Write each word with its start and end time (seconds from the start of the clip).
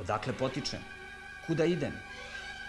Odakle 0.00 0.32
potičem? 0.32 0.80
Kuda 1.46 1.64
idem? 1.64 1.92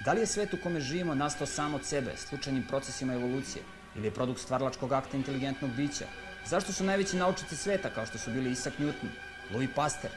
Da 0.06 0.14
li 0.14 0.20
je 0.20 0.28
svet 0.28 0.54
u 0.54 0.58
kome 0.64 0.80
živimo 0.80 1.16
nastao 1.16 1.48
sam 1.48 1.74
od 1.74 1.86
sebe, 1.86 2.18
slučajnim 2.18 2.64
procesima 2.68 3.14
evolucije, 3.14 3.64
ili 3.96 4.08
je 4.08 4.14
produkt 4.14 4.42
stvarlačkog 4.42 4.94
akta 4.94 5.18
inteligentnog 5.18 5.72
bića? 5.72 6.06
Zašto 6.46 6.74
su 6.74 6.84
najveći 6.84 7.18
naučnici 7.18 7.56
sveta, 7.56 7.90
kao 7.90 8.06
što 8.06 8.18
su 8.18 8.32
bili 8.32 8.52
Isaac 8.52 8.74
Newton, 8.80 9.10
Louis 9.54 9.70
Pasteur, 9.76 10.14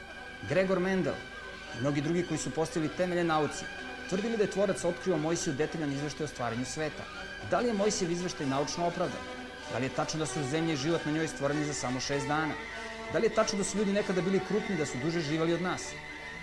Gregor 0.49 0.79
Mendel 0.79 1.13
i 1.77 1.81
mnogi 1.81 2.01
drugi 2.01 2.25
koji 2.27 2.37
su 2.37 2.51
postavili 2.51 2.91
temelje 2.97 3.23
nauci, 3.23 3.65
tvrdili 4.09 4.37
da 4.37 4.43
je 4.43 4.51
tvorac 4.51 4.83
otkrio 4.83 5.17
Mojsiju 5.17 5.53
detaljan 5.53 5.91
izveštaj 5.91 6.23
o 6.25 6.27
stvaranju 6.27 6.65
sveta? 6.65 7.03
Da 7.51 7.59
li 7.59 7.67
je 7.67 7.73
Mojsijev 7.73 8.11
izveštaj 8.11 8.47
naučno 8.47 8.87
opravdan? 8.87 9.21
Da 9.71 9.77
li 9.77 9.85
je 9.85 9.95
tačno 9.95 10.19
da 10.19 10.25
su 10.25 10.43
zemlje 10.43 10.73
i 10.73 10.77
život 10.77 11.05
na 11.05 11.11
njoj 11.11 11.27
stvoreni 11.27 11.65
za 11.65 11.73
samo 11.73 11.99
šest 11.99 12.27
dana? 12.27 12.53
Da 13.13 13.19
li 13.19 13.25
je 13.25 13.35
tačno 13.35 13.57
da 13.57 13.63
su 13.63 13.77
ljudi 13.77 13.93
nekada 13.93 14.21
bili 14.21 14.41
krupni, 14.47 14.77
da 14.77 14.85
su 14.85 14.97
duže 15.03 15.19
živali 15.19 15.53
od 15.53 15.61
nas? 15.61 15.81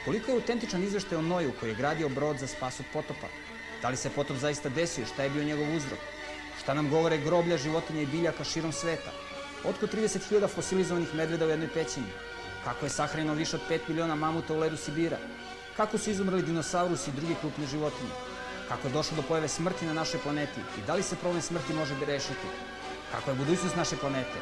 Koliko 0.04 0.30
je 0.30 0.34
autentičan 0.34 0.82
izveštaj 0.82 1.18
o 1.18 1.22
Noju 1.22 1.52
koji 1.60 1.70
je 1.70 1.74
gradio 1.74 2.08
brod 2.08 2.38
za 2.38 2.46
spas 2.46 2.80
od 2.80 2.86
potopa? 2.92 3.28
Da 3.82 3.88
li 3.88 3.96
se 3.96 4.10
potop 4.10 4.36
zaista 4.36 4.68
desio? 4.68 5.06
Šta 5.06 5.22
je 5.22 5.30
bio 5.30 5.44
njegov 5.44 5.76
uzrok? 5.76 5.98
Šta 6.62 6.74
nam 6.74 6.90
govore 6.90 7.18
groblja 7.18 7.56
životinja 7.56 8.02
i 8.02 8.06
biljaka 8.06 8.44
širom 8.44 8.72
sveta? 8.72 9.12
Otko 9.64 9.86
30.000 9.86 10.48
fosilizovanih 10.48 11.14
medveda 11.14 11.46
u 11.46 11.50
jednoj 11.50 11.68
pećini? 11.74 12.06
Kako 12.64 12.86
je 12.86 12.90
sahranjeno 12.90 13.34
više 13.34 13.56
od 13.56 13.62
5 13.70 13.78
miliona 13.88 14.14
mamuta 14.14 14.54
u 14.54 14.58
ledu 14.58 14.76
Sibira? 14.76 15.18
Kako 15.76 15.98
su 15.98 16.10
izumrli 16.10 16.42
dinosaurusi 16.42 17.10
i 17.10 17.14
druge 17.14 17.34
krupne 17.40 17.66
životinje? 17.66 18.10
Kako 18.68 18.88
je 18.88 18.92
došlo 18.92 19.16
do 19.16 19.22
pojave 19.22 19.48
smrti 19.48 19.86
na 19.86 19.92
našoj 19.92 20.20
planeti 20.20 20.60
i 20.78 20.86
da 20.86 20.94
li 20.94 21.02
se 21.02 21.16
problem 21.16 21.42
smrti 21.42 21.72
može 21.74 21.94
rešiti? 22.06 22.46
Kako 23.12 23.30
je 23.30 23.36
budućnost 23.36 23.76
naše 23.76 23.96
planete? 23.96 24.38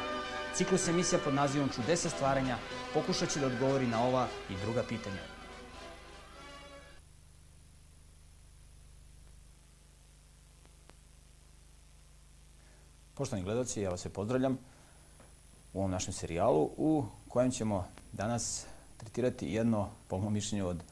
Ciklus 0.53 0.87
emisija 0.87 1.19
pod 1.23 1.33
nazivom 1.33 1.69
Čudesa 1.75 2.09
stvaranja 2.09 2.57
pokušat 2.93 3.29
će 3.29 3.39
da 3.39 3.47
odgovori 3.47 3.87
na 3.87 4.03
ova 4.03 4.27
i 4.49 4.53
druga 4.63 4.83
pitanja. 4.83 5.30
Poštovani 13.21 13.45
gledalci, 13.45 13.81
ja 13.81 13.89
vas 13.89 14.01
se 14.01 14.09
pozdravljam 14.09 14.57
u 15.73 15.79
ovom 15.79 15.91
našem 15.91 16.13
serijalu 16.13 16.69
u 16.77 17.05
kojem 17.27 17.51
ćemo 17.51 17.85
danas 18.11 18.65
tretirati 18.97 19.47
jedno, 19.47 19.89
po 20.07 20.17
mojom 20.17 20.33
mišljenju, 20.33 20.67
od 20.67 20.83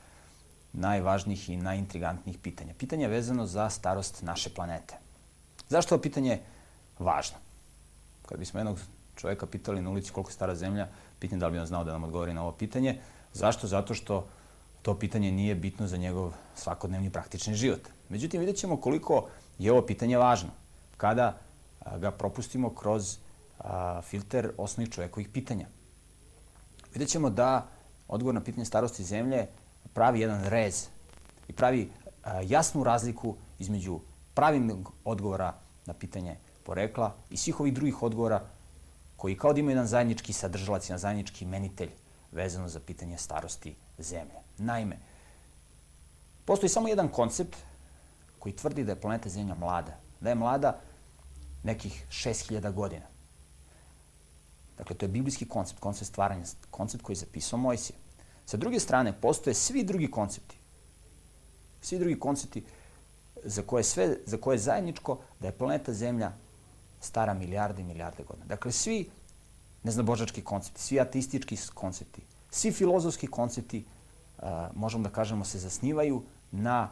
najvažnijih 0.73 1.49
i 1.49 1.57
najintrigantnijih 1.57 2.37
pitanja. 2.37 2.73
Pitanje 2.77 3.03
je 3.03 3.09
vezano 3.09 3.45
za 3.45 3.69
starost 3.69 4.21
naše 4.21 4.49
planete. 4.49 4.95
Zašto 5.69 5.95
je 5.95 6.01
pitanje 6.01 6.39
važno? 6.99 7.37
Kad 8.25 8.39
bismo 8.39 8.59
jednog 8.59 8.79
čoveka 9.15 9.45
pitali 9.45 9.81
na 9.81 9.89
ulici 9.89 10.11
koliko 10.11 10.29
je 10.29 10.33
stara 10.33 10.55
zemlja, 10.55 10.87
pitanje 11.19 11.39
da 11.39 11.47
li 11.47 11.51
bi 11.51 11.59
on 11.59 11.65
znao 11.65 11.83
da 11.83 11.91
nam 11.91 12.03
odgovori 12.03 12.33
na 12.33 12.41
ovo 12.41 12.51
pitanje. 12.51 13.01
Zašto? 13.33 13.67
Zato 13.67 13.93
što 13.93 14.27
to 14.81 14.99
pitanje 14.99 15.31
nije 15.31 15.55
bitno 15.55 15.87
za 15.87 15.97
njegov 15.97 16.33
svakodnevni 16.55 17.09
praktični 17.09 17.55
život. 17.55 17.81
Međutim, 18.09 18.39
vidjet 18.39 18.57
ćemo 18.57 18.77
koliko 18.77 19.27
je 19.59 19.71
ovo 19.71 19.81
pitanje 19.81 20.17
važno. 20.17 20.49
Kada 20.97 21.48
ga 21.97 22.11
propustimo 22.11 22.69
kroz 22.75 23.17
a, 23.59 24.01
filter 24.01 24.51
osnovnih 24.57 24.93
čovekovih 24.93 25.29
pitanja. 25.29 25.67
Vidjet 26.93 27.09
ćemo 27.09 27.29
da 27.29 27.67
odgovor 28.07 28.35
na 28.35 28.43
pitanje 28.43 28.65
starosti 28.65 29.03
zemlje 29.03 29.47
pravi 29.93 30.19
jedan 30.19 30.43
rez 30.43 30.87
i 31.47 31.53
pravi 31.53 31.91
a, 32.23 32.41
jasnu 32.41 32.83
razliku 32.83 33.35
između 33.59 33.99
pravilnog 34.33 34.93
odgovora 35.05 35.53
na 35.85 35.93
pitanje 35.93 36.37
porekla 36.63 37.15
i 37.29 37.37
svih 37.37 37.59
ovih 37.59 37.73
drugih 37.73 38.03
odgovora 38.03 38.41
koji 39.17 39.37
kao 39.37 39.53
da 39.53 39.59
imaju 39.59 39.71
jedan 39.71 39.87
zajednički 39.87 40.33
sadržalac, 40.33 40.89
jedan 40.89 40.99
zajednički 40.99 41.45
menitelj 41.45 41.89
vezano 42.31 42.69
za 42.69 42.79
pitanje 42.79 43.17
starosti 43.17 43.75
zemlje. 43.97 44.39
Naime, 44.57 44.97
postoji 46.45 46.69
samo 46.69 46.87
jedan 46.87 47.07
koncept 47.07 47.57
koji 48.39 48.55
tvrdi 48.55 48.83
da 48.83 48.91
je 48.91 49.01
planeta 49.01 49.29
Zemlja 49.29 49.55
mlada. 49.55 49.97
Da 50.19 50.29
je 50.29 50.35
mlada 50.35 50.79
nekih 51.63 52.05
6000 52.09 52.73
godina. 52.73 53.05
Dakle, 54.77 54.95
to 54.95 55.05
je 55.05 55.09
biblijski 55.09 55.47
koncept, 55.47 55.79
koncept 55.79 56.07
stvaranja, 56.07 56.45
koncept 56.71 57.03
koji 57.03 57.13
je 57.13 57.19
zapisao 57.19 57.59
Mojsije. 57.59 57.97
Sa 58.45 58.57
druge 58.57 58.79
strane, 58.79 59.21
postoje 59.21 59.53
svi 59.53 59.83
drugi 59.83 60.11
koncepti. 60.11 60.57
Svi 61.81 61.99
drugi 61.99 62.19
koncepti 62.19 62.63
za 63.43 63.61
koje, 63.61 63.83
sve, 63.83 64.17
za 64.25 64.37
koje 64.37 64.55
je 64.55 64.59
zajedničko 64.59 65.19
da 65.39 65.47
je 65.47 65.57
planeta 65.57 65.93
Zemlja 65.93 66.31
stara 67.01 67.33
milijarde 67.33 67.81
i 67.81 67.85
milijarde 67.85 68.23
godina. 68.23 68.45
Dakle, 68.45 68.71
svi 68.71 69.09
neznabožački 69.83 70.41
koncepti, 70.41 70.81
svi 70.81 70.99
ateistički 70.99 71.57
koncepti, 71.73 72.21
svi 72.49 72.71
filozofski 72.71 73.27
koncepti, 73.27 73.85
uh, 74.37 74.43
možemo 74.75 75.03
da 75.03 75.09
kažemo, 75.09 75.45
se 75.45 75.59
zasnivaju 75.59 76.23
na 76.51 76.89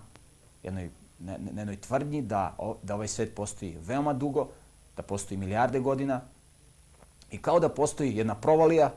jednoj 0.63 0.89
na, 1.19 1.37
jednoj 1.57 1.81
tvrdnji 1.81 2.21
da, 2.21 2.57
da 2.83 2.95
ovaj 2.95 3.07
svet 3.07 3.35
postoji 3.35 3.77
veoma 3.81 4.13
dugo, 4.13 4.49
da 4.97 5.03
postoji 5.03 5.37
milijarde 5.37 5.79
godina 5.79 6.21
i 7.31 7.37
kao 7.37 7.59
da 7.59 7.69
postoji 7.69 8.17
jedna 8.17 8.35
provalija 8.35 8.91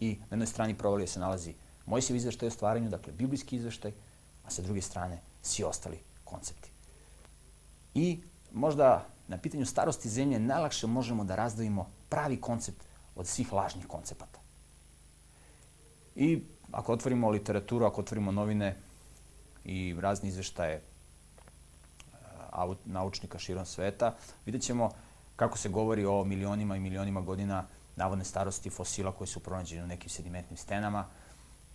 i 0.00 0.16
na 0.20 0.26
jednoj 0.30 0.46
strani 0.46 0.74
provalije 0.74 1.06
se 1.06 1.20
nalazi 1.20 1.54
Mojsijev 1.86 2.16
izveštaj 2.16 2.48
o 2.48 2.50
stvaranju, 2.50 2.88
dakle 2.88 3.12
biblijski 3.12 3.56
izveštaj, 3.56 3.92
a 4.44 4.50
sa 4.50 4.62
druge 4.62 4.80
strane 4.80 5.20
svi 5.42 5.64
ostali 5.64 5.98
koncepti. 6.24 6.70
I 7.94 8.20
možda 8.52 9.06
na 9.28 9.38
pitanju 9.38 9.66
starosti 9.66 10.08
zemlje 10.08 10.38
najlakše 10.38 10.86
možemo 10.86 11.24
da 11.24 11.36
razdvojimo 11.36 11.90
pravi 12.08 12.40
koncept 12.40 12.84
od 13.16 13.26
svih 13.26 13.52
lažnih 13.52 13.86
koncepata. 13.86 14.40
I 16.16 16.42
ako 16.72 16.92
otvorimo 16.92 17.30
literaturu, 17.30 17.86
ako 17.86 18.00
otvorimo 18.00 18.32
novine 18.32 18.76
i 19.64 19.96
razne 19.98 20.28
izveštaje 20.28 20.82
naučnika 22.84 23.38
širom 23.38 23.66
sveta, 23.66 24.14
vidjet 24.46 24.62
ćemo 24.62 24.90
kako 25.36 25.58
se 25.58 25.68
govori 25.68 26.06
o 26.06 26.24
milionima 26.24 26.76
i 26.76 26.80
milionima 26.80 27.20
godina 27.20 27.64
navodne 27.96 28.24
starosti 28.24 28.70
fosila 28.70 29.12
koji 29.12 29.28
su 29.28 29.40
pronađeni 29.40 29.82
u 29.82 29.86
nekim 29.86 30.10
sedimentnim 30.10 30.56
stenama. 30.56 31.06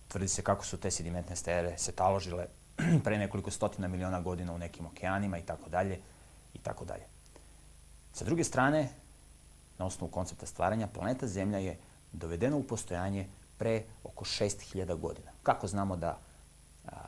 Tvrdi 0.08 0.28
se 0.28 0.42
kako 0.42 0.64
su 0.64 0.76
te 0.76 0.90
sedimentne 0.90 1.36
stere 1.36 1.78
se 1.78 1.92
taložile 1.92 2.46
pre 3.04 3.18
nekoliko 3.18 3.50
stotina 3.50 3.88
miliona 3.88 4.20
godina 4.20 4.52
u 4.52 4.58
nekim 4.58 4.86
okeanima 4.86 5.38
i 5.38 5.42
tako 5.42 5.70
dalje 5.70 6.00
i 6.54 6.58
tako 6.58 6.84
dalje. 6.84 7.04
Sa 8.12 8.24
druge 8.24 8.44
strane, 8.44 8.88
na 9.78 9.86
osnovu 9.86 10.10
koncepta 10.10 10.46
stvaranja, 10.46 10.86
planeta 10.86 11.26
Zemlja 11.26 11.58
je 11.58 11.78
dovedena 12.12 12.56
u 12.56 12.62
postojanje 12.62 13.28
pre 13.58 13.82
oko 14.04 14.24
6000 14.24 14.96
godina. 14.96 15.30
Kako 15.42 15.66
znamo 15.66 15.96
da 15.96 16.18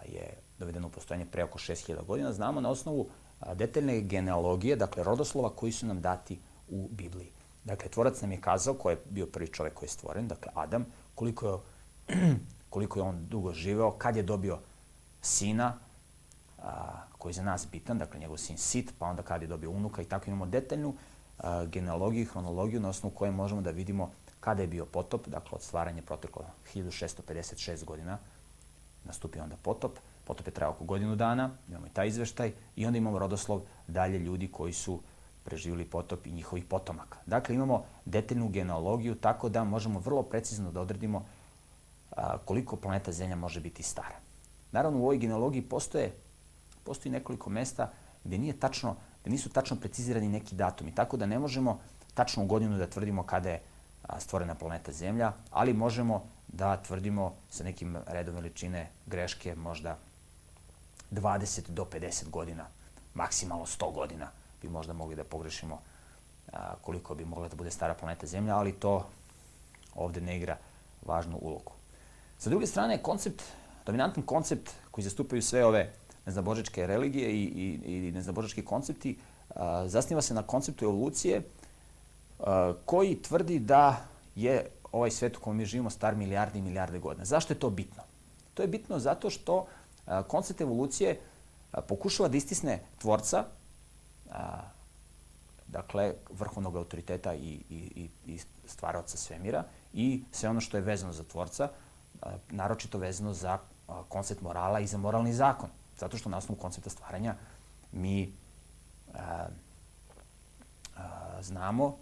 je 0.07 0.37
dovedena 0.59 0.87
u 0.87 0.91
postojanje 0.91 1.27
pre 1.27 1.45
oko 1.45 1.59
6000 1.59 2.05
godina? 2.05 2.33
Znamo 2.33 2.61
na 2.61 2.71
osnovu 2.71 3.09
detaljne 3.55 4.01
genealogije, 4.01 4.77
dakle 4.77 5.05
rodoslova 5.05 5.51
koji 5.51 5.73
su 5.73 5.87
nam 5.87 6.01
dati 6.01 6.39
u 6.69 6.89
Bibliji. 6.91 7.31
Dakle, 7.65 7.89
tvorac 7.89 8.21
nam 8.21 8.33
je 8.33 8.41
kazao, 8.41 8.75
ko 8.75 8.91
je 8.91 9.01
bio 9.11 9.27
prvi 9.27 9.47
čovek 9.47 9.75
koji 9.75 9.87
je 9.87 9.91
stvoren, 9.91 10.29
dakle 10.29 10.53
Adam, 10.55 10.87
koliko 11.15 11.49
je, 11.49 11.59
koliko 12.71 12.99
je 12.99 13.03
on 13.03 13.27
dugo 13.29 13.53
živeo, 13.53 13.91
kad 13.91 14.17
je 14.17 14.23
dobio 14.23 14.59
sina, 15.23 15.79
a, 16.59 17.03
koji 17.19 17.31
je 17.31 17.35
za 17.35 17.43
nas 17.43 17.67
bitan, 17.73 17.99
dakle 17.99 18.21
njegov 18.21 18.37
sin 18.37 18.59
Sit, 18.59 18.93
pa 18.99 19.07
onda 19.07 19.23
kad 19.23 19.43
je 19.43 19.49
dobio 19.49 19.71
unuka 19.71 20.03
i 20.03 20.05
tako 20.05 20.25
imamo 20.31 20.47
detaljnu 20.47 20.95
a, 21.39 21.65
genealogiju 21.65 22.23
i 22.23 22.25
hronologiju 22.25 22.81
na 22.81 22.89
osnovu 22.89 23.15
koje 23.15 23.31
možemo 23.31 23.61
da 23.61 23.71
vidimo 23.71 24.11
kada 24.41 24.63
je 24.63 24.69
bio 24.69 24.87
potop, 24.87 25.29
dakle 25.29 25.51
od 25.53 25.63
stvaranja 25.63 26.03
proteklo 26.03 26.45
1656 26.75 27.85
godina, 27.85 28.19
nastupio 29.05 29.43
onda 29.43 29.57
potop, 29.63 29.99
Potop 30.29 30.47
je 30.47 30.53
trajao 30.53 30.73
oko 30.73 30.85
godinu 30.85 31.17
dana, 31.17 31.51
imamo 31.69 31.87
i 31.87 31.91
taj 31.91 32.09
izveštaj 32.09 32.53
i 32.77 32.87
onda 32.87 32.99
imamo 32.99 33.19
rodoslov 33.19 33.61
dalje 33.87 34.19
ljudi 34.19 34.49
koji 34.53 34.73
su 34.73 35.01
preživjeli 35.45 35.85
potop 35.85 36.27
i 36.27 36.33
njihovih 36.33 36.65
potomaka. 36.65 37.19
Dakle, 37.27 37.55
imamo 37.55 37.85
detaljnu 38.05 38.49
genealogiju 38.49 39.15
tako 39.15 39.49
da 39.49 39.65
možemo 39.65 40.01
vrlo 40.01 40.23
precizno 40.23 40.73
da 40.73 40.81
odredimo 40.81 41.25
a, 42.11 42.39
koliko 42.45 42.77
planeta 42.77 43.13
Zemlja 43.13 43.37
može 43.37 43.61
biti 43.61 43.83
stara. 43.83 44.21
Naravno, 44.73 44.99
u 44.99 45.03
ovoj 45.03 45.19
genealogiji 45.19 45.63
postoje, 45.63 46.13
postoji 46.85 47.13
nekoliko 47.13 47.51
mesta 47.51 47.91
gde 48.25 48.39
nije 48.39 48.61
tačno, 48.61 48.97
gde 49.21 49.31
nisu 49.31 49.49
tačno 49.49 49.77
precizirani 49.77 50.29
neki 50.29 50.55
datumi, 50.55 50.95
tako 50.95 51.17
da 51.17 51.27
ne 51.27 51.39
možemo 51.39 51.81
tačno 52.15 52.43
u 52.43 52.47
godinu 52.47 52.79
da 52.79 52.87
tvrdimo 52.87 53.23
kada 53.23 53.51
je 53.51 53.63
stvorena 54.19 54.55
planeta 54.55 54.93
Zemlja, 54.93 55.33
ali 55.51 55.73
možemo 55.73 56.25
da 56.49 56.77
tvrdimo 56.77 57.35
sa 57.51 57.65
nekim 57.65 57.97
redom 58.07 58.35
veličine 58.35 58.91
greške 59.07 59.55
možda 59.55 59.99
20 61.11 61.69
do 61.69 61.85
50 61.85 62.31
godina, 62.31 62.67
maksimalno 63.15 63.67
100 63.67 63.95
godina 63.95 64.31
bi 64.63 64.69
možda 64.69 64.93
mogli 64.93 65.17
da 65.17 65.25
pogrešimo 65.25 65.81
a, 66.53 66.75
koliko 66.83 67.15
bi 67.15 67.25
mogla 67.25 67.49
da 67.49 67.57
bude 67.57 67.71
stara 67.71 67.95
planeta 67.95 68.27
Zemlja, 68.27 68.57
ali 68.57 68.73
to 68.73 69.07
ovde 69.95 70.21
ne 70.21 70.37
igra 70.37 70.57
važnu 71.07 71.39
ulogu. 71.41 71.73
Sa 72.39 72.51
druge 72.51 72.67
strane, 72.67 73.03
koncept, 73.03 73.43
dominantan 73.87 74.23
koncept 74.23 74.71
koji 74.91 75.05
zastupaju 75.05 75.43
sve 75.43 75.65
ove 75.65 75.93
neznabožačke 76.27 76.87
religije 76.87 77.31
i, 77.31 77.45
i, 77.45 78.09
i 78.09 78.13
neznabožački 78.13 78.65
koncepti 78.65 79.19
a, 79.55 79.89
zasniva 79.89 80.23
se 80.23 80.35
na 80.35 80.43
konceptu 80.43 80.85
evolucije 80.85 81.43
a, 82.39 82.75
koji 82.85 83.23
tvrdi 83.23 83.59
da 83.59 84.05
je 84.35 84.67
ovaj 84.93 85.11
svet 85.11 85.37
u 85.37 85.41
kojem 85.41 85.57
mi 85.57 85.65
živimo 85.65 85.91
star 85.91 86.17
milijarde 86.17 86.59
i 86.59 86.63
milijarde 86.63 86.99
godina. 86.99 87.25
Zašto 87.25 87.53
je 87.53 87.61
to 87.61 87.71
bitno? 87.71 88.03
To 88.55 88.63
je 88.63 88.69
bitno 88.69 88.99
zato 88.99 89.31
što 89.31 89.67
koncept 90.27 90.61
evolucije 90.61 91.21
pokušava 91.89 92.29
da 92.29 92.37
istisne 92.37 92.81
tvorca, 92.99 93.45
dakle, 95.67 96.15
vrhovnog 96.31 96.77
autoriteta 96.77 97.35
i, 97.35 97.61
i, 97.71 98.09
i 98.27 98.39
stvaraoca 98.67 99.17
svemira 99.17 99.65
i 99.93 100.23
sve 100.33 100.49
ono 100.49 100.61
što 100.61 100.77
je 100.77 100.83
vezano 100.83 101.13
za 101.13 101.25
tvorca, 101.25 101.69
naročito 102.51 102.99
vezano 102.99 103.35
za 103.35 103.59
koncept 104.09 104.43
morala 104.43 104.81
i 104.81 104.87
za 104.87 104.99
moralni 104.99 105.33
zakon. 105.33 105.69
Zato 105.99 106.17
što 106.17 106.29
na 106.29 106.37
osnovu 106.37 106.61
koncepta 106.61 106.91
stvaranja 106.91 107.35
mi 107.93 108.33
a, 109.15 109.47
a, 110.97 111.43
znamo 111.43 111.97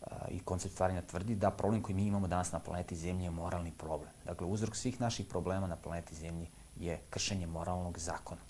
a, 0.00 0.28
i 0.28 0.40
koncept 0.40 0.74
stvaranja 0.74 1.02
tvrdi 1.02 1.34
da 1.34 1.50
problem 1.50 1.82
koji 1.82 1.96
mi 1.96 2.06
imamo 2.06 2.28
danas 2.28 2.52
na 2.52 2.58
planeti 2.58 2.96
Zemlji 2.96 3.24
je 3.24 3.30
moralni 3.30 3.72
problem. 3.78 4.10
Dakle, 4.24 4.46
uzrok 4.46 4.76
svih 4.76 5.00
naših 5.00 5.26
problema 5.26 5.66
na 5.66 5.76
planeti 5.76 6.14
Zemlji 6.14 6.42
je 6.42 6.61
kršenje 7.10 7.46
moralnog 7.46 7.98
zakona. 7.98 8.40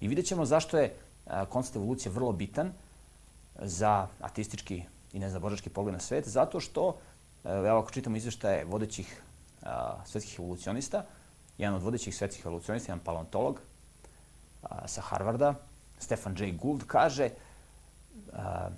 I 0.00 0.08
vidjet 0.08 0.26
ćemo 0.26 0.44
zašto 0.44 0.78
je 0.78 0.94
koncept 1.48 1.76
evolucije 1.76 2.12
vrlo 2.12 2.32
bitan 2.32 2.72
za 3.58 4.08
ateistički 4.20 4.82
i 5.12 5.18
neznabožački 5.18 5.70
pogled 5.70 5.94
na 5.94 6.00
svet, 6.00 6.28
zato 6.28 6.60
što, 6.60 6.96
evo 7.44 7.78
ako 7.78 7.90
čitamo 7.90 8.16
izveštaje 8.16 8.64
vodećih 8.64 9.22
a, 9.62 10.04
svetskih 10.06 10.38
evolucionista, 10.38 11.04
jedan 11.58 11.74
od 11.74 11.82
vodećih 11.82 12.16
svetskih 12.16 12.46
evolucionista, 12.46 12.92
jedan 12.92 13.04
paleontolog 13.04 13.60
a, 14.62 14.88
sa 14.88 15.00
Harvarda, 15.00 15.54
Stefan 15.98 16.36
J. 16.38 16.52
Gould, 16.52 16.84
kaže 16.86 17.30
a, 18.32 18.68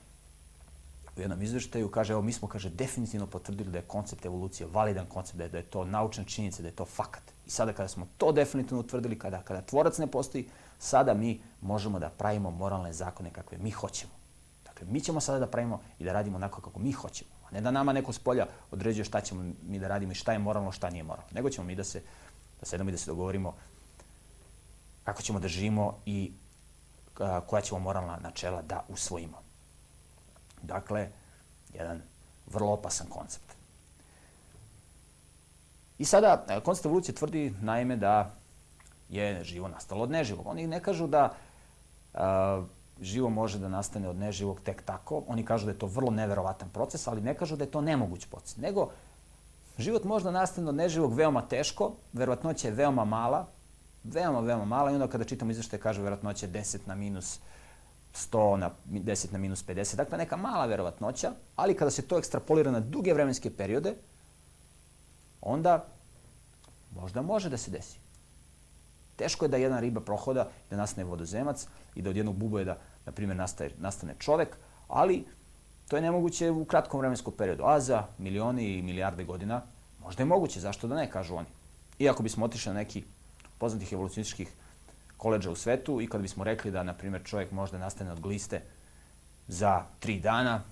u 1.16 1.20
jednom 1.20 1.42
izveštaju, 1.42 1.90
kaže, 1.90 2.12
evo 2.12 2.22
mi 2.22 2.32
smo, 2.32 2.48
kaže, 2.48 2.70
definitivno 2.70 3.26
potvrdili 3.26 3.70
da 3.70 3.78
je 3.78 3.84
koncept 3.84 4.26
evolucije 4.26 4.66
validan 4.72 5.06
koncept, 5.06 5.38
da 5.38 5.44
je, 5.44 5.50
da 5.50 5.58
je 5.58 5.70
to 5.70 5.84
naučna 5.84 6.24
činjenica, 6.24 6.62
da 6.62 6.68
je 6.68 6.76
to 6.76 6.84
fakat. 6.84 7.31
I 7.46 7.50
sada 7.50 7.72
kada 7.72 7.88
smo 7.88 8.06
to 8.18 8.32
definitivno 8.32 8.80
utvrdili, 8.80 9.18
kada, 9.18 9.42
kada 9.42 9.62
tvorac 9.62 9.98
ne 9.98 10.06
postoji, 10.06 10.48
sada 10.78 11.14
mi 11.14 11.40
možemo 11.60 11.98
da 11.98 12.10
pravimo 12.10 12.50
moralne 12.50 12.92
zakone 12.92 13.30
kakve 13.30 13.58
mi 13.58 13.70
hoćemo. 13.70 14.12
Dakle, 14.64 14.86
mi 14.90 15.00
ćemo 15.00 15.20
sada 15.20 15.38
da 15.38 15.46
pravimo 15.46 15.80
i 15.98 16.04
da 16.04 16.12
radimo 16.12 16.36
onako 16.36 16.62
kako 16.62 16.78
mi 16.78 16.92
hoćemo. 16.92 17.30
A 17.48 17.50
ne 17.50 17.60
da 17.60 17.70
nama 17.70 17.92
neko 17.92 18.12
s 18.12 18.18
polja 18.18 18.46
određuje 18.70 19.04
šta 19.04 19.20
ćemo 19.20 19.52
mi 19.68 19.78
da 19.78 19.88
radimo 19.88 20.12
i 20.12 20.14
šta 20.14 20.32
je 20.32 20.38
moralno, 20.38 20.72
šta 20.72 20.90
nije 20.90 21.02
moralno. 21.02 21.30
Nego 21.32 21.50
ćemo 21.50 21.66
mi 21.66 21.74
da 21.74 21.84
se, 21.84 22.02
da 22.60 22.66
sedamo 22.66 22.90
i 22.90 22.92
da 22.92 22.98
se 22.98 23.10
dogovorimo 23.10 23.54
kako 25.04 25.22
ćemo 25.22 25.40
da 25.40 25.48
živimo 25.48 25.98
i 26.06 26.32
koja 27.46 27.62
ćemo 27.62 27.80
moralna 27.80 28.16
načela 28.16 28.62
da 28.62 28.84
usvojimo. 28.88 29.42
Dakle, 30.62 31.10
jedan 31.74 32.02
vrlo 32.46 32.72
opasan 32.72 33.06
koncept. 33.06 33.61
I 36.02 36.04
sada, 36.04 36.44
e, 36.48 36.60
koncept 36.60 36.86
evolucije 36.86 37.14
tvrdi 37.14 37.54
naime 37.60 37.96
da 37.96 38.34
je 39.08 39.44
živo 39.44 39.68
nastalo 39.68 40.02
od 40.02 40.10
neživog. 40.10 40.46
Oni 40.46 40.66
ne 40.66 40.80
kažu 40.80 41.06
da 41.06 41.32
a, 42.14 42.64
živo 43.00 43.30
može 43.30 43.58
da 43.58 43.68
nastane 43.68 44.08
od 44.08 44.18
neživog 44.18 44.60
tek 44.60 44.82
tako. 44.82 45.22
Oni 45.28 45.44
kažu 45.44 45.66
da 45.66 45.72
je 45.72 45.78
to 45.78 45.86
vrlo 45.86 46.10
neverovatan 46.10 46.70
proces, 46.74 47.06
ali 47.06 47.20
ne 47.20 47.34
kažu 47.34 47.56
da 47.56 47.64
je 47.64 47.70
to 47.70 47.80
nemoguć 47.80 48.26
proces. 48.26 48.56
Nego, 48.56 48.88
život 49.78 50.04
može 50.04 50.24
da 50.24 50.30
nastane 50.30 50.68
od 50.68 50.74
neživog 50.74 51.14
veoma 51.14 51.42
teško, 51.42 51.92
verovatnoća 52.12 52.68
je 52.68 52.74
veoma 52.74 53.04
mala, 53.04 53.46
veoma, 54.04 54.40
veoma 54.40 54.64
mala 54.64 54.90
i 54.90 54.94
onda 54.94 55.06
kada 55.06 55.24
čitamo 55.24 55.50
izveštaje 55.50 55.80
kaže 55.80 56.02
verovatnoća 56.02 56.48
10 56.48 56.78
na 56.86 56.94
minus 56.94 57.38
100 58.14 58.56
na 58.56 58.70
10 58.90 59.32
na 59.32 59.38
minus 59.38 59.66
50. 59.66 59.96
Dakle, 59.96 60.18
neka 60.18 60.36
mala 60.36 60.66
verovatnoća, 60.66 61.32
ali 61.56 61.76
kada 61.76 61.90
se 61.90 62.02
to 62.02 62.18
ekstrapolira 62.18 62.70
na 62.70 62.80
duge 62.80 63.14
vremenske 63.14 63.50
periode, 63.50 63.94
onda 65.42 65.84
možda 66.94 67.22
može 67.22 67.50
da 67.50 67.56
se 67.56 67.70
desi. 67.70 67.98
Teško 69.16 69.44
je 69.44 69.48
da 69.48 69.56
jedna 69.56 69.80
riba 69.80 70.00
prohoda, 70.00 70.48
da 70.70 70.76
nastane 70.76 71.04
vodozemac 71.04 71.66
i 71.94 72.02
da 72.02 72.10
od 72.10 72.16
jednog 72.16 72.36
bubojeda, 72.36 72.78
na 73.06 73.12
primjer, 73.12 73.36
nastaje, 73.36 73.70
nastane 73.78 74.14
čovek, 74.18 74.56
ali 74.88 75.24
to 75.88 75.96
je 75.96 76.02
nemoguće 76.02 76.50
u 76.50 76.64
kratkom 76.64 77.00
vremenskom 77.00 77.34
periodu. 77.36 77.64
A 77.66 77.80
za 77.80 78.06
milioni 78.18 78.64
i 78.64 78.82
milijarde 78.82 79.24
godina 79.24 79.62
možda 80.02 80.22
je 80.22 80.26
moguće, 80.26 80.60
zašto 80.60 80.88
da 80.88 80.96
ne, 80.96 81.10
kažu 81.10 81.34
oni. 81.34 81.48
Iako 81.98 82.22
bismo 82.22 82.44
otišli 82.44 82.72
na 82.72 82.78
neki 82.78 83.04
poznatih 83.58 83.92
evolucionističkih 83.92 84.52
koleđa 85.16 85.50
u 85.50 85.56
svetu 85.56 86.00
i 86.00 86.06
kad 86.06 86.20
bismo 86.20 86.44
rekli 86.44 86.70
da, 86.70 86.82
na 86.82 86.94
primjer, 86.94 87.22
čovjek 87.24 87.50
možda 87.50 87.78
nastane 87.78 88.12
od 88.12 88.20
gliste 88.20 88.62
za 89.48 89.84
tri 90.00 90.20
dana, 90.20 90.62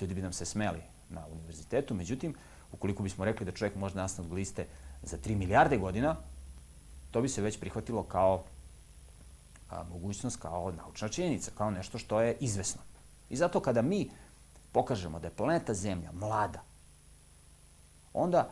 ljudi 0.00 0.14
bi 0.14 0.22
nam 0.22 0.32
se 0.32 0.44
smeli 0.44 0.82
na 1.08 1.26
univerzitetu. 1.32 1.94
Međutim, 1.94 2.34
ukoliko 2.72 3.02
bismo 3.02 3.24
rekli 3.24 3.46
da 3.46 3.52
čovjek 3.52 3.76
može 3.76 3.94
nastane 3.94 4.26
od 4.26 4.34
gliste 4.34 4.66
za 5.02 5.18
3 5.18 5.36
milijarde 5.36 5.78
godina, 5.78 6.16
to 7.10 7.20
bi 7.20 7.28
se 7.28 7.42
već 7.42 7.60
prihvatilo 7.60 8.02
kao 8.02 8.44
a, 9.70 9.84
mogućnost, 9.90 10.36
kao 10.36 10.72
naučna 10.72 11.08
činjenica, 11.08 11.50
kao 11.58 11.70
nešto 11.70 11.98
što 11.98 12.20
je 12.20 12.36
izvesno. 12.40 12.80
I 13.30 13.36
zato 13.36 13.60
kada 13.60 13.82
mi 13.82 14.10
pokažemo 14.72 15.20
da 15.20 15.26
je 15.26 15.36
planeta 15.36 15.74
Zemlja 15.74 16.12
mlada, 16.12 16.62
onda 18.12 18.48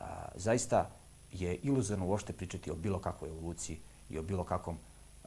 a, 0.00 0.28
zaista 0.34 0.90
je 1.32 1.54
iluzorno 1.54 2.06
uopšte 2.06 2.32
pričati 2.32 2.70
o 2.70 2.74
bilo 2.74 2.98
kakvoj 2.98 3.30
evoluciji 3.30 3.78
i 4.10 4.18
o 4.18 4.22
bilo 4.22 4.44
kakvom 4.44 4.78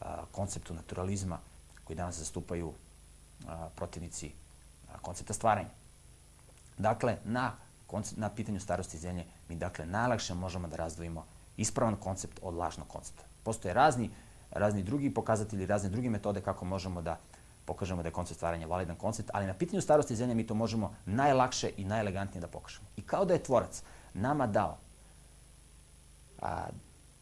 a, 0.01 0.25
konceptu 0.31 0.73
naturalizma 0.73 1.39
koji 1.83 1.97
danas 1.97 2.17
zastupaju 2.17 2.73
a, 3.47 3.69
protivnici 3.75 4.31
a, 4.93 4.97
koncepta 4.97 5.33
stvaranja. 5.33 5.69
Dakle, 6.77 7.17
na, 7.25 7.55
na 8.15 8.29
pitanju 8.29 8.59
starosti 8.59 8.97
zemlje 8.97 9.25
mi 9.49 9.55
dakle 9.55 9.85
najlakše 9.85 10.33
možemo 10.33 10.67
da 10.67 10.75
razdvojimo 10.75 11.25
ispravan 11.57 11.95
koncept 11.95 12.39
od 12.41 12.53
lažnog 12.53 12.87
koncepta. 12.87 13.23
Postoje 13.43 13.73
razni, 13.73 14.09
razni 14.51 14.83
drugi 14.83 15.13
pokazatelji, 15.13 15.65
razne 15.65 15.89
druge 15.89 16.09
metode 16.09 16.41
kako 16.41 16.65
možemo 16.65 17.01
da 17.01 17.17
pokažemo 17.65 18.03
da 18.03 18.07
je 18.07 18.13
koncept 18.13 18.37
stvaranja 18.37 18.67
validan 18.67 18.95
koncept, 18.95 19.29
ali 19.33 19.45
na 19.45 19.53
pitanju 19.53 19.81
starosti 19.81 20.15
zemlje 20.15 20.35
mi 20.35 20.47
to 20.47 20.53
možemo 20.53 20.95
najlakše 21.05 21.71
i 21.77 21.85
najelegantnije 21.85 22.41
da 22.41 22.47
pokažemo. 22.47 22.87
I 22.97 23.01
kao 23.01 23.25
da 23.25 23.33
je 23.33 23.43
tvorac 23.43 23.83
nama 24.13 24.47
dao 24.47 24.77
a, 26.41 26.67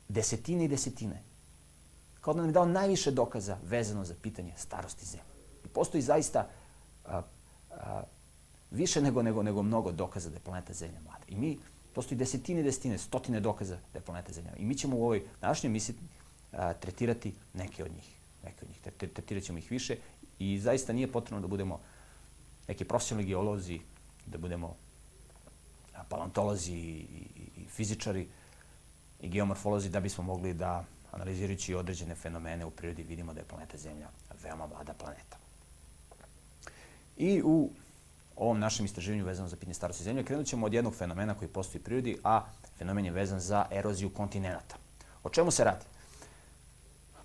desetine 0.10 0.66
i 0.66 0.68
desetine, 0.68 1.22
kao 2.22 2.34
da 2.34 2.42
nam 2.42 2.50
je 2.50 2.54
dao 2.54 2.66
najviše 2.66 3.12
dokaza 3.12 3.58
vezano 3.64 4.06
za 4.06 4.16
pitanje 4.22 4.54
starosti 4.58 5.06
zemlje. 5.06 5.32
I 5.66 5.68
postoji 5.68 6.02
zaista 6.02 6.48
a, 7.06 7.22
a, 7.72 8.04
više 8.72 9.02
nego, 9.02 9.22
nego, 9.22 9.44
nego 9.44 9.64
mnogo 9.64 9.92
dokaza 9.92 10.30
da 10.30 10.36
je 10.36 10.40
planeta 10.40 10.74
Zemlja 10.74 11.00
mlada. 11.02 11.26
I 11.28 11.36
mi 11.36 11.58
Postoji 11.94 12.18
desetine, 12.18 12.64
desetine, 12.64 12.98
stotine 12.98 13.40
dokaza 13.40 13.76
da 13.94 14.00
je 14.00 14.06
planeta 14.06 14.34
Zemlja. 14.34 14.56
I 14.58 14.66
mi 14.66 14.76
ćemo 14.76 14.98
u 14.98 15.04
ovoj 15.04 15.24
današnjoj 15.42 15.70
emisiji 15.70 15.96
tretirati 16.80 17.34
neke 17.54 17.84
od 17.84 17.92
njih. 17.92 18.16
Neke 18.44 18.66
od 18.66 18.70
njih. 18.70 18.80
Tretirat 19.14 19.44
ćemo 19.44 19.58
ih 19.58 19.72
više 19.72 19.98
i 20.40 20.60
zaista 20.60 20.94
nije 20.94 21.12
potrebno 21.12 21.42
da 21.42 21.48
budemo 21.48 21.80
neki 22.68 22.86
profesionalni 22.86 23.28
geolozi, 23.28 23.80
da 24.26 24.38
budemo 24.38 24.76
paleontolozi 26.10 26.74
i, 26.74 26.76
i, 26.76 27.62
i 27.62 27.66
fizičari 27.66 28.28
i 29.22 29.30
geomorfolozi 29.30 29.90
da 29.90 30.00
bismo 30.00 30.24
mogli 30.24 30.54
da 30.54 30.86
analizirajući 31.12 31.76
određene 31.76 32.16
fenomene 32.16 32.66
u 32.66 32.72
prirodi 32.72 33.04
vidimo 33.04 33.34
da 33.34 33.40
je 33.40 33.46
planeta 33.46 33.78
Zemlja 33.78 34.08
veoma 34.44 34.68
mlada 34.68 34.94
planeta. 34.94 35.38
I 37.18 37.42
u 37.46 37.70
ovom 38.36 38.60
našem 38.60 38.86
istraživanju 38.86 39.26
vezano 39.26 39.48
za 39.48 39.56
pitanje 39.56 39.74
starosti 39.74 40.04
zemlje, 40.04 40.24
krenut 40.24 40.48
ćemo 40.48 40.66
od 40.66 40.74
jednog 40.74 40.96
fenomena 40.96 41.34
koji 41.34 41.50
postoji 41.50 41.82
u 41.82 41.84
prirodi, 41.84 42.18
a 42.24 42.46
fenomen 42.78 43.06
je 43.06 43.12
vezan 43.12 43.40
za 43.40 43.66
eroziju 43.72 44.10
kontinenta. 44.10 44.76
O 45.24 45.30
čemu 45.30 45.52
se 45.52 45.64
radi? 45.64 45.86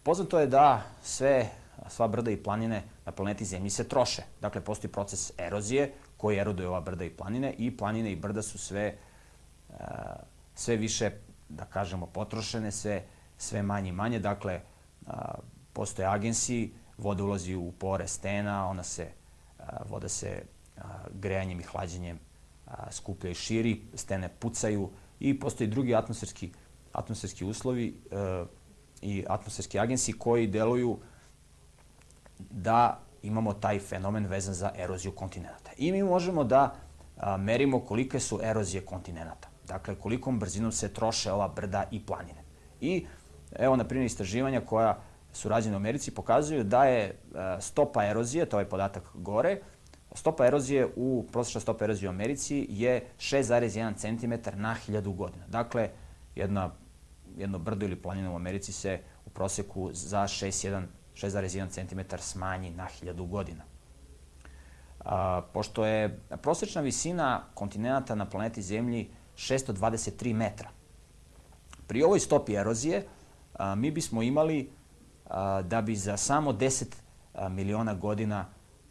Poznato 0.02 0.40
je 0.40 0.46
da 0.46 0.82
sve, 1.02 1.50
sva 1.88 2.08
brda 2.08 2.30
i 2.30 2.36
planine 2.36 2.82
na 3.06 3.12
planeti 3.12 3.44
Zemlji 3.44 3.70
se 3.70 3.88
troše. 3.88 4.22
Dakle, 4.40 4.60
postoji 4.60 4.92
proces 4.92 5.32
erozije 5.38 5.92
koji 6.16 6.38
eroduje 6.38 6.68
ova 6.68 6.80
brda 6.80 7.04
i 7.04 7.10
planine 7.10 7.52
i 7.58 7.76
planine 7.76 8.12
i 8.12 8.16
brda 8.16 8.42
su 8.42 8.58
sve, 8.58 8.94
uh, 9.68 9.76
sve 10.54 10.76
više, 10.76 11.10
da 11.48 11.64
kažemo, 11.64 12.06
potrošene, 12.06 12.72
sve, 12.72 13.02
sve 13.38 13.62
manje 13.62 13.88
i 13.88 13.92
manje. 13.92 14.18
Dakle, 14.18 14.60
uh, 15.06 15.12
postoje 15.72 16.08
agensi, 16.08 16.72
voda 16.98 17.24
ulazi 17.24 17.54
u 17.54 17.72
pore 17.72 18.08
stena, 18.08 18.68
ona 18.68 18.82
se, 18.82 19.08
uh, 19.58 19.64
voda 19.90 20.08
se 20.08 20.42
grejanjem 21.14 21.60
i 21.60 21.62
hlađenjem 21.62 22.18
skuplja 22.90 23.30
i 23.30 23.34
širi, 23.34 23.82
stene 23.94 24.28
pucaju 24.28 24.90
i 25.20 25.40
postoji 25.40 25.68
drugi 25.68 25.94
atmosferski, 25.94 26.52
atmosferski 26.92 27.44
uslovi 27.44 28.00
e, 28.10 28.44
i 29.02 29.24
atmosferski 29.28 29.78
agensi 29.78 30.12
koji 30.12 30.46
deluju 30.46 30.98
da 32.38 33.00
imamo 33.22 33.52
taj 33.52 33.78
fenomen 33.78 34.26
vezan 34.26 34.54
za 34.54 34.70
eroziju 34.76 35.12
kontinenta. 35.12 35.70
I 35.76 35.92
mi 35.92 36.02
možemo 36.02 36.44
da 36.44 36.74
merimo 37.38 37.80
kolike 37.80 38.20
su 38.20 38.40
erozije 38.42 38.84
kontinenta. 38.84 39.48
Dakle, 39.68 39.94
kolikom 39.94 40.38
brzinom 40.38 40.72
se 40.72 40.88
troše 40.88 41.32
ova 41.32 41.48
brda 41.48 41.84
i 41.90 42.06
planine. 42.06 42.42
I 42.80 43.06
evo, 43.58 43.76
na 43.76 43.84
primjer, 43.84 44.06
istraživanja 44.06 44.60
koja 44.60 44.98
su 45.32 45.48
rađene 45.48 45.76
u 45.76 45.76
Americi 45.76 46.10
pokazuju 46.10 46.64
da 46.64 46.84
je 46.84 47.18
a, 47.34 47.60
stopa 47.60 48.04
erozije, 48.04 48.46
to 48.46 48.58
je 48.58 48.68
podatak 48.68 49.02
gore, 49.14 49.60
stopa 50.16 50.46
erozije 50.46 50.88
u, 50.96 51.26
prosječna 51.32 51.60
stopa 51.60 51.84
erozije 51.84 52.08
u 52.08 52.12
Americi 52.12 52.66
je 52.70 53.06
6,1 53.18 53.94
cm 53.96 54.60
na 54.60 54.76
1000 54.88 55.16
godina. 55.16 55.46
Dakle, 55.46 55.90
jedna 56.34 56.70
jedno 57.36 57.58
brdo 57.58 57.86
ili 57.86 57.96
planina 57.96 58.32
u 58.32 58.36
Americi 58.36 58.72
se 58.72 59.00
u 59.26 59.30
proseku 59.30 59.90
za 59.92 60.22
6,1 60.22 61.68
cm 61.68 62.16
smanji 62.18 62.70
na 62.70 62.88
1000 63.02 63.28
godina. 63.28 63.64
A, 65.04 65.42
pošto 65.52 65.86
je 65.86 66.20
prosečna 66.42 66.80
visina 66.80 67.42
kontinenta 67.54 68.14
na 68.14 68.24
planeti 68.24 68.62
Zemlji 68.62 69.10
623 69.36 70.34
metra. 70.34 70.68
Pri 71.86 72.02
ovoj 72.02 72.20
stopi 72.20 72.54
erozije 72.54 73.06
a, 73.54 73.74
mi 73.74 73.90
bismo 73.90 74.22
imali 74.22 74.70
a, 75.30 75.62
da 75.62 75.82
bi 75.82 75.96
za 75.96 76.16
samo 76.16 76.52
10 76.52 76.84
a, 77.34 77.48
miliona 77.48 77.94
godina 77.94 78.46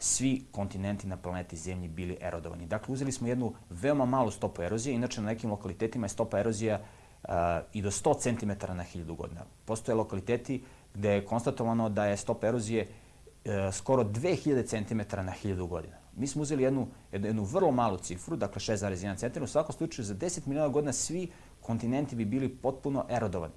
svi 0.06 0.46
kontinenti 0.52 1.08
na 1.08 1.18
planeti 1.18 1.58
Zemlji 1.58 1.88
bili 1.88 2.18
erodovani. 2.22 2.66
Dakle, 2.66 2.94
uzeli 2.94 3.12
smo 3.12 3.28
jednu 3.28 3.54
veoma 3.70 4.06
malu 4.06 4.32
stopu 4.32 4.62
erozije, 4.62 4.96
inače 4.96 5.22
na 5.22 5.28
nekim 5.28 5.50
lokalitetima 5.50 6.06
je 6.06 6.10
stopa 6.10 6.40
erozija 6.40 6.80
uh, 6.80 7.30
i 7.74 7.82
do 7.82 7.92
100 7.92 8.20
cm 8.22 8.50
na 8.76 8.84
1000 8.94 9.16
godina. 9.16 9.42
Postoje 9.66 9.96
lokaliteti 9.96 10.64
gde 10.94 11.10
je 11.10 11.26
konstatovano 11.26 11.90
da 11.90 12.06
je 12.06 12.18
stopa 12.18 12.48
erozije 12.48 12.88
uh, 12.88 13.52
skoro 13.74 14.04
2000 14.04 14.68
cm 14.70 14.98
na 15.26 15.34
1000 15.44 15.68
godina. 15.68 15.96
Mi 16.18 16.28
smo 16.28 16.42
uzeli 16.42 16.64
jednu, 16.64 16.88
jednu, 17.12 17.28
jednu 17.28 17.44
vrlo 17.44 17.72
malu 17.72 17.98
cifru, 17.98 18.36
dakle 18.36 18.60
6,1 18.60 19.18
cm. 19.18 19.44
U 19.44 19.48
svakom 19.48 19.76
slučaju, 19.76 20.06
za 20.06 20.16
10 20.16 20.48
miliona 20.48 20.70
godina 20.70 20.94
svi 20.94 21.32
kontinenti 21.62 22.16
bi 22.16 22.26
bili 22.26 22.50
potpuno 22.50 23.06
erodovani. 23.10 23.54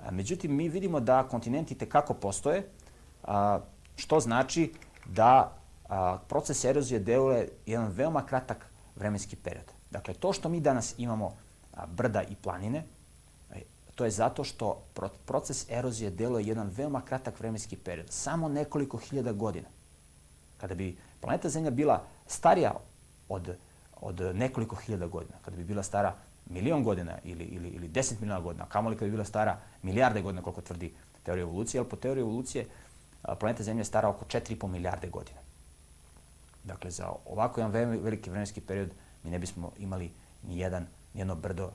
Uh, 0.00 0.12
međutim, 0.12 0.56
mi 0.56 0.68
vidimo 0.68 1.00
da 1.00 1.22
kontinenti 1.28 1.74
tekako 1.74 2.14
postoje, 2.14 2.68
što 3.96 4.20
znači 4.20 4.72
da 5.06 5.61
a, 5.92 6.18
proces 6.28 6.64
erozije 6.64 7.00
deluje 7.00 7.48
jedan 7.66 7.90
veoma 7.92 8.26
kratak 8.26 8.66
vremenski 8.96 9.36
period. 9.36 9.64
Dakle, 9.90 10.14
to 10.14 10.32
što 10.32 10.48
mi 10.48 10.60
danas 10.60 10.94
imamo 10.98 11.36
a, 11.74 11.86
brda 11.86 12.22
i 12.22 12.34
planine, 12.34 12.84
e, 13.50 13.60
to 13.94 14.04
je 14.04 14.10
zato 14.10 14.44
što 14.44 14.82
pro, 14.94 15.08
proces 15.26 15.70
erozije 15.70 16.10
deluje 16.10 16.46
jedan 16.46 16.70
veoma 16.76 17.00
kratak 17.00 17.40
vremenski 17.40 17.76
period, 17.76 18.06
samo 18.10 18.48
nekoliko 18.48 18.96
hiljada 18.96 19.32
godina. 19.32 19.68
Kada 20.60 20.74
bi 20.74 20.96
planeta 21.20 21.48
Zemlja 21.48 21.70
bila 21.70 22.02
starija 22.26 22.72
od, 23.28 23.56
od 24.00 24.20
nekoliko 24.34 24.76
hiljada 24.76 25.06
godina, 25.06 25.36
kada 25.44 25.56
bi 25.56 25.64
bila 25.64 25.82
stara 25.82 26.14
milion 26.46 26.84
godina 26.84 27.18
ili, 27.24 27.44
ili, 27.44 27.68
ili 27.68 27.88
10 27.88 28.20
miliona 28.20 28.40
godina, 28.40 28.66
kamoli 28.66 28.96
kada 28.96 29.06
bi 29.06 29.10
bila 29.10 29.24
stara 29.24 29.58
milijarde 29.82 30.22
godina, 30.22 30.42
koliko 30.42 30.60
tvrdi 30.60 30.94
teorija 31.22 31.42
evolucije, 31.42 31.78
ali 31.78 31.88
po 31.88 31.96
teoriji 31.96 32.22
evolucije 32.22 32.66
planeta 33.40 33.62
Zemlja 33.62 33.80
je 33.80 33.84
stara 33.84 34.08
oko 34.08 34.24
4,5 34.24 34.66
milijarde 34.66 35.08
godina. 35.08 35.41
Dakle, 36.64 36.90
za 36.90 37.12
ovako 37.26 37.60
jedan 37.60 37.72
veliki 38.00 38.30
vremenski 38.30 38.60
period 38.60 38.90
mi 39.24 39.30
ne 39.30 39.38
bismo 39.38 39.72
imali 39.78 40.10
ni 40.42 40.58
jedan, 40.58 40.86
ni 41.14 41.20
jedno 41.20 41.34
brdo, 41.34 41.70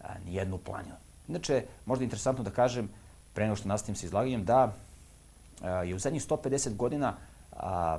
a, 0.00 0.14
ni 0.24 0.34
jednu 0.34 0.58
planinu. 0.58 0.94
Inače, 1.28 1.64
možda 1.86 2.02
je 2.02 2.06
interesantno 2.06 2.44
da 2.44 2.50
kažem, 2.50 2.88
pre 3.34 3.44
nego 3.44 3.56
što 3.56 3.68
nastavim 3.68 3.96
sa 3.96 4.06
izlaganjem, 4.06 4.44
da 4.44 4.72
a, 5.62 5.68
je 5.68 5.94
u 5.94 5.98
zadnjih 5.98 6.22
150 6.28 6.76
godina 6.76 7.16
a, 7.52 7.98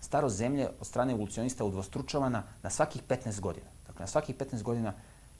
staro 0.00 0.28
zemlje 0.28 0.68
od 0.80 0.86
strane 0.86 1.12
evolucionista 1.12 1.64
udvostručavana 1.64 2.42
na 2.62 2.70
svakih 2.70 3.02
15 3.08 3.40
godina. 3.40 3.66
Dakle, 3.86 4.00
na 4.00 4.06
svakih 4.06 4.36
15 4.36 4.62
godina 4.62 4.92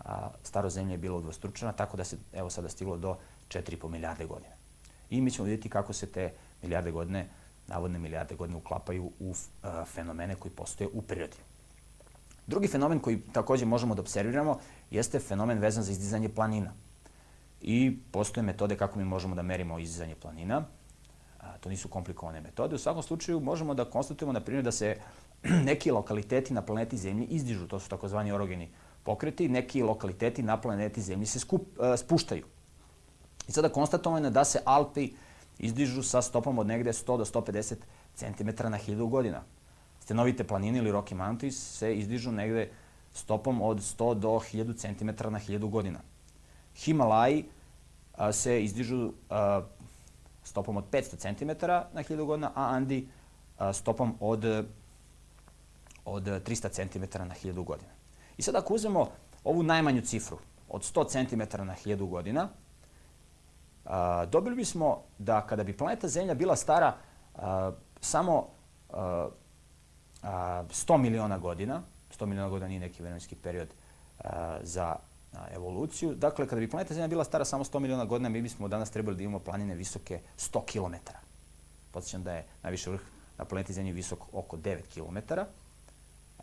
a, 0.05 0.31
staro 0.43 0.71
zemlje 0.71 0.95
je 0.95 0.99
bilo 0.99 1.19
udvostručena, 1.19 1.73
tako 1.73 1.97
da 1.97 2.05
se 2.05 2.17
evo 2.33 2.51
sada 2.51 2.69
stiglo 2.69 2.97
do 2.97 3.17
4,5 3.49 3.89
milijarde 3.89 4.27
godina. 4.27 4.55
I 5.11 5.21
mi 5.21 5.31
ćemo 5.31 5.45
vidjeti 5.45 5.69
kako 5.69 5.93
se 5.93 6.07
te 6.07 6.33
milijarde 6.63 6.91
godine, 6.91 7.29
navodne 7.67 7.99
milijarde 7.99 8.35
godine 8.35 8.59
uklapaju 8.59 9.11
u 9.21 9.31
uh, 9.31 9.37
fenomene 9.87 10.35
koji 10.35 10.53
postoje 10.53 10.89
u 10.93 11.03
prirodi. 11.03 11.37
Drugi 12.47 12.69
fenomen 12.69 12.99
koji 12.99 13.21
takođe 13.33 13.67
možemo 13.67 13.95
da 13.95 14.03
observiramo 14.03 14.59
jeste 14.91 15.21
fenomen 15.21 15.59
vezan 15.59 15.85
za 15.85 15.93
izdizanje 15.93 16.29
planina. 16.29 16.73
I 17.61 17.99
postoje 18.11 18.45
metode 18.45 18.77
kako 18.77 18.99
mi 18.99 19.05
možemo 19.05 19.35
da 19.35 19.43
merimo 19.43 19.79
izdizanje 19.79 20.15
planina. 20.15 20.65
To 21.61 21.69
nisu 21.69 21.89
komplikovane 21.89 22.41
metode. 22.41 22.75
U 22.75 22.79
svakom 22.79 23.03
slučaju 23.03 23.41
možemo 23.41 23.75
da 23.75 23.85
konstatujemo, 23.85 24.33
na 24.33 24.41
primjer, 24.41 24.65
da 24.65 24.73
se 24.73 24.97
neki 25.71 25.91
lokaliteti 25.91 26.55
na 26.55 26.63
planeti 26.63 26.97
Zemlji 26.97 27.27
izdižu, 27.27 27.69
to 27.69 27.81
su 27.81 27.89
takozvani 27.89 28.33
orogeni 28.33 28.69
pokreti, 29.03 29.49
neki 29.49 29.83
lokaliteti 29.83 30.43
na 30.43 30.61
planeti 30.61 31.03
Zemlji 31.03 31.27
se 31.27 31.39
skup, 31.39 31.63
uh, 31.79 31.97
spuštaju. 31.97 32.47
I 33.49 33.53
sada 33.53 33.69
konstatovano 33.69 34.27
je 34.27 34.31
da 34.31 34.45
se 34.45 34.61
Alpi 34.65 35.11
izdižu 35.63 36.03
sa 36.03 36.23
stopom 36.23 36.59
od 36.59 36.67
negde 36.67 36.93
100 36.93 37.19
do 37.19 37.25
150 37.25 37.77
cm 38.15 38.49
na 38.69 38.79
1000 38.79 39.09
godina. 39.09 39.43
Stenovite 40.01 40.45
planine 40.45 40.79
ili 40.79 40.93
Rocky 40.93 41.15
Mountains 41.15 41.79
se 41.79 41.95
izdižu 41.95 42.33
negde 42.33 42.69
stopom 43.15 43.63
od 43.63 43.79
100 43.79 44.15
do 44.15 44.29
1000 44.29 44.77
cm 44.77 45.07
na 45.07 45.41
1000 45.41 45.71
godina. 45.71 46.01
Himalaji 46.77 47.45
a, 48.17 48.33
se 48.33 48.65
izdižu 48.65 49.13
a, 49.31 49.63
stopom 50.45 50.77
od 50.77 50.85
500 50.91 51.17
cm 51.17 51.67
na 51.95 52.03
1000 52.03 52.27
godina, 52.27 52.53
a 52.55 52.75
Andi 52.75 53.09
a, 53.59 53.73
stopom 53.73 54.15
od, 54.21 54.45
od 56.05 56.25
300 56.25 56.71
cm 56.71 57.19
na 57.19 57.35
1000 57.35 57.65
godina. 57.65 57.91
I 58.39 58.43
sad 58.43 58.55
ako 58.55 58.75
uzmemo 58.75 59.11
ovu 59.45 59.63
najmanju 59.63 60.03
cifru 60.03 60.39
od 60.69 60.83
100 60.83 61.09
cm 61.11 61.39
na 61.65 61.75
1000 61.85 62.09
godina, 62.09 62.49
a, 63.85 64.27
dobili 64.27 64.57
bismo 64.57 65.03
da 65.19 65.47
kada 65.47 65.65
bi 65.65 65.77
planeta 65.77 66.09
Zemlja 66.09 66.35
bila 66.35 66.57
stara 66.57 66.97
a, 67.35 67.73
samo 68.01 68.49
a, 68.93 69.29
a, 70.23 70.65
100 70.69 70.97
miliona 70.97 71.39
godina, 71.39 71.83
100 72.19 72.27
miliona 72.27 72.49
godina 72.49 72.69
nije 72.69 72.81
neki 72.81 73.03
vremenski 73.03 73.35
period 73.37 73.69
a, 74.19 74.59
za 74.63 74.97
a, 75.33 75.47
evoluciju, 75.55 76.15
dakle 76.15 76.47
kada 76.47 76.61
bi 76.61 76.71
planeta 76.71 76.95
Zemlja 76.95 77.09
bila 77.09 77.25
stara 77.25 77.45
samo 77.45 77.65
100 77.65 77.79
miliona 77.79 78.05
godina, 78.05 78.29
mi 78.29 78.43
bismo 78.43 78.69
danas 78.69 78.91
trebali 78.91 79.17
da 79.17 79.23
imamo 79.23 79.39
planine 79.39 79.75
visoke 79.75 80.21
100 80.39 80.65
km. 80.65 81.13
Podsjećam 81.93 82.23
da 82.23 82.33
je 82.33 82.47
najviše 82.63 82.91
vrh 82.91 83.03
na 83.39 83.45
planeti 83.45 83.73
Zemlji 83.73 83.93
visok 83.93 84.19
oko 84.33 84.57
9 84.57 84.79
km. 84.95 85.35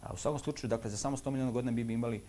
A 0.02 0.14
u 0.14 0.18
svakom 0.18 0.40
slučaju, 0.40 0.70
dakle, 0.70 0.90
za 0.90 0.98
samo 0.98 1.18
100 1.18 1.30
miliona 1.30 1.52
godina 1.52 1.72
bi 1.72 1.94
imali 1.94 2.24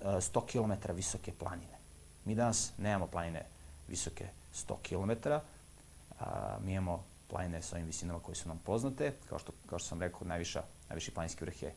100 0.00 0.46
km 0.46 0.92
visoke 0.92 1.32
planine. 1.32 1.78
Mi 2.24 2.34
danas 2.34 2.72
nemamo 2.78 3.06
planine 3.06 3.46
visoke 3.88 4.28
100 4.54 4.76
km. 4.82 5.28
A, 6.20 6.56
mi 6.64 6.72
imamo 6.72 7.04
planine 7.28 7.62
sa 7.62 7.76
ovim 7.76 7.86
visinama 7.86 8.20
koje 8.20 8.34
su 8.34 8.48
nam 8.48 8.58
poznate. 8.64 9.12
Kao 9.28 9.38
što, 9.38 9.52
kao 9.66 9.78
što 9.78 9.88
sam 9.88 10.00
rekao, 10.00 10.28
najviša, 10.28 10.62
najviši 10.88 11.10
planinski 11.10 11.44
vrh 11.44 11.62
je, 11.62 11.74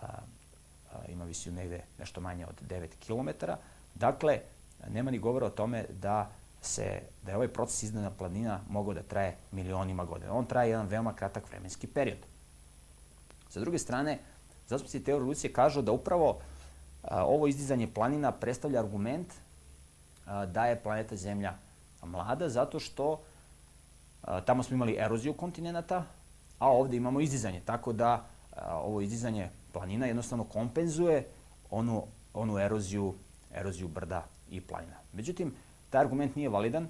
a, 0.00 0.06
a, 0.06 0.98
ima 1.08 1.24
visinu 1.24 1.56
negde 1.56 1.84
nešto 1.98 2.20
manje 2.20 2.46
od 2.46 2.62
9 2.68 2.88
km. 3.06 3.46
Dakle, 3.94 4.40
nema 4.88 5.10
ni 5.10 5.18
govora 5.18 5.46
o 5.46 5.50
tome 5.50 5.84
da 6.00 6.30
se, 6.62 7.02
da 7.22 7.30
je 7.30 7.36
ovaj 7.36 7.48
proces 7.48 7.82
izdana 7.82 8.10
planina 8.10 8.60
mogao 8.68 8.94
da 8.94 9.02
traje 9.02 9.36
milionima 9.52 10.04
godina. 10.04 10.32
On 10.32 10.46
traje 10.46 10.70
jedan 10.70 10.86
veoma 10.86 11.14
kratak 11.14 11.48
vremenski 11.50 11.86
period. 11.86 12.18
Sa 13.48 13.60
druge 13.60 13.78
strane, 13.78 14.18
zastupnici 14.68 15.04
te 15.04 15.10
evolucije 15.10 15.52
kažu 15.52 15.82
da 15.82 15.92
upravo 15.92 16.38
a, 17.02 17.24
ovo 17.24 17.46
izdizanje 17.46 17.88
planina 17.94 18.32
predstavlja 18.32 18.80
argument 18.80 19.34
a, 20.26 20.46
da 20.46 20.66
je 20.66 20.82
planeta 20.82 21.16
Zemlja 21.16 21.54
mlada 22.06 22.48
zato 22.48 22.80
što 22.80 23.20
a, 24.22 24.40
tamo 24.40 24.62
smo 24.62 24.74
imali 24.74 24.96
eroziju 24.98 25.34
kontinenta, 25.34 26.04
a 26.58 26.68
ovde 26.68 26.96
imamo 26.96 27.20
izdizanje. 27.20 27.60
Tako 27.64 27.92
da 27.92 28.26
a, 28.56 28.76
ovo 28.78 29.00
izdizanje 29.00 29.50
planina 29.72 30.06
jednostavno 30.06 30.44
kompenzuje 30.44 31.26
onu, 31.70 32.04
onu 32.34 32.58
eroziju, 32.58 33.14
eroziju 33.54 33.88
brda 33.88 34.24
i 34.50 34.60
planina. 34.60 34.96
Međutim, 35.12 35.54
taj 35.90 36.00
argument 36.00 36.36
nije 36.36 36.48
validan 36.48 36.88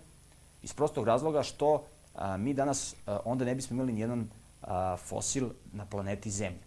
iz 0.62 0.72
prostog 0.72 1.06
razloga 1.06 1.42
što 1.42 1.84
a, 2.14 2.36
mi 2.36 2.54
danas 2.54 2.94
a, 3.06 3.18
onda 3.24 3.44
ne 3.44 3.54
bismo 3.54 3.74
imali 3.74 3.92
nijedan 3.92 4.28
a, 4.62 4.96
fosil 4.96 5.50
na 5.72 5.86
planeti 5.86 6.30
Zemlji. 6.30 6.62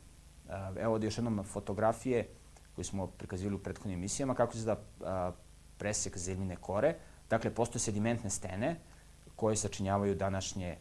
A, 0.49 0.73
evo 0.79 0.93
ovde 0.93 1.07
još 1.07 1.17
jednom 1.17 1.43
fotografije 1.43 2.27
koje 2.75 2.85
smo 2.85 3.07
prikazivali 3.07 3.55
u 3.55 3.59
prethodnim 3.59 3.99
emisijama, 3.99 4.35
kako 4.35 4.53
se 4.53 4.65
da 4.65 4.77
presek 5.77 6.17
zemljine 6.17 6.55
kore. 6.55 6.95
Dakle, 7.29 7.53
postoje 7.53 7.79
sedimentne 7.79 8.29
stene 8.29 8.75
koje 9.35 9.55
sačinjavaju 9.55 10.15
današnje 10.15 10.77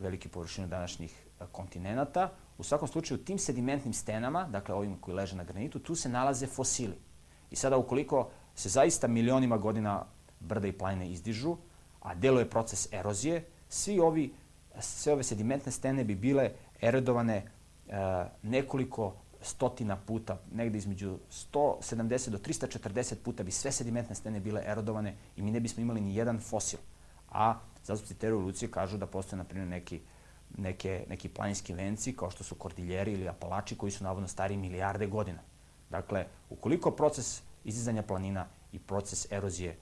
velike 0.00 0.28
površine 0.28 0.66
današnjih 0.66 1.12
e, 1.40 1.44
kontinenta. 1.52 2.30
U 2.58 2.62
svakom 2.62 2.88
slučaju, 2.88 3.24
tim 3.24 3.38
sedimentnim 3.38 3.94
stenama, 3.94 4.44
dakle 4.44 4.74
ovim 4.74 4.96
koji 4.98 5.14
leže 5.14 5.36
na 5.36 5.44
granitu, 5.44 5.78
tu 5.78 5.94
se 5.94 6.08
nalaze 6.08 6.46
fosili. 6.46 6.96
I 7.50 7.56
sada, 7.56 7.76
ukoliko 7.76 8.30
se 8.54 8.68
zaista 8.68 9.08
milionima 9.08 9.56
godina 9.56 10.04
brda 10.40 10.68
i 10.68 10.72
planine 10.72 11.10
izdižu, 11.10 11.56
a 12.00 12.14
deluje 12.14 12.50
proces 12.50 12.92
erozije, 12.92 13.44
svi 13.68 14.00
ovi, 14.00 14.34
sve 14.80 15.12
ove 15.12 15.22
sedimentne 15.22 15.72
stene 15.72 16.04
bi 16.04 16.14
bile 16.14 16.50
erodovane 16.80 17.36
e, 17.36 17.44
nekoliko 18.42 19.14
stotina 19.44 19.96
puta, 19.96 20.38
negde 20.52 20.78
između 20.78 21.18
170 21.52 22.30
do 22.30 22.38
340 22.38 23.14
puta 23.24 23.42
bi 23.42 23.50
sve 23.50 23.72
sedimentne 23.72 24.14
stene 24.14 24.40
bile 24.40 24.62
erodovane 24.66 25.14
i 25.36 25.42
mi 25.42 25.50
ne 25.50 25.60
bismo 25.60 25.82
imali 25.82 26.00
ni 26.00 26.16
jedan 26.16 26.40
fosil. 26.40 26.78
A 27.28 27.54
zastupci 27.84 28.14
te 28.14 28.26
revolucije 28.26 28.70
kažu 28.70 28.96
da 28.96 29.06
postoje, 29.06 29.38
na 29.38 29.44
primjer, 29.44 29.68
neki, 29.68 30.00
neke, 30.58 31.06
neki 31.08 31.28
planinski 31.28 31.74
venci, 31.74 32.16
kao 32.16 32.30
što 32.30 32.44
su 32.44 32.54
kordiljeri 32.54 33.12
ili 33.12 33.28
apalači, 33.28 33.76
koji 33.76 33.92
su 33.92 34.04
navodno 34.04 34.28
stari 34.28 34.56
milijarde 34.56 35.06
godina. 35.06 35.38
Dakle, 35.90 36.26
ukoliko 36.50 36.90
proces 36.90 37.42
izizanja 37.64 38.02
planina 38.02 38.46
i 38.72 38.78
proces 38.78 39.32
erozije 39.32 39.76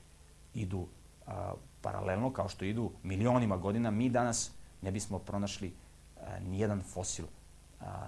idu 0.54 0.86
a, 1.26 1.54
paralelno, 1.80 2.32
kao 2.32 2.48
što 2.48 2.64
idu 2.64 2.90
milionima 3.02 3.56
godina, 3.56 3.90
mi 3.90 4.10
danas 4.10 4.50
ne 4.82 4.90
bismo 4.90 5.18
pronašli 5.18 5.74
a, 6.16 6.38
nijedan 6.38 6.82
fosil 6.82 7.26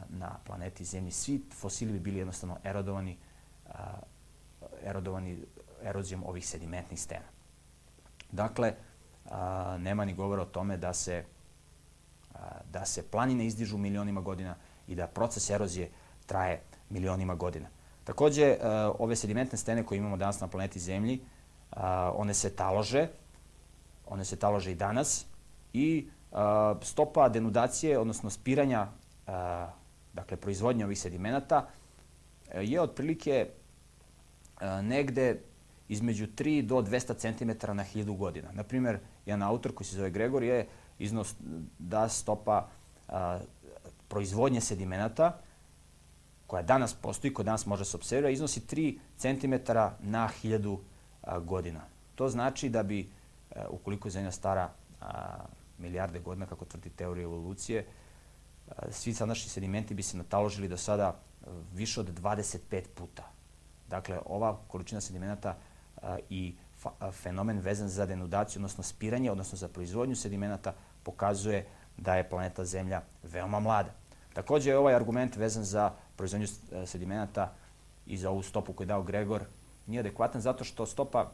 na 0.09 0.39
planeti 0.47 0.85
Zemlji. 0.85 1.11
Svi 1.13 1.43
fosili 1.53 1.93
bi 1.93 1.99
bili 1.99 2.19
jednostavno 2.19 2.57
erodovani, 2.65 3.17
a, 3.69 3.95
erodovani 4.85 5.39
erozijom 5.83 6.25
ovih 6.27 6.49
sedimentnih 6.49 7.01
stena. 7.01 7.27
Dakle, 8.33 8.75
a, 9.31 9.77
nema 9.79 10.05
ni 10.05 10.15
govora 10.15 10.43
o 10.43 10.47
tome 10.47 10.77
da 10.77 10.95
se, 10.95 11.25
a, 12.35 12.39
da 12.73 12.85
se 12.85 13.03
planine 13.03 13.47
izdižu 13.47 13.79
milionima 13.79 14.21
godina 14.21 14.55
i 14.89 14.95
da 14.95 15.07
proces 15.07 15.51
erozije 15.51 15.91
traje 16.27 16.61
milionima 16.91 17.35
godina. 17.35 17.69
Takođe, 18.05 18.57
a, 18.63 18.93
ove 18.99 19.17
sedimentne 19.17 19.59
stene 19.59 19.83
koje 19.87 19.99
imamo 19.99 20.17
danas 20.17 20.41
na 20.41 20.49
planeti 20.49 20.81
Zemlji, 20.81 21.21
a, 21.71 22.13
one 22.17 22.35
se 22.35 22.57
talože, 22.57 23.09
one 24.07 24.25
se 24.25 24.37
talože 24.37 24.73
i 24.73 24.75
danas 24.75 25.27
i 25.73 26.09
a, 26.33 26.75
stopa 26.83 27.29
denudacije, 27.29 27.99
odnosno 27.99 28.31
spiranja, 28.31 28.89
dakle, 30.13 30.37
proizvodnje 30.37 30.85
ovih 30.85 30.99
sedimenata, 31.01 31.69
je 32.55 32.81
otprilike 32.81 33.47
a, 34.61 34.83
negde 34.83 35.41
između 35.89 36.27
3 36.27 36.63
do 36.63 36.83
200 36.83 37.17
cm 37.17 37.73
na 37.77 37.85
1000 37.85 38.17
godina. 38.17 38.49
Naprimer, 38.53 38.99
jedan 39.27 39.43
autor 39.43 39.75
koji 39.75 39.87
se 39.87 39.97
zove 39.97 40.11
Gregor 40.11 40.43
je 40.43 40.67
iznos 40.99 41.35
da 41.79 42.09
stopa 42.09 42.69
a, 43.09 43.41
proizvodnje 44.09 44.61
sedimenata 44.61 45.39
koja 46.47 46.63
danas 46.63 46.95
postoji, 46.95 47.35
koja 47.35 47.45
danas 47.45 47.67
može 47.67 47.85
se 47.85 47.97
observira, 47.97 48.31
iznosi 48.31 48.61
3 48.61 48.99
cm 49.17 49.73
na 50.01 50.29
1000 50.43 50.79
a, 51.23 51.39
godina. 51.39 51.81
To 52.15 52.29
znači 52.29 52.69
da 52.69 52.83
bi, 52.83 53.11
a, 53.57 53.69
ukoliko 53.69 54.09
je 54.09 54.13
zemlja 54.13 54.31
stara 54.31 54.71
milijarde 55.79 56.21
godina, 56.21 56.47
kako 56.47 56.65
tvrdi 56.65 56.91
teorija 56.91 57.25
evolucije, 57.25 57.87
svi 58.91 59.15
sadašnji 59.15 59.51
sedimenti 59.51 59.95
bi 59.95 60.03
se 60.03 60.17
nataložili 60.17 60.69
do 60.69 60.77
sada 60.77 61.15
više 61.75 62.01
od 62.01 62.21
25 62.21 62.83
puta. 62.95 63.23
Dakle, 63.89 64.19
ova 64.27 64.59
količina 64.69 65.01
sedimenata 65.01 65.57
i 66.31 66.55
fenomen 67.13 67.59
vezan 67.59 67.89
za 67.89 68.07
denudaciju, 68.07 68.61
odnosno 68.61 68.85
spiranje, 68.85 69.31
odnosno 69.31 69.59
za 69.59 69.69
proizvodnju 69.69 70.17
sedimenata, 70.17 70.75
pokazuje 71.03 71.67
da 71.97 72.15
je 72.15 72.29
planeta 72.29 72.65
Zemlja 72.65 73.03
veoma 73.23 73.61
mlada. 73.61 73.91
Takođe 74.33 74.71
je 74.71 74.79
ovaj 74.79 74.95
argument 74.95 75.37
vezan 75.37 75.65
za 75.65 75.93
proizvodnju 76.17 76.47
e, 76.73 76.87
sedimenata 76.87 77.53
i 78.07 78.17
za 78.17 78.31
ovu 78.31 78.43
stopu 78.43 78.73
koju 78.73 78.85
je 78.85 78.89
dao 78.89 79.03
Gregor 79.03 79.45
nije 79.87 80.01
adekvatan 80.01 80.41
zato 80.41 80.65
što 80.65 80.87
stopa 80.87 81.31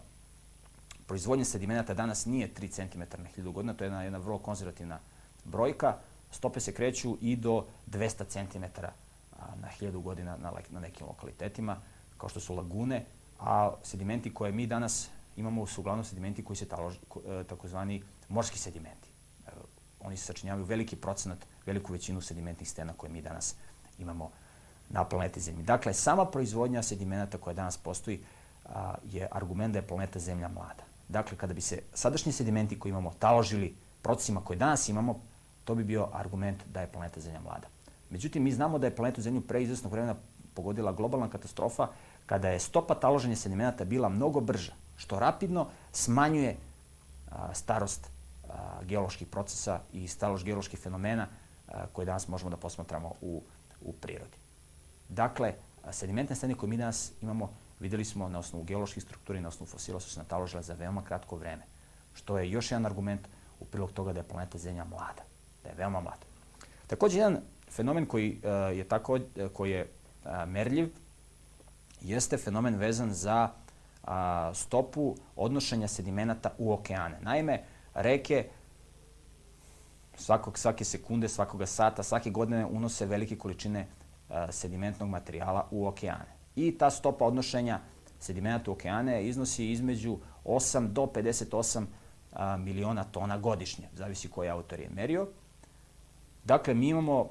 proizvodnje 1.07 1.45
sedimenata 1.45 1.95
danas 1.95 2.27
nije 2.27 2.55
3 2.55 2.71
cm 2.71 2.99
na 2.99 3.29
1000 3.37 3.53
godina, 3.53 3.75
to 3.75 3.85
je 3.85 3.87
jedna, 3.87 4.03
jedna 4.03 4.19
vrlo 4.19 4.39
konzervativna 4.39 4.99
brojka. 5.45 5.97
Stope 6.31 6.61
se 6.61 6.73
kreću 6.75 7.19
i 7.21 7.37
do 7.37 7.67
200 7.91 8.25
cm 8.29 8.83
na 9.61 9.69
1000 9.81 10.03
godina 10.03 10.37
na, 10.37 10.53
na 10.71 10.81
nekim 10.81 11.07
lokalitetima, 11.07 11.77
kao 12.19 12.29
što 12.29 12.41
su 12.41 12.55
lagune, 12.55 13.05
a 13.41 13.73
sedimenti 13.83 14.35
koje 14.35 14.53
mi 14.53 14.67
danas 14.67 15.09
imamo 15.37 15.67
su 15.67 15.81
uglavnom 15.81 16.05
sedimenti 16.05 16.45
koji 16.45 16.57
se 16.57 16.69
talož, 16.69 16.97
e, 16.97 17.45
takozvani 17.45 18.03
morski 18.29 18.59
sedimenti. 18.59 19.09
E, 19.47 19.51
oni 20.01 20.17
se 20.17 20.25
sačinjavaju 20.25 20.65
veliki 20.65 20.97
procenat, 20.97 21.39
veliku 21.67 21.93
većinu 21.93 22.21
sedimentnih 22.21 22.71
stena 22.71 22.93
koje 22.93 23.11
mi 23.11 23.23
danas 23.23 23.55
imamo 23.99 24.31
na 24.89 25.05
planeti 25.05 25.41
Zemlji. 25.41 25.63
Dakle, 25.63 25.95
sama 25.95 26.25
proizvodnja 26.25 26.83
sedimenata 26.83 27.39
koja 27.39 27.55
danas 27.55 27.77
postoji 27.77 28.21
je 29.05 29.29
argument 29.33 29.73
da 29.73 29.79
je 29.79 29.87
planeta 29.87 30.19
Zemlja 30.19 30.49
mlada. 30.49 30.85
Dakle, 31.09 31.39
kada 31.39 31.55
bi 31.55 31.61
se 31.61 31.83
sadašnji 31.95 32.33
sedimenti 32.33 32.79
koji 32.79 32.91
imamo 32.91 33.13
taložili 33.19 33.75
procesima 34.03 34.41
koje 34.45 34.57
danas 34.57 34.89
imamo, 34.89 35.21
to 35.65 35.75
bi 35.75 35.85
bio 35.85 36.09
argument 36.13 36.63
da 36.73 36.81
je 36.81 36.93
planeta 36.93 37.21
Zemlja 37.21 37.41
mlada. 37.41 37.69
Međutim, 38.11 38.43
mi 38.43 38.53
znamo 38.53 38.79
da 38.79 38.87
je 38.87 38.97
planetu 38.97 39.23
Zemlju 39.23 39.41
pre 39.41 39.63
izvesnog 39.63 39.93
vremena 39.93 40.15
pogodila 40.55 40.93
globalna 40.93 41.31
katastrofa 41.31 41.89
kada 42.27 42.49
je 42.49 42.61
stopa 42.61 42.95
taloženja 42.95 43.37
sedimenata 43.37 43.85
bila 43.85 44.09
mnogo 44.09 44.41
brža, 44.41 44.73
što 44.97 45.19
rapidno 45.19 45.69
smanjuje 45.93 46.57
a, 47.31 47.55
starost 47.55 48.07
a, 48.49 48.83
geoloških 48.83 49.29
procesa 49.29 49.81
i 49.93 50.09
starost 50.09 50.45
geoloških 50.45 50.79
fenomena 50.79 51.27
a, 51.69 51.87
koje 51.93 52.07
danas 52.07 52.29
možemo 52.29 52.51
da 52.51 52.57
posmatramo 52.57 53.15
u, 53.21 53.43
u 53.81 53.93
prirodi. 53.93 54.37
Dakle, 55.09 55.55
sedimentne 55.91 56.37
stene 56.37 56.55
koje 56.55 56.71
mi 56.71 56.77
danas 56.77 57.13
imamo, 57.23 57.51
videli 57.81 58.05
smo 58.05 58.29
na 58.29 58.39
osnovu 58.39 58.65
geoloških 58.65 59.03
struktura 59.03 59.39
i 59.39 59.43
na 59.43 59.49
osnovu 59.49 59.67
fosila 59.67 60.01
su 60.01 60.11
se 60.11 60.21
nataložile 60.21 60.63
za 60.63 60.75
veoma 60.75 61.03
kratko 61.03 61.37
vreme, 61.37 61.63
što 62.15 62.39
je 62.39 62.51
još 62.51 62.71
jedan 62.71 62.87
argument 62.87 63.29
u 63.61 63.65
prilog 63.65 63.93
toga 63.93 64.13
da 64.13 64.21
je 64.21 64.29
planeta 64.29 64.59
Zemlja 64.59 64.85
mlada, 64.85 65.23
da 65.63 65.69
je 65.69 65.75
veoma 65.75 66.01
mlada. 66.01 66.27
Takođe, 66.87 67.19
jedan 67.19 67.39
fenomen 67.71 68.07
koji 68.07 68.41
je 68.75 68.85
tako, 68.85 69.19
koji 69.53 69.71
je 69.71 69.91
merljiv, 70.47 70.89
jeste 72.01 72.37
fenomen 72.37 72.75
vezan 72.75 73.13
za 73.13 73.49
stopu 74.55 75.17
odnošenja 75.37 75.89
sedimenata 75.89 76.51
u 76.59 76.73
okeane. 76.73 77.19
Naime, 77.21 77.63
reke 77.95 78.45
svakog, 80.15 80.59
svake 80.59 80.85
sekunde, 80.85 81.29
svakoga 81.29 81.67
sata, 81.67 82.03
svake 82.03 82.31
godine 82.31 82.67
unose 82.67 83.07
velike 83.07 83.37
količine 83.37 83.87
sedimentnog 84.51 85.09
materijala 85.09 85.69
u 85.71 85.87
okeane. 85.87 86.27
I 86.57 86.79
ta 86.79 86.91
stopa 86.91 87.25
odnošenja 87.25 87.81
sedimenata 88.21 88.71
u 88.71 88.75
okeane 88.75 89.25
iznosi 89.25 89.71
između 89.71 90.19
8 90.45 90.89
do 90.89 91.03
58 91.03 91.85
a, 92.33 92.57
miliona 92.57 93.05
tona 93.05 93.39
godišnje, 93.39 93.89
zavisi 93.95 94.29
koji 94.29 94.49
autor 94.49 94.81
je 94.81 94.89
merio. 94.95 95.29
Dakle, 96.45 96.75
mi 96.75 96.89
imamo 96.89 97.31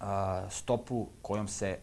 a, 0.00 0.46
stopu 0.50 1.08
kojom 1.22 1.48
se 1.48 1.78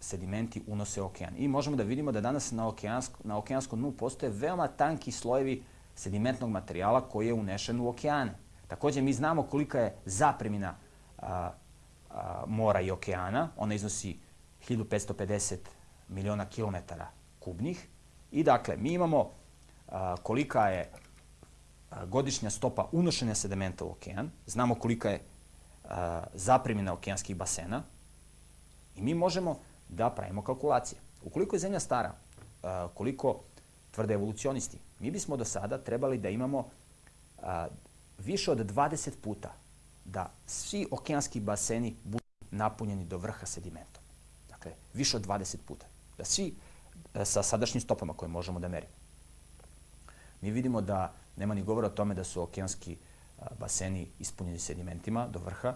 sedimenti 0.00 0.62
unose 0.66 1.02
u 1.02 1.04
okean. 1.04 1.34
I 1.36 1.48
možemo 1.48 1.76
da 1.76 1.82
vidimo 1.82 2.12
da 2.12 2.20
danas 2.20 2.52
na, 2.52 2.68
okeansko, 2.68 3.18
na 3.24 3.38
okeanskom 3.38 3.78
dnu 3.78 3.92
postoje 3.92 4.32
veoma 4.32 4.68
tanki 4.68 5.12
slojevi 5.12 5.62
sedimentnog 5.94 6.50
materijala 6.50 7.08
koji 7.08 7.26
je 7.26 7.34
unešen 7.34 7.80
u 7.80 7.88
okeane. 7.88 8.34
Takođe, 8.68 9.02
mi 9.02 9.12
znamo 9.12 9.42
kolika 9.42 9.78
je 9.78 9.96
zapremina 10.04 10.74
a, 11.18 11.50
a, 12.10 12.44
mora 12.46 12.80
i 12.80 12.90
okeana. 12.90 13.48
Ona 13.56 13.74
iznosi 13.74 14.18
1550 14.68 15.56
miliona 16.08 16.46
kilometara 16.46 17.06
kubnih. 17.38 17.88
I 18.32 18.42
dakle, 18.42 18.76
mi 18.76 18.92
imamo 18.92 19.30
a, 19.88 20.16
kolika 20.22 20.68
je 20.68 20.90
godišnja 22.06 22.50
stopa 22.50 22.88
unošenja 22.92 23.34
sedimenta 23.34 23.84
u 23.84 23.90
okean. 23.90 24.30
Znamo 24.46 24.74
kolika 24.74 25.10
je 25.10 25.20
zapremina 26.34 26.92
okeanskih 26.92 27.36
basena. 27.36 27.82
I 28.96 29.02
mi 29.02 29.14
možemo 29.14 29.58
da 29.88 30.10
pravimo 30.10 30.42
kalkulacije. 30.42 31.00
Ukoliko 31.24 31.56
je 31.56 31.60
Zemlja 31.60 31.80
stara, 31.80 32.14
koliko 32.94 33.40
tvrde 33.90 34.14
evolucionisti, 34.14 34.78
mi 35.00 35.10
bismo 35.10 35.36
do 35.36 35.44
sada 35.44 35.78
trebali 35.78 36.18
da 36.18 36.28
imamo 36.28 36.68
više 38.18 38.50
od 38.50 38.58
20 38.58 39.10
puta 39.22 39.52
da 40.04 40.30
svi 40.46 40.86
okeanski 40.90 41.40
baseni 41.40 41.96
budu 42.04 42.24
napunjeni 42.50 43.04
do 43.04 43.18
vrha 43.18 43.46
sedimentom. 43.46 44.02
Dakle, 44.48 44.72
više 44.94 45.16
od 45.16 45.26
20 45.26 45.56
puta. 45.66 45.86
Da 46.18 46.24
svi 46.24 46.54
sa 47.24 47.42
sadašnjim 47.42 47.80
stopama 47.80 48.12
koje 48.12 48.28
možemo 48.28 48.60
da 48.60 48.68
merimo. 48.68 48.92
Mi 50.40 50.50
vidimo 50.50 50.80
da 50.80 51.12
nema 51.36 51.54
ni 51.54 51.62
govora 51.62 51.86
o 51.86 51.90
tome 51.90 52.14
da 52.14 52.24
su 52.24 52.42
okeanski 52.42 52.96
baseni 53.58 54.08
ispunjeni 54.18 54.58
sedimentima 54.58 55.28
do 55.28 55.38
vrha, 55.38 55.74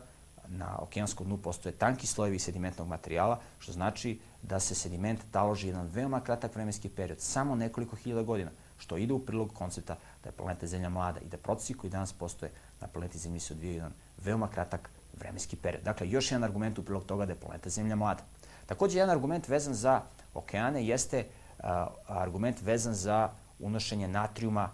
na 0.48 0.78
okeanskom 0.78 1.26
dnu 1.26 1.36
postoje 1.36 1.72
tanki 1.72 2.06
slojevi 2.06 2.38
sedimentnog 2.38 2.88
materijala, 2.88 3.40
što 3.58 3.72
znači 3.72 4.20
da 4.42 4.60
se 4.60 4.74
sediment 4.74 5.20
taloži 5.30 5.66
jedan 5.66 5.86
veoma 5.86 6.20
kratak 6.20 6.54
vremenski 6.54 6.88
period, 6.88 7.20
samo 7.20 7.54
nekoliko 7.54 7.96
hiljada 7.96 8.22
godina, 8.22 8.50
što 8.78 8.96
ide 8.96 9.12
u 9.12 9.26
prilog 9.26 9.52
koncepta 9.54 9.96
da 10.22 10.28
je 10.28 10.32
planeta 10.32 10.66
Zemlja 10.66 10.88
mlada 10.88 11.20
i 11.20 11.28
da 11.28 11.36
procesi 11.36 11.74
koji 11.74 11.90
danas 11.90 12.12
postoje 12.12 12.52
na 12.80 12.86
planeti 12.86 13.18
Zemlji 13.18 13.40
se 13.40 13.54
odvijaju 13.54 13.76
jedan 13.76 13.92
veoma 14.24 14.48
kratak 14.48 14.90
vremenski 15.18 15.56
period. 15.56 15.84
Dakle, 15.84 16.10
još 16.10 16.30
jedan 16.30 16.44
argument 16.44 16.78
u 16.78 16.84
prilog 16.84 17.04
toga 17.04 17.26
da 17.26 17.32
je 17.32 17.40
planeta 17.40 17.70
Zemlja 17.70 17.96
mlada. 17.96 18.22
Takođe, 18.66 18.98
jedan 18.98 19.16
argument 19.16 19.48
vezan 19.48 19.74
za 19.74 20.02
okeane 20.34 20.86
jeste 20.86 21.26
a, 21.58 21.86
argument 22.06 22.62
vezan 22.62 22.94
za 22.94 23.30
unošenje 23.58 24.08
natrijuma 24.08 24.70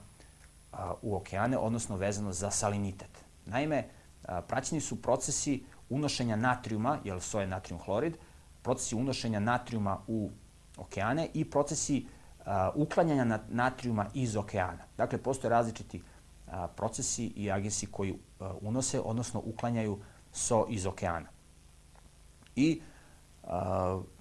u 1.02 1.16
okeane, 1.16 1.58
odnosno 1.58 1.96
vezano 1.96 2.32
za 2.32 2.50
salinitet. 2.50 3.24
Naime, 3.46 3.88
praćeni 4.48 4.80
su 4.80 5.02
procesi 5.02 5.64
unošenja 5.88 6.36
natrijuma, 6.36 6.98
jer 7.04 7.20
so 7.20 7.40
je 7.40 7.46
natrijum 7.46 7.80
hlorid, 7.80 8.16
procesi 8.62 8.94
unošenja 8.94 9.40
natrijuma 9.40 10.00
u 10.06 10.30
okeane 10.76 11.28
i 11.34 11.50
procesi 11.50 12.06
uklanjanja 12.74 13.40
natrijuma 13.48 14.06
iz 14.14 14.36
okeana. 14.36 14.84
Dakle, 14.96 15.18
postoje 15.18 15.50
različiti 15.50 16.02
procesi 16.76 17.26
i 17.26 17.50
agensi 17.50 17.86
koji 17.86 18.18
unose, 18.60 19.00
odnosno 19.00 19.42
uklanjaju 19.44 19.98
so 20.32 20.66
iz 20.68 20.86
okeana. 20.86 21.28
I 22.56 22.82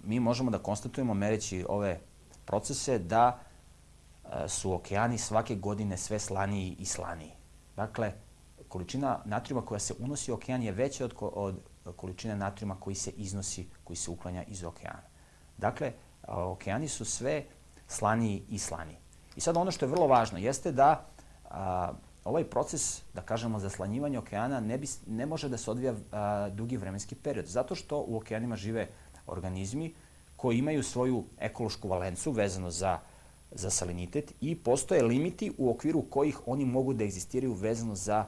mi 0.04 0.20
možemo 0.20 0.52
da 0.52 0.60
konstatujemo, 0.60 1.13
mereći 1.13 1.66
ove 1.70 2.00
procese, 2.46 3.00
da 3.00 3.39
su 4.48 4.74
okeani 4.74 5.17
svake 5.17 5.56
godine 5.56 5.98
sve 5.98 6.19
slaniji 6.19 6.76
i 6.80 6.86
slaniji. 6.86 7.32
Dakle, 7.76 8.13
količina 8.67 9.19
natrijuma 9.26 9.65
koja 9.65 9.80
se 9.80 9.93
unosi 10.00 10.32
u 10.32 10.36
okean 10.36 10.63
je 10.63 10.72
veća 10.72 11.06
od, 11.06 11.13
od 11.22 11.56
količine 11.96 12.36
natrijuma 12.36 12.76
koji 12.80 12.96
se 12.96 13.12
iznosi, 13.12 13.67
koji 13.84 13.98
se 13.98 14.12
uklanja 14.12 14.43
iz 14.43 14.63
okeana. 14.63 15.04
Dakle, 15.58 15.93
okeani 16.28 16.88
su 16.88 17.06
sve 17.06 17.43
slaniji 17.88 18.43
i 18.50 18.60
slaniji. 18.60 18.98
I 19.36 19.41
sad 19.41 19.58
ono 19.58 19.72
što 19.72 19.86
je 19.86 19.89
vrlo 19.89 20.08
važno 20.08 20.38
jeste 20.38 20.72
da 20.72 21.06
a, 21.50 21.91
ovaj 22.26 22.43
proces, 22.43 23.02
da 23.13 23.22
kažemo, 23.22 23.60
zaslanjivanja 23.60 24.19
okeana 24.19 24.60
ne, 24.60 24.78
bi, 24.78 24.88
ne 25.08 25.26
može 25.26 25.50
da 25.50 25.58
se 25.58 25.72
odvija 25.72 25.93
a, 26.12 26.50
dugi 26.50 26.78
vremenski 26.78 27.15
period. 27.15 27.46
Zato 27.46 27.76
što 27.76 28.04
u 28.08 28.17
okeanima 28.17 28.56
žive 28.56 28.88
organizmi 29.28 29.93
koji 30.38 30.58
imaju 30.58 30.84
svoju 30.84 31.24
ekološku 31.39 31.88
valencu 31.88 32.32
vezano 32.32 32.72
za, 32.72 33.00
za 33.56 33.70
salinitet 33.70 34.34
i 34.42 34.56
postoje 34.56 35.04
limiti 35.04 35.52
u 35.58 35.70
okviru 35.70 36.02
kojih 36.02 36.39
oni 36.46 36.66
mogu 36.66 36.94
da 36.94 37.04
egzistiraju 37.04 37.54
vezano 37.54 37.96
za 37.96 38.26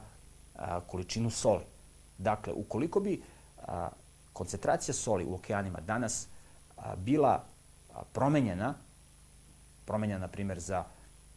a, 0.54 0.80
količinu 0.80 1.30
soli. 1.30 1.64
Dakle, 2.18 2.52
ukoliko 2.52 3.00
bi 3.00 3.22
a, 3.66 3.88
koncentracija 4.32 4.94
soli 4.94 5.24
u 5.24 5.34
okeanima 5.34 5.80
danas 5.80 6.28
a, 6.76 6.96
bila 6.96 7.44
a, 7.94 8.02
promenjena, 8.12 8.74
promenjena, 9.84 10.20
na 10.20 10.28
primjer, 10.28 10.60
za 10.60 10.84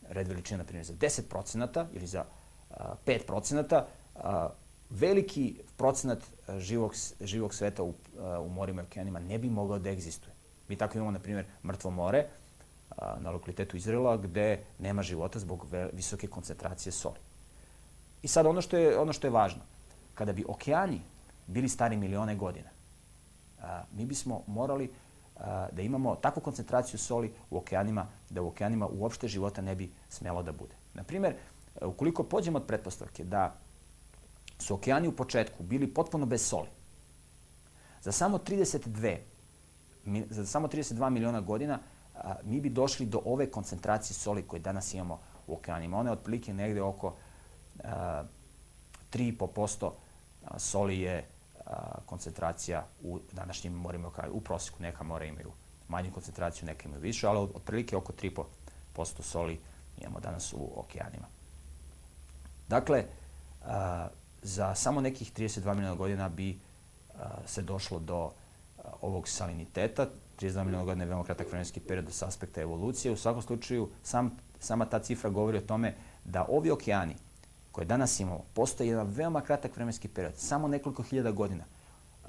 red 0.10 0.28
veličine, 0.28 0.58
na 0.58 0.63
primjer, 0.63 0.86
za 0.86 0.93
10% 0.93 1.86
ili 1.93 2.08
za 2.08 2.25
5%, 3.06 3.82
veliki 4.89 5.60
procenat 5.78 6.19
živog, 6.58 6.93
živog 7.21 7.54
sveta 7.54 7.84
u, 7.84 7.93
u 8.45 8.49
morima 8.49 8.82
i 8.82 8.86
okeanima 8.86 9.19
ne 9.19 9.38
bi 9.38 9.49
mogao 9.49 9.80
da 9.80 9.89
egzistuje. 9.89 10.34
Mi 10.67 10.75
tako 10.75 10.97
imamo, 10.97 11.12
na 11.12 11.19
primjer, 11.19 11.45
mrtvo 11.63 11.91
more 11.91 12.28
na 12.97 13.32
lokalitetu 13.32 13.78
Izraela 13.78 14.17
gde 14.17 14.60
nema 14.80 15.04
života 15.04 15.39
zbog 15.39 15.67
visoke 15.93 16.28
koncentracije 16.28 16.91
soli. 16.91 17.19
I 18.21 18.28
sad 18.28 18.45
ono 18.45 18.62
što 18.62 18.78
je, 18.78 18.99
ono 18.99 19.13
što 19.13 19.28
je 19.28 19.32
važno, 19.32 19.62
kada 20.15 20.34
bi 20.34 20.45
okeani 20.47 21.02
bili 21.47 21.69
stari 21.69 21.97
milione 21.97 22.36
godina, 22.36 22.69
mi 23.91 24.06
bismo 24.06 24.43
morali 24.47 24.91
da 25.71 25.82
imamo 25.82 26.15
takvu 26.15 26.41
koncentraciju 26.41 26.99
soli 26.99 27.34
u 27.49 27.58
okeanima 27.58 28.08
da 28.30 28.41
u 28.41 28.47
okeanima 28.47 28.88
uopšte 28.88 29.28
života 29.28 29.62
ne 29.62 29.75
bi 29.75 29.91
smelo 30.10 30.43
da 30.43 30.52
bude. 30.52 30.75
Na 30.93 31.04
primjer, 31.04 31.36
ukoliko 31.82 32.23
pođemo 32.23 32.58
od 32.58 32.65
pretpostavke 32.67 33.23
da 33.23 33.56
su 34.60 34.73
okeani 34.73 35.08
u 35.08 35.15
početku 35.15 35.63
bili 35.63 35.93
potpuno 35.93 36.25
bez 36.25 36.41
soli, 36.47 36.67
za 38.02 38.12
samo 38.12 38.38
32 38.38 39.17
za 40.30 40.45
samo 40.45 40.67
32 40.67 41.10
miliona 41.10 41.41
godina 41.41 41.80
a, 42.23 42.36
mi 42.43 42.62
bi 42.62 42.69
došli 42.69 43.05
do 43.05 43.21
ove 43.25 43.51
koncentracije 43.51 44.13
soli 44.13 44.47
koje 44.47 44.60
danas 44.60 44.93
imamo 44.93 45.19
u 45.47 45.53
okeanima. 45.53 45.97
Ona 45.97 46.10
je 46.10 46.13
otprilike 46.13 46.53
negde 46.53 46.82
oko 46.82 47.15
3,5% 47.84 49.91
soli 50.58 50.99
je 50.99 51.25
koncentracija 52.05 52.86
u 53.03 53.19
današnjim 53.32 53.73
morima 53.73 54.12
u 54.32 54.41
prosjeku. 54.41 54.82
Neka 54.82 55.03
mora 55.03 55.25
imaju 55.25 55.51
manju 55.88 56.12
koncentraciju, 56.13 56.65
neka 56.65 56.88
imaju 56.88 57.01
više, 57.01 57.27
ali 57.27 57.39
otprilike 57.39 57.97
oko 57.97 58.13
3% 58.95 59.21
soli 59.21 59.60
imamo 59.97 60.19
danas 60.19 60.53
u 60.53 60.69
okeanima. 60.75 61.27
Dakle, 62.67 63.05
za 64.41 64.75
samo 64.75 65.01
nekih 65.01 65.34
32 65.34 65.73
miliona 65.73 65.95
godina 65.95 66.29
bi 66.29 66.60
se 67.45 67.62
došlo 67.62 67.99
do 67.99 68.32
ovog 69.01 69.27
saliniteta. 69.27 70.08
32 70.39 70.63
miliona 70.63 70.86
godina 70.86 71.04
je 71.04 71.10
veoma 71.10 71.23
kratak 71.23 71.47
vremenski 71.47 71.80
period 71.80 72.12
sa 72.12 72.28
aspekta 72.28 72.62
evolucije. 72.62 73.12
U 73.12 73.17
svakom 73.17 73.41
slučaju, 73.41 73.89
sam, 74.04 74.32
sama 74.60 74.86
ta 74.86 74.99
cifra 74.99 75.30
govori 75.30 75.58
o 75.58 75.62
tome 75.62 75.95
da 76.25 76.45
ovi 76.49 76.71
okeani 76.71 77.15
koje 77.71 77.86
danas 77.86 78.19
imamo, 78.19 78.43
postoje 78.54 78.89
jedan 78.89 79.08
veoma 79.08 79.41
kratak 79.41 79.75
vremenski 79.75 80.08
period, 80.08 80.34
samo 80.38 80.67
nekoliko 80.67 81.04
hiljada 81.04 81.32
godina. 81.32 81.63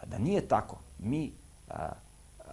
Da 0.07 0.19
nije 0.19 0.49
tako, 0.49 0.79
mi 0.99 1.33
a, 1.69 1.93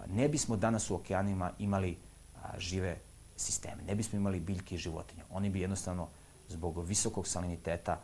ne 0.06 0.28
bismo 0.28 0.56
danas 0.56 0.90
u 0.90 0.94
okeanima 0.94 1.52
imali 1.58 1.96
a, 2.42 2.58
žive 2.58 2.96
sisteme, 3.36 3.82
ne 3.86 3.94
bismo 3.94 4.18
imali 4.18 4.40
biljke 4.40 4.74
i 4.74 4.78
životinje. 4.78 5.22
Oni 5.30 5.50
bi 5.50 5.60
jednostavno 5.60 6.08
zbog 6.48 6.84
visokog 6.84 7.28
saliniteta 7.28 8.00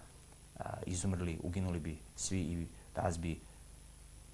a, 0.58 0.64
izumrli, 0.86 1.38
uginuli 1.42 1.80
bi 1.80 1.98
svi 2.16 2.40
i 2.40 2.66
raz 2.94 3.18
bi 3.18 3.40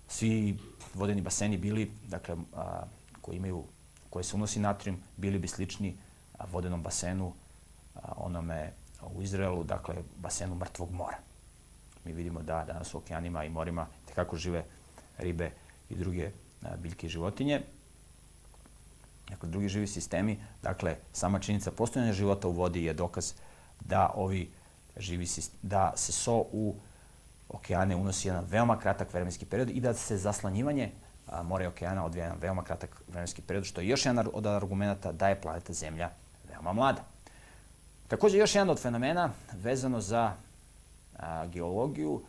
svi 0.09 0.59
vodeni 0.95 1.23
baseni 1.23 1.57
bili, 1.57 1.91
dakle, 2.09 2.37
a, 2.55 2.83
koji 3.21 3.37
imaju, 3.37 3.65
koje 4.11 4.25
se 4.25 4.37
unosi 4.37 4.61
natrijum, 4.61 5.01
bili 5.17 5.39
bi 5.39 5.49
slični 5.49 5.97
vodenom 6.53 6.83
basenu, 6.83 7.33
onome 8.17 8.73
u 9.15 9.23
Izraelu, 9.23 9.65
dakle, 9.65 9.95
basenu 10.17 10.55
mrtvog 10.55 10.91
mora. 10.93 11.17
Mi 12.05 12.13
vidimo 12.13 12.43
da 12.43 12.65
danas 12.65 12.95
u 12.95 12.99
okeanima 12.99 13.45
i 13.45 13.49
morima 13.49 13.87
tekako 14.07 14.37
žive 14.37 14.65
ribe 15.19 15.51
i 15.91 15.95
druge 15.95 16.31
biljke 16.79 17.07
i 17.07 17.11
životinje. 17.11 17.63
Dakle, 19.29 19.49
drugi 19.49 19.69
živi 19.69 19.87
sistemi, 19.87 20.39
dakle, 20.63 20.97
sama 21.13 21.39
činjenica 21.39 21.71
postojanja 21.71 22.13
života 22.13 22.49
u 22.49 22.53
vodi 22.53 22.85
je 22.85 22.95
dokaz 22.95 23.33
da 23.81 24.13
ovi 24.15 24.51
živi 24.97 25.27
da 25.63 25.93
se 25.97 26.13
so 26.13 26.37
u 26.53 26.75
okeane 27.49 27.97
unosi 27.97 28.29
jedan 28.29 28.45
veoma 28.45 28.79
kratak 28.79 29.13
vremenski 29.13 29.47
period 29.47 29.71
i 29.71 29.81
da 29.81 29.95
se 29.95 30.17
zaslanjivanje 30.17 30.91
mora 31.45 31.65
i 31.65 31.67
okeana 31.67 32.05
odvija 32.05 32.25
jedan 32.25 32.39
veoma 32.41 32.65
kratak 32.65 33.03
vremenski 33.09 33.43
period, 33.43 33.65
što 33.65 33.81
je 33.81 33.89
još 33.89 34.07
jedan 34.07 34.29
od 34.33 34.47
argumenta 34.47 35.13
da 35.13 35.29
je 35.29 35.41
planeta 35.41 35.73
Zemlja 35.73 36.11
veoma 36.49 36.73
mlada. 36.73 37.05
Takođe, 38.09 38.39
još 38.39 38.55
jedan 38.55 38.71
od 38.71 38.81
fenomena 38.81 39.31
vezano 39.53 40.01
za 40.01 40.33
a, 41.19 41.47
geologiju 41.47 42.23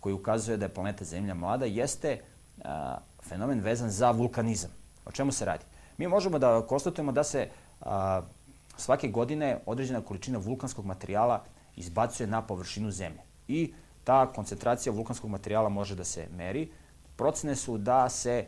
koji 0.00 0.12
ukazuje 0.12 0.56
da 0.56 0.64
je 0.64 0.74
planeta 0.74 1.04
Zemlja 1.04 1.34
mlada 1.34 1.66
jeste 1.66 2.20
a, 2.64 2.98
fenomen 3.28 3.60
vezan 3.60 3.90
za 3.90 4.10
vulkanizam. 4.10 4.70
O 5.06 5.12
čemu 5.12 5.32
se 5.32 5.44
radi? 5.44 5.64
Mi 5.98 6.08
možemo 6.08 6.38
da 6.38 6.66
konstatujemo 6.66 7.12
da 7.12 7.24
se 7.24 7.48
a, 7.80 8.22
svake 8.76 9.08
godine 9.08 9.58
određena 9.66 10.00
količina 10.00 10.38
vulkanskog 10.38 10.86
materijala 10.86 11.44
izbacuje 11.76 12.26
na 12.26 12.42
površinu 12.42 12.90
Zemlje. 12.90 13.20
I 13.48 13.74
ta 14.04 14.32
koncentracija 14.32 14.92
vulkanskog 14.92 15.30
materijala 15.30 15.68
može 15.68 15.94
da 15.94 16.04
se 16.04 16.26
meri. 16.36 16.70
Procene 17.20 17.56
su 17.56 17.78
da 17.78 18.08
se 18.08 18.46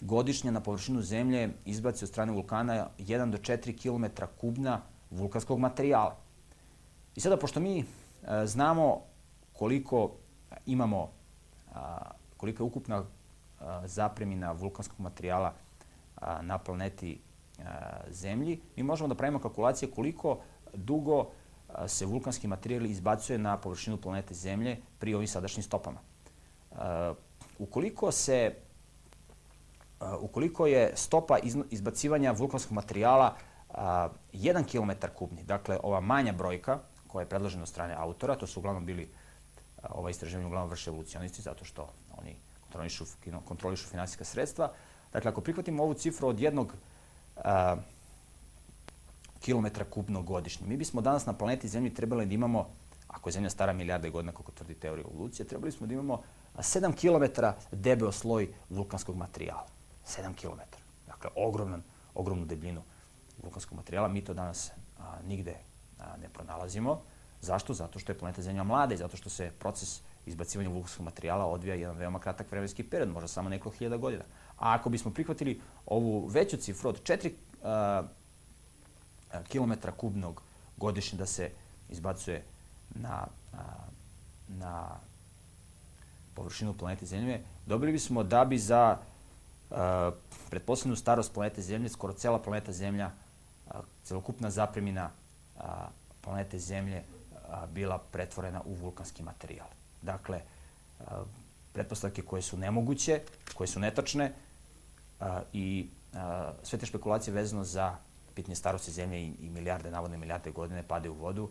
godišnje 0.00 0.52
na 0.52 0.60
površinu 0.60 1.02
Zemlje 1.02 1.50
izbaci 1.64 2.04
od 2.04 2.08
strane 2.08 2.32
vulkana 2.32 2.88
1 2.98 3.30
do 3.30 3.38
4 3.38 3.76
km 3.78 4.22
kubna 4.40 4.80
vulkanskog 5.10 5.58
materijala. 5.58 6.16
I 7.14 7.20
sada, 7.20 7.36
pošto 7.36 7.60
mi 7.60 7.78
e, 7.78 7.84
znamo 8.46 9.02
koliko 9.52 10.10
imamo, 10.66 11.10
a, 11.74 12.10
koliko 12.36 12.62
je 12.62 12.66
ukupna 12.66 13.04
a, 13.60 13.86
zapremina 13.86 14.52
vulkanskog 14.52 15.00
materijala 15.00 15.54
a, 16.16 16.42
na 16.42 16.58
planeti 16.58 17.20
Zemlji, 18.10 18.60
mi 18.76 18.82
možemo 18.82 19.08
da 19.08 19.14
pravimo 19.14 19.38
kalkulacije 19.38 19.90
koliko 19.90 20.38
dugo 20.74 21.30
se 21.86 22.06
vulkanski 22.06 22.48
materijal 22.48 22.86
izbacuje 22.86 23.38
na 23.38 23.56
površinu 23.56 23.96
planete 23.96 24.34
Zemlje 24.34 24.76
pri 24.98 25.14
ovim 25.14 25.28
sadašnjim 25.28 25.62
stopama. 25.62 25.98
A, 26.76 27.14
ukoliko 27.58 28.12
se 28.12 28.54
ukoliko 30.20 30.66
je 30.66 30.92
stopa 30.94 31.38
izbacivanja 31.70 32.32
vulkanskog 32.32 32.72
materijala 32.72 33.34
a, 33.70 34.08
1 34.32 34.64
km 34.64 35.06
kubni, 35.14 35.42
dakle 35.42 35.78
ova 35.82 36.00
manja 36.00 36.32
brojka 36.32 36.78
koja 37.06 37.22
je 37.22 37.28
predložena 37.28 37.62
od 37.62 37.68
strane 37.68 37.94
autora, 37.94 38.36
to 38.36 38.46
su 38.46 38.60
uglavnom 38.60 38.86
bili, 38.86 39.08
ova 39.90 40.10
istraživanja 40.10 40.46
uglavnom 40.46 40.70
vrše 40.70 40.90
evolucionisti 40.90 41.42
zato 41.42 41.64
što 41.64 41.88
oni 42.18 42.36
kontrolišu, 42.60 43.04
kontrolišu 43.44 43.88
finansijska 43.88 44.24
sredstva. 44.24 44.72
Dakle, 45.12 45.30
ako 45.30 45.40
prihvatimo 45.40 45.82
ovu 45.82 45.94
cifru 45.94 46.28
od 46.28 46.40
jednog 46.40 46.74
a, 47.36 47.76
kilometra 49.40 49.84
kubnog 49.84 50.24
godišnje, 50.24 50.66
mi 50.66 50.76
bismo 50.76 51.00
danas 51.00 51.26
na 51.26 51.32
planeti 51.32 51.68
Zemlji 51.68 51.94
trebali 51.94 52.26
da 52.26 52.34
imamo, 52.34 52.68
ako 53.08 53.28
je 53.28 53.32
Zemlja 53.32 53.50
stara 53.50 53.72
milijarde 53.72 54.10
godina, 54.10 54.32
kako 54.32 54.52
tvrdi 54.52 54.74
teorija 54.74 55.06
evolucije, 55.10 55.46
trebali 55.46 55.72
smo 55.72 55.86
da 55.86 55.94
imamo 55.94 56.22
7 56.62 56.92
km 56.92 57.42
debeo 57.72 58.12
sloj 58.12 58.48
vulkanskog 58.70 59.16
materijala. 59.16 59.66
7 60.06 60.34
km. 60.34 60.60
Dakle, 61.06 61.30
ogroman, 61.34 61.82
ogromnu 62.14 62.44
debljinu 62.44 62.82
vulkanskog 63.42 63.76
materijala. 63.76 64.08
Mi 64.08 64.24
to 64.24 64.34
danas 64.34 64.70
a, 64.98 65.16
nigde 65.26 65.56
a, 65.98 66.16
ne 66.16 66.28
pronalazimo. 66.28 67.02
Zašto? 67.40 67.74
Zato 67.74 67.98
što 67.98 68.12
je 68.12 68.18
planeta 68.18 68.42
Zemlja 68.42 68.64
mlada 68.64 68.94
i 68.94 68.96
zato 68.96 69.16
što 69.16 69.30
se 69.30 69.50
proces 69.58 70.00
izbacivanja 70.26 70.70
vulkanskog 70.70 71.04
materijala 71.04 71.46
odvija 71.46 71.74
jedan 71.74 71.96
veoma 71.96 72.18
kratak 72.18 72.50
vremenski 72.50 72.82
period, 72.82 73.08
možda 73.08 73.28
samo 73.28 73.48
nekoliko 73.48 73.78
hiljada 73.78 73.96
godina. 73.96 74.24
A 74.58 74.74
ako 74.74 74.90
bismo 74.90 75.10
prihvatili 75.10 75.60
ovu 75.86 76.26
veću 76.26 76.56
cifru 76.56 76.88
od 76.88 77.02
4 77.02 77.30
a, 77.62 78.02
kilometra 79.48 79.92
kubnog 79.92 80.42
godišnje 80.76 81.18
da 81.18 81.26
se 81.26 81.50
izbacuje 81.88 82.44
na, 82.94 83.26
a, 83.52 83.58
na 84.48 84.96
površinu 86.36 86.74
planete 86.74 87.06
Zemlje, 87.06 87.40
dobili 87.66 87.92
bismo 87.92 88.22
da 88.22 88.44
bi 88.44 88.58
za 88.58 88.98
uh, 89.70 89.76
pretposlednu 90.50 90.96
starost 90.96 91.32
planete 91.32 91.62
Zemlje 91.62 91.88
skoro 91.88 92.12
cela 92.12 92.38
planeta 92.38 92.72
Zemlja 92.72 93.10
celokupna 94.04 94.50
zapremina 94.50 95.10
planete 96.20 96.58
Zemlje 96.58 97.02
bila 97.72 97.98
pretvorena 97.98 98.60
u 98.64 98.74
vulkanski 98.74 99.22
materijal. 99.22 99.66
Dakle, 100.02 100.40
pretpostavke 101.72 102.22
koje 102.22 102.42
su 102.42 102.56
nemoguće, 102.56 103.20
koje 103.54 103.68
su 103.68 103.80
netačne 103.80 104.32
i 105.52 105.88
sve 106.62 106.78
te 106.78 106.86
špekulacije 106.86 107.34
vezano 107.34 107.64
za 107.64 107.96
pitanje 108.34 108.56
starosti 108.56 108.92
Zemlje 108.92 109.20
i, 109.20 109.34
i 109.40 109.50
milijarde, 109.50 109.90
navodne 109.90 110.16
milijarde 110.16 110.50
godine 110.50 110.82
pade 110.82 111.10
u 111.10 111.14
vodu, 111.14 111.50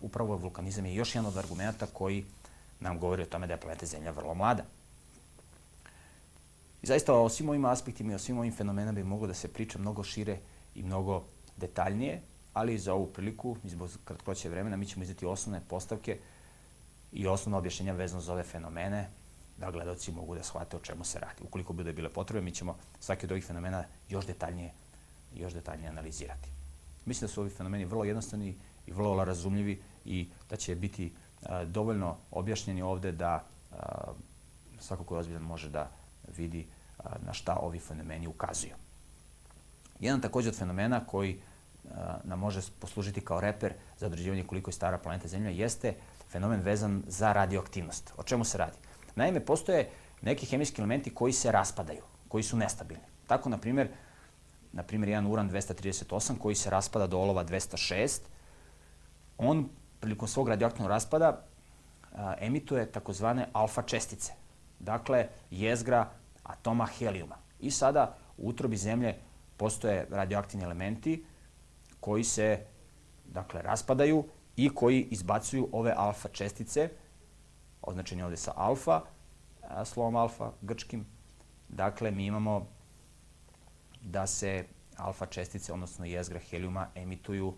upravo 0.00 0.36
vulkanizam 0.36 0.86
je 0.86 0.94
još 0.94 1.14
jedan 1.14 1.26
od 1.26 1.36
argumenta 1.36 1.86
koji 1.86 2.24
nam 2.80 2.98
govori 2.98 3.22
o 3.22 3.26
tome 3.26 3.46
da 3.46 3.52
je 3.52 3.60
planeta 3.60 3.86
Zemlja 3.86 4.10
vrlo 4.10 4.34
mlada. 4.34 4.64
I 6.82 6.86
zaista 6.86 7.14
o 7.14 7.28
svim 7.28 7.48
ovim 7.48 7.64
aspektima 7.64 8.12
i 8.12 8.14
o 8.14 8.18
svim 8.18 8.38
ovim 8.38 8.52
fenomenama 8.52 8.92
bi 8.92 9.04
moglo 9.04 9.26
da 9.26 9.34
se 9.34 9.48
priča 9.48 9.78
mnogo 9.78 10.02
šire 10.04 10.38
i 10.74 10.82
mnogo 10.82 11.24
detaljnije, 11.56 12.20
ali 12.54 12.78
za 12.78 12.94
ovu 12.94 13.06
priliku, 13.06 13.56
zbog 13.64 13.90
kratkoće 14.04 14.48
vremena, 14.48 14.76
mi 14.76 14.86
ćemo 14.86 15.02
izdati 15.02 15.26
osnovne 15.26 15.60
postavke 15.68 16.18
i 17.12 17.26
osnovno 17.26 17.58
objašnjenja 17.58 17.92
vezano 17.92 18.20
za 18.20 18.32
ove 18.32 18.42
fenomene, 18.42 19.08
da 19.56 19.70
gledalci 19.70 20.12
mogu 20.12 20.34
da 20.34 20.42
shvate 20.42 20.76
o 20.76 20.80
čemu 20.80 21.04
se 21.04 21.18
radi. 21.18 21.42
Ukoliko 21.42 21.72
bude 21.72 21.92
bile 21.92 22.08
potrebe, 22.08 22.44
mi 22.44 22.54
ćemo 22.54 22.76
svaki 23.00 23.26
od 23.26 23.32
ovih 23.32 23.44
fenomena 23.44 23.84
još 24.08 24.26
detaljnije, 24.26 24.72
još 25.34 25.52
detaljnije 25.52 25.88
analizirati. 25.88 26.48
Mislim 27.04 27.28
da 27.28 27.32
su 27.32 27.40
ovi 27.40 27.50
fenomeni 27.50 27.84
vrlo 27.84 28.04
jednostavni 28.04 28.54
i 28.86 28.92
vrlo 28.92 29.24
razumljivi 29.24 29.82
i 30.04 30.28
da 30.50 30.56
će 30.56 30.74
biti 30.74 31.12
dovoljno 31.66 32.16
objašnjeni 32.30 32.82
ovde 32.82 33.12
da 33.12 33.44
a, 33.72 33.76
svako 34.80 35.04
ko 35.04 35.14
je 35.14 35.18
ozbiljan 35.18 35.42
može 35.42 35.68
da 35.68 35.90
vidi 36.36 36.66
a, 36.98 37.02
na 37.26 37.32
šta 37.32 37.56
ovi 37.56 37.78
fenomeni 37.78 38.26
ukazuju. 38.26 38.74
Jedan 40.00 40.20
takođe 40.20 40.48
od 40.48 40.56
fenomena 40.56 41.00
koji 41.06 41.40
nam 42.24 42.38
može 42.38 42.60
poslužiti 42.80 43.20
kao 43.20 43.40
reper 43.40 43.72
za 43.98 44.06
određivanje 44.06 44.44
koliko 44.44 44.70
je 44.70 44.74
stara 44.74 44.98
planeta 44.98 45.28
Zemlja 45.28 45.50
jeste 45.50 45.94
fenomen 46.30 46.60
vezan 46.60 47.02
za 47.06 47.32
radioaktivnost. 47.32 48.12
O 48.16 48.22
čemu 48.22 48.44
se 48.44 48.58
radi? 48.58 48.76
Naime, 49.16 49.40
postoje 49.40 49.90
neki 50.22 50.46
hemijski 50.46 50.80
elementi 50.80 51.14
koji 51.14 51.32
se 51.32 51.52
raspadaju, 51.52 52.02
koji 52.28 52.42
su 52.42 52.56
nestabilni. 52.56 53.04
Tako, 53.26 53.48
na 53.48 53.58
primjer, 53.58 53.88
na 54.72 54.82
primjer, 54.82 55.08
jedan 55.08 55.26
uran 55.26 55.50
238 55.50 56.38
koji 56.38 56.54
se 56.54 56.70
raspada 56.70 57.06
do 57.06 57.18
olova 57.18 57.44
206, 57.44 58.20
on 59.38 59.68
prilikom 60.00 60.28
svog 60.28 60.48
radioaktivnog 60.48 60.90
raspada 60.90 61.44
a, 62.12 62.34
emituje 62.40 62.92
takozvane 62.92 63.48
alfa 63.52 63.82
čestice. 63.82 64.32
Dakle, 64.78 65.28
jezgra 65.50 66.10
atoma 66.42 66.86
helijuma. 66.86 67.36
I 67.60 67.70
sada 67.70 68.16
u 68.36 68.48
utrobi 68.48 68.76
Zemlje 68.76 69.18
postoje 69.56 70.06
radioaktivni 70.10 70.64
elementi 70.64 71.24
koji 72.00 72.24
se 72.24 72.66
dakle, 73.24 73.62
raspadaju 73.62 74.24
i 74.56 74.70
koji 74.74 75.08
izbacuju 75.10 75.68
ove 75.72 75.94
alfa 75.96 76.28
čestice, 76.28 76.90
označeni 77.82 78.22
ovde 78.22 78.36
sa 78.36 78.52
alfa, 78.56 79.00
slovom 79.84 80.16
alfa, 80.16 80.52
grčkim. 80.60 81.06
Dakle, 81.68 82.10
mi 82.10 82.26
imamo 82.26 82.66
da 84.00 84.26
se 84.26 84.64
alfa 84.96 85.26
čestice, 85.26 85.72
odnosno 85.72 86.04
jezgra 86.04 86.38
helijuma, 86.38 86.88
emituju 86.94 87.54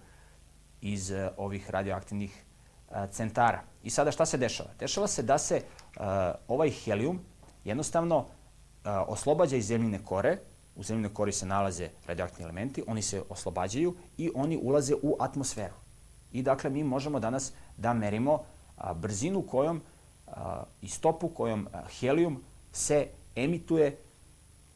iz 0.82 1.10
e, 1.10 1.30
ovih 1.36 1.70
radioaktivnih 1.70 2.44
e, 2.90 3.06
centara. 3.10 3.62
I 3.82 3.90
sada 3.90 4.12
šta 4.12 4.26
se 4.26 4.38
dešava? 4.38 4.70
Dešava 4.78 5.06
se 5.06 5.22
da 5.22 5.38
se 5.38 5.62
uh, 5.96 6.02
ovaj 6.48 6.70
helijum 6.70 7.20
jednostavno 7.64 8.26
oslobađa 8.84 9.56
iz 9.56 9.66
zemljine 9.66 9.98
kore, 10.04 10.38
u 10.76 10.82
zemljinoj 10.82 11.14
kori 11.14 11.32
se 11.32 11.46
nalaze 11.46 11.88
radioaktivni 12.06 12.44
elementi, 12.44 12.84
oni 12.86 13.02
se 13.02 13.22
oslobađaju 13.28 13.94
i 14.18 14.30
oni 14.34 14.58
ulaze 14.62 14.94
u 15.02 15.16
atmosferu. 15.20 15.74
I 16.32 16.42
dakle, 16.42 16.70
mi 16.70 16.84
možemo 16.84 17.20
danas 17.20 17.52
da 17.76 17.92
merimo 17.94 18.44
brzinu 18.94 19.42
kojom 19.42 19.82
i 20.82 20.88
stopu 20.88 21.28
kojom 21.28 21.68
a, 21.72 21.82
helijum 22.00 22.42
se 22.72 23.08
emituje, 23.36 23.98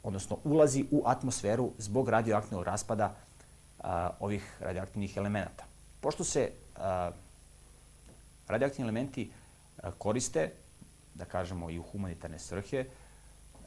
odnosno 0.03 0.39
ulazi 0.45 0.85
u 0.91 1.03
atmosferu 1.07 1.73
zbog 1.79 2.09
radioaktivnog 2.09 2.65
raspada 2.65 3.15
ovih 4.21 4.57
radioaktivnih 4.61 5.17
elemenata. 5.17 5.65
Pošto 6.05 6.25
se 6.25 6.51
a, 6.77 7.11
radioaktivni 8.49 8.85
elementi 8.85 9.31
a, 9.83 9.91
koriste, 9.91 10.51
da 11.15 11.25
kažemo 11.25 11.71
i 11.71 11.79
u 11.79 11.83
humanitarne 11.83 12.39
svrhe, 12.39 12.85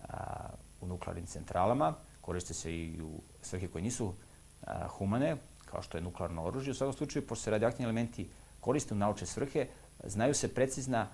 a, 0.10 0.50
u 0.82 0.88
nuklearnim 0.88 1.26
centralama, 1.26 1.94
koriste 2.22 2.54
se 2.54 2.74
i 2.76 3.02
u 3.02 3.22
svrhe 3.42 3.68
koje 3.68 3.82
nisu 3.82 4.14
a, 4.62 4.88
humane, 4.88 5.38
kao 5.66 5.82
što 5.82 5.98
je 5.98 6.02
nuklearno 6.02 6.44
oružje. 6.44 6.72
U 6.72 6.76
svakom 6.76 6.94
slučaju, 6.94 7.28
pošto 7.28 7.44
se 7.44 7.52
radioaktivni 7.52 7.86
elementi 7.86 8.30
koriste 8.60 8.94
u 8.94 8.98
naučne 8.98 9.28
svrhe, 9.28 9.68
znaju 10.04 10.34
se 10.34 10.54
precizna, 10.54 11.08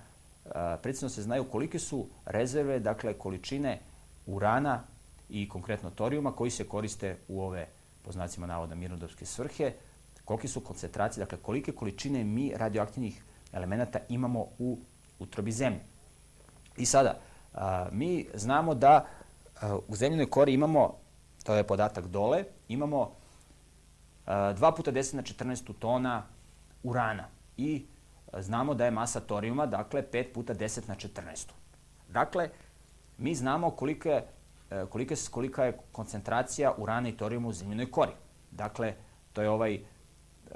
a, 0.45 0.77
precizno 0.83 1.09
se 1.09 1.21
znaju 1.21 1.47
kolike 1.51 1.79
su 1.79 2.07
rezerve, 2.25 2.79
dakle 2.79 3.13
količine 3.13 3.79
urana 4.25 4.83
i 5.29 5.49
konkretno 5.49 5.89
torijuma 5.89 6.35
koji 6.35 6.51
se 6.51 6.67
koriste 6.67 7.17
u 7.27 7.41
ove, 7.41 7.67
po 8.01 8.11
znacima 8.11 8.47
navoda, 8.47 8.75
mirnodopske 8.75 9.25
svrhe, 9.25 9.73
kolike 10.25 10.47
su 10.47 10.61
koncentracije, 10.61 11.23
dakle 11.23 11.37
kolike 11.37 11.71
količine 11.71 12.23
mi 12.23 12.53
radioaktivnih 12.55 13.23
elemenata 13.53 13.99
imamo 14.09 14.47
u 14.59 14.79
utrobi 15.19 15.51
zemlje. 15.51 15.79
I 16.77 16.85
sada, 16.85 17.19
a, 17.53 17.87
mi 17.91 18.27
znamo 18.33 18.75
da 18.75 19.05
a, 19.61 19.77
u 19.87 19.95
zemljenoj 19.95 20.29
kori 20.29 20.53
imamo 20.53 21.03
to 21.43 21.55
je 21.55 21.67
podatak 21.67 22.07
dole, 22.07 22.43
imamo 22.67 23.01
uh, 23.01 23.11
2 24.27 24.75
puta 24.75 24.91
10 24.91 25.15
na 25.15 25.21
14 25.21 25.73
tona 25.79 26.23
urana 26.83 27.27
i 27.57 27.85
znamo 28.37 28.73
da 28.73 28.85
je 28.85 28.91
masa 28.91 29.19
torijuma, 29.19 29.65
dakle 29.65 30.03
5 30.13 30.33
puta 30.33 30.53
10 30.53 30.87
na 30.87 30.95
14. 30.95 31.49
Dakle, 32.09 32.49
mi 33.17 33.35
znamo 33.35 33.71
kolika 33.71 34.09
je, 34.09 34.27
kolika, 34.89 35.15
kolika 35.31 35.65
je 35.65 35.77
koncentracija 35.91 36.73
urana 36.77 37.09
i 37.09 37.17
torijuma 37.17 37.47
u 37.47 37.53
zemljenoj 37.53 37.91
kori. 37.91 38.11
Dakle, 38.51 38.93
to 39.33 39.41
je 39.41 39.49
ovaj, 39.49 39.79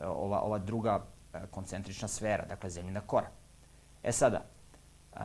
ova, 0.03 0.41
ova 0.41 0.57
druga 0.57 1.05
koncentrična 1.51 2.07
sfera, 2.07 2.45
dakle 2.45 2.69
zemljina 2.69 3.01
kora. 3.01 3.27
E 4.03 4.11
sada, 4.11 4.45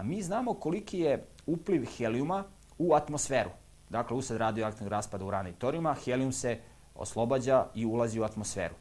mi 0.02 0.22
znamo 0.22 0.54
koliki 0.54 0.98
je 0.98 1.26
upliv 1.46 1.86
helijuma 1.96 2.44
u 2.78 2.94
atmosferu. 2.94 3.50
Dakle, 3.90 4.16
usled 4.16 4.38
radioaktivnog 4.38 4.92
raspada 4.92 5.24
urana 5.24 5.48
i 5.48 5.52
torijuma, 5.52 5.94
helijum 6.04 6.32
se 6.32 6.58
oslobađa 6.94 7.66
i 7.74 7.86
ulazi 7.86 8.20
u 8.20 8.24
atmosferu. 8.24 8.74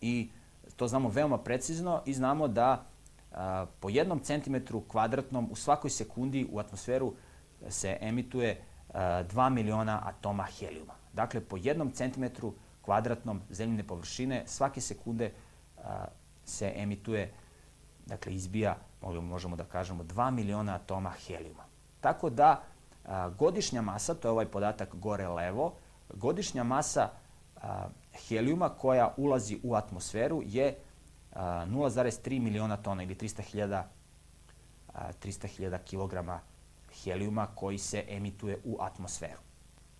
I 0.00 0.30
to 0.76 0.88
znamo 0.88 1.08
veoma 1.08 1.38
precizno 1.38 2.02
i 2.06 2.14
znamo 2.14 2.48
da 2.48 2.86
a, 3.32 3.66
po 3.80 3.90
jednom 3.90 4.20
centimetru 4.20 4.80
kvadratnom 4.88 5.48
u 5.50 5.56
svakoj 5.56 5.90
sekundi 5.90 6.46
u 6.52 6.58
atmosferu 6.58 7.14
se 7.68 7.98
emituje 8.00 8.62
a, 8.88 9.24
2 9.24 9.50
miliona 9.50 10.02
atoma 10.04 10.42
helijuma. 10.42 10.94
Dakle, 11.12 11.40
po 11.40 11.56
jednom 11.56 11.90
centimetru 11.90 12.52
kvadratnom 12.52 12.63
zemljine 13.50 13.86
površine 13.86 14.42
svake 14.46 14.80
sekunde 14.80 15.32
a, 15.78 16.04
se 16.44 16.72
emituje, 16.76 17.32
dakle 18.06 18.34
izbija, 18.34 18.76
možemo 19.02 19.56
da 19.56 19.64
kažemo, 19.64 20.04
2 20.04 20.30
miliona 20.30 20.74
atoma 20.74 21.10
helijuma. 21.10 21.64
Tako 22.00 22.30
da 22.30 22.62
godišnja 23.38 23.82
masa, 23.82 24.14
to 24.14 24.28
je 24.28 24.32
ovaj 24.32 24.46
podatak 24.46 24.94
gore 24.94 25.28
levo, 25.28 25.74
godišnja 26.14 26.64
masa 26.64 27.08
helijuma 28.28 28.68
koja 28.68 29.14
ulazi 29.16 29.60
u 29.62 29.74
atmosferu 29.74 30.42
je 30.44 30.78
0,3 31.34 32.40
miliona 32.40 32.76
tona 32.76 33.02
ili 33.02 33.14
300.000 33.14 33.82
300.000 34.94 35.78
kg 35.78 36.40
helijuma 37.04 37.46
koji 37.54 37.78
se 37.78 38.04
emituje 38.08 38.60
u 38.64 38.76
atmosferu. 38.80 39.43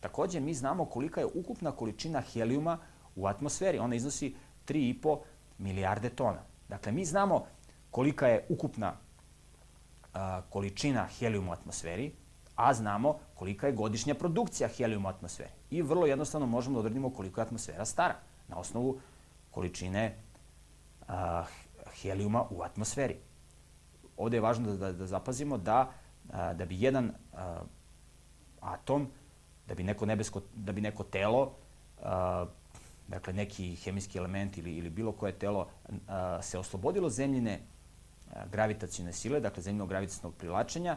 Takođe, 0.05 0.41
mi 0.41 0.55
znamo 0.55 0.85
kolika 0.85 1.21
je 1.21 1.27
ukupna 1.27 1.73
količina 1.73 2.21
helijuma 2.21 2.79
u 3.17 3.27
atmosferi. 3.27 3.79
Ona 3.79 3.95
iznosi 3.95 4.35
3,5 4.67 5.19
milijarde 5.59 6.11
tona. 6.11 6.43
Dakle, 6.69 6.93
mi 6.93 7.05
znamo 7.05 7.47
kolika 7.91 8.29
je 8.29 8.47
ukupna 8.49 8.93
a, 10.15 10.43
količina 10.51 11.07
helijuma 11.19 11.51
u 11.51 11.53
atmosferi, 11.53 12.13
a 12.57 12.75
znamo 12.75 13.19
kolika 13.35 13.67
je 13.67 13.73
godišnja 13.73 14.15
produkcija 14.15 14.69
helijuma 14.69 15.09
u 15.09 15.13
atmosferi. 15.13 15.51
I 15.71 15.83
vrlo 15.83 16.07
jednostavno 16.07 16.47
možemo 16.47 16.75
da 16.75 16.81
odredimo 16.81 17.11
koliko 17.11 17.41
je 17.41 17.47
atmosfera 17.47 17.85
stara 17.85 18.15
na 18.49 18.59
osnovu 18.59 19.01
količine 19.51 20.19
a, 21.09 21.45
helijuma 22.03 22.45
u 22.51 22.63
atmosferi. 22.63 23.17
Ovde 24.17 24.37
je 24.37 24.41
važno 24.41 24.67
da, 24.67 24.77
da, 24.77 24.93
da 24.93 25.07
zapazimo 25.07 25.59
da, 25.59 25.93
a, 26.31 26.55
da 26.55 26.65
bi 26.65 26.83
jedan 26.83 27.13
a, 27.33 27.63
atom, 28.61 29.09
da 29.69 29.75
bi 29.75 29.83
neko 29.83 30.07
nebesko, 30.07 30.43
da 30.55 30.73
bi 30.73 30.81
neko 30.81 31.05
telo, 31.05 31.53
a, 32.03 32.47
dakle 33.09 33.33
neki 33.33 33.75
hemijski 33.75 34.19
element 34.19 34.59
ili, 34.59 34.73
ili 34.73 34.91
bilo 34.91 35.13
koje 35.13 35.39
telo 35.39 35.69
a, 36.09 36.43
se 36.43 36.59
oslobodilo 36.59 37.11
zemljine 37.11 37.61
gravitacijne 38.51 39.13
sile, 39.13 39.41
dakle 39.41 39.63
zemljinog 39.63 39.89
gravitacijnog 39.89 40.35
privlačenja, 40.35 40.97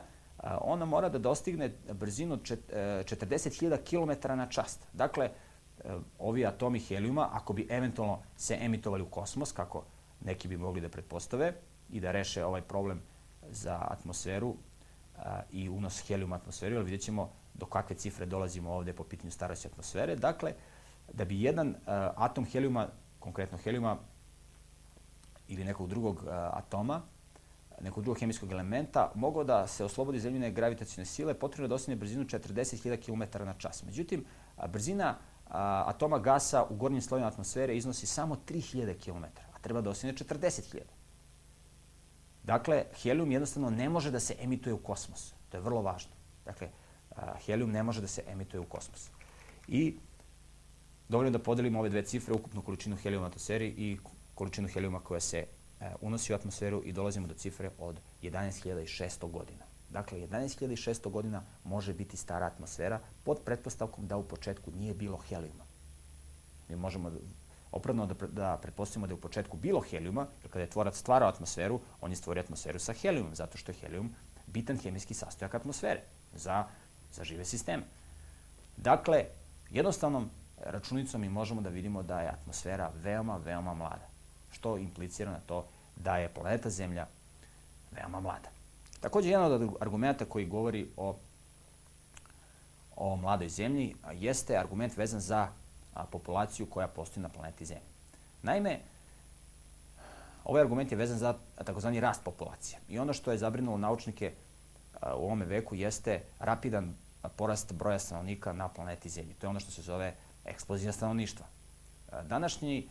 ona 0.61 0.85
mora 0.85 1.09
da 1.09 1.17
dostigne 1.17 1.71
brzinu 1.93 2.33
od 2.33 2.41
40.000 2.41 3.77
km 3.83 4.27
na 4.37 4.47
čast. 4.49 4.87
Dakle, 4.93 5.29
ovi 6.19 6.45
atomi 6.45 6.79
helijuma, 6.79 7.29
ako 7.31 7.53
bi 7.53 7.67
eventualno 7.69 8.19
se 8.37 8.57
emitovali 8.61 9.03
u 9.03 9.09
kosmos, 9.09 9.51
kako 9.51 9.83
neki 10.21 10.47
bi 10.47 10.57
mogli 10.57 10.81
da 10.81 10.89
pretpostave 10.89 11.53
i 11.89 11.99
da 11.99 12.11
reše 12.11 12.45
ovaj 12.45 12.61
problem 12.61 13.01
za 13.49 13.79
atmosferu 13.89 14.55
a, 15.17 15.41
i 15.51 15.69
unos 15.69 16.07
helijuma 16.07 16.35
atmosferu, 16.35 16.75
ali 16.75 16.85
vidjet 16.85 17.01
ćemo 17.01 17.31
do 17.57 17.65
kakve 17.65 17.95
cifre 17.95 18.25
dolazimo 18.25 18.73
ovde 18.73 18.93
po 18.93 19.03
pitanju 19.03 19.31
starosti 19.31 19.67
atmosfere. 19.67 20.15
Dakle, 20.15 20.53
da 21.13 21.25
bi 21.25 21.41
jedan 21.41 21.75
a, 21.85 22.13
atom 22.15 22.45
helijuma, 22.45 22.87
konkretno 23.19 23.57
helijuma 23.57 23.97
ili 25.47 25.63
nekog 25.63 25.89
drugog 25.89 26.23
a, 26.27 26.49
atoma, 26.53 27.01
nekog 27.81 28.03
drugog 28.03 28.19
hemijskog 28.19 28.51
elementa, 28.51 29.11
mogao 29.15 29.43
da 29.43 29.67
se 29.67 29.85
oslobodi 29.85 30.19
zemljine 30.19 30.51
gravitacijne 30.51 31.05
sile, 31.05 31.33
potrebno 31.33 31.65
je 31.65 31.67
da 31.69 31.75
ostigne 31.75 31.95
brzinu 31.95 32.25
40.000 32.25 33.05
km 33.05 33.43
na 33.45 33.53
čas. 33.53 33.83
Međutim, 33.83 34.25
brzina 34.67 35.17
atoma 35.85 36.19
gasa 36.19 36.63
u 36.69 36.75
gornjim 36.75 37.01
slojima 37.01 37.27
atmosfere 37.27 37.77
iznosi 37.77 38.07
samo 38.07 38.35
3000 38.35 39.03
km, 39.03 39.23
a 39.53 39.59
treba 39.61 39.81
da 39.81 39.89
ostigne 39.89 40.13
40.000. 40.13 40.79
Dakle, 42.43 42.85
helijum 43.01 43.31
jednostavno 43.31 43.69
ne 43.69 43.89
može 43.89 44.11
da 44.11 44.19
se 44.19 44.35
emituje 44.39 44.73
u 44.73 44.77
kosmos. 44.77 45.33
To 45.49 45.57
je 45.57 45.61
vrlo 45.61 45.81
važno. 45.81 46.11
Dakle, 46.45 46.69
helijum 47.45 47.71
ne 47.71 47.83
može 47.83 48.01
da 48.01 48.07
se 48.07 48.23
emituje 48.27 48.61
u 48.61 48.65
kosmos. 48.65 49.09
I 49.67 49.95
dovoljno 51.09 51.31
da 51.31 51.39
podelimo 51.39 51.79
ove 51.79 51.89
dve 51.89 52.03
cifre, 52.03 52.33
ukupnu 52.33 52.61
količinu 52.61 52.95
helijuma 52.95 53.25
u 53.25 53.29
atmosferi 53.29 53.67
i 53.67 53.97
količinu 54.35 54.67
helijuma 54.67 54.99
koja 54.99 55.19
se 55.19 55.37
e, 55.79 55.91
unosi 56.01 56.33
u 56.33 56.35
atmosferu 56.35 56.81
i 56.85 56.93
dolazimo 56.93 57.27
do 57.27 57.33
cifre 57.33 57.71
od 57.77 57.99
11.600 58.21 59.31
godina. 59.31 59.65
Dakle, 59.89 60.19
11.600 60.19 61.09
godina 61.09 61.43
može 61.63 61.93
biti 61.93 62.17
stara 62.17 62.45
atmosfera 62.45 62.99
pod 63.23 63.41
pretpostavkom 63.45 64.07
da 64.07 64.17
u 64.17 64.23
početku 64.23 64.71
nije 64.71 64.93
bilo 64.93 65.17
helijuma. 65.17 65.65
Mi 66.69 66.75
možemo 66.75 67.11
opravdano 67.71 68.13
da, 68.13 68.27
da 68.27 68.57
pretpostavimo 68.61 69.07
da 69.07 69.11
je 69.11 69.17
u 69.17 69.21
početku 69.21 69.57
bilo 69.57 69.81
helijuma, 69.81 70.27
jer 70.41 70.51
kada 70.51 70.63
je 70.63 70.69
tvorac 70.69 70.97
stvarao 70.97 71.29
atmosferu, 71.29 71.79
on 72.01 72.11
je 72.11 72.15
stvorio 72.15 72.41
atmosferu 72.41 72.79
sa 72.79 72.93
helijumom, 72.93 73.35
zato 73.35 73.57
što 73.57 73.71
je 73.71 73.75
helijum 73.75 74.15
bitan 74.47 74.77
hemijski 74.77 75.13
sastojak 75.13 75.55
atmosfere 75.55 76.01
za, 76.33 76.67
za 77.13 77.23
žive 77.23 77.45
sisteme. 77.45 77.83
Dakle, 78.77 79.25
jednostavnom 79.71 80.29
računicom 80.65 81.21
mi 81.21 81.29
možemo 81.29 81.61
da 81.61 81.69
vidimo 81.69 82.03
da 82.03 82.21
je 82.21 82.29
atmosfera 82.29 82.91
veoma, 83.03 83.37
veoma 83.37 83.73
mlada, 83.73 84.07
što 84.51 84.77
implicira 84.77 85.31
na 85.31 85.39
to 85.39 85.65
da 85.95 86.17
je 86.17 86.29
planeta 86.29 86.69
Zemlja 86.69 87.07
veoma 87.91 88.19
mlada. 88.19 88.49
Takođe, 88.99 89.29
jedan 89.29 89.51
od 89.51 89.75
argumenta 89.79 90.25
koji 90.25 90.45
govori 90.45 90.87
o, 90.97 91.15
o 92.95 93.15
mladoj 93.15 93.49
zemlji 93.49 93.95
jeste 94.13 94.57
argument 94.57 94.97
vezan 94.97 95.19
za 95.19 95.47
populaciju 96.11 96.65
koja 96.65 96.87
postoji 96.87 97.23
na 97.23 97.29
planeti 97.29 97.65
Zemlji. 97.65 97.89
Naime, 98.41 98.79
ovaj 100.45 100.61
argument 100.61 100.91
je 100.91 100.97
vezan 100.97 101.17
za 101.17 101.35
takozvani 101.65 101.99
rast 101.99 102.23
populacije. 102.23 102.79
I 102.89 102.99
ono 102.99 103.13
što 103.13 103.31
je 103.31 103.37
zabrinulo 103.37 103.77
naučnike 103.77 104.33
u 105.01 105.25
ovome 105.25 105.45
veku 105.45 105.75
jeste 105.75 106.21
rapidan 106.39 106.95
porast 107.35 107.73
broja 107.73 107.99
stanovnika 107.99 108.53
na 108.53 108.67
planeti 108.67 109.09
Zemlji. 109.09 109.33
To 109.33 109.45
je 109.45 109.49
ono 109.49 109.59
što 109.59 109.71
se 109.71 109.81
zove 109.81 110.15
eksplozija 110.45 110.91
stanovništva. 110.91 111.45
Današnji 112.23 112.87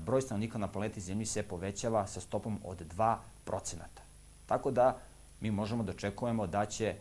broj 0.00 0.22
stanovnika 0.22 0.58
na 0.58 0.68
planeti 0.68 1.00
Zemlji 1.00 1.26
se 1.26 1.42
povećava 1.42 2.06
sa 2.06 2.20
stopom 2.20 2.60
od 2.64 2.94
2 2.96 3.16
procenata. 3.44 4.02
Tako 4.46 4.70
da 4.70 4.98
mi 5.40 5.50
možemo 5.50 5.82
da 5.82 5.92
očekujemo 5.92 6.46
da 6.46 6.66
će 6.66 6.94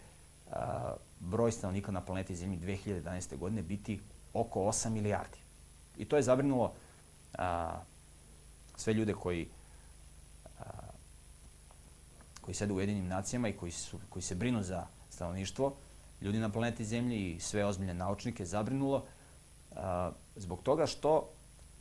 broj 1.19 1.51
stanovnika 1.51 1.91
na 1.91 2.01
planeti 2.01 2.35
Zemlji 2.35 2.59
2011. 2.59 3.37
godine 3.37 3.61
biti 3.61 3.99
oko 4.33 4.59
8 4.59 4.89
milijardi. 4.89 5.37
I 5.97 6.05
to 6.05 6.15
je 6.15 6.21
zabrinulo 6.21 6.73
a, 7.37 7.79
sve 8.75 8.93
ljude 8.93 9.13
koji 9.13 9.47
koji 12.49 12.55
sede 12.55 12.73
u 12.73 12.75
Ujedinim 12.75 13.07
nacijama 13.07 13.47
i 13.47 13.53
koji, 13.53 13.71
su, 13.71 13.99
koji 14.09 14.23
se 14.23 14.35
brinu 14.35 14.63
za 14.63 14.85
stanovništvo, 15.09 15.75
ljudi 16.21 16.39
na 16.39 16.49
planeti 16.49 16.85
Zemlji 16.85 17.35
i 17.35 17.39
sve 17.39 17.65
ozbiljne 17.65 17.93
naučnike 17.93 18.45
zabrinulo 18.45 19.05
a, 19.75 20.11
zbog 20.35 20.63
toga 20.63 20.85
što 20.85 21.29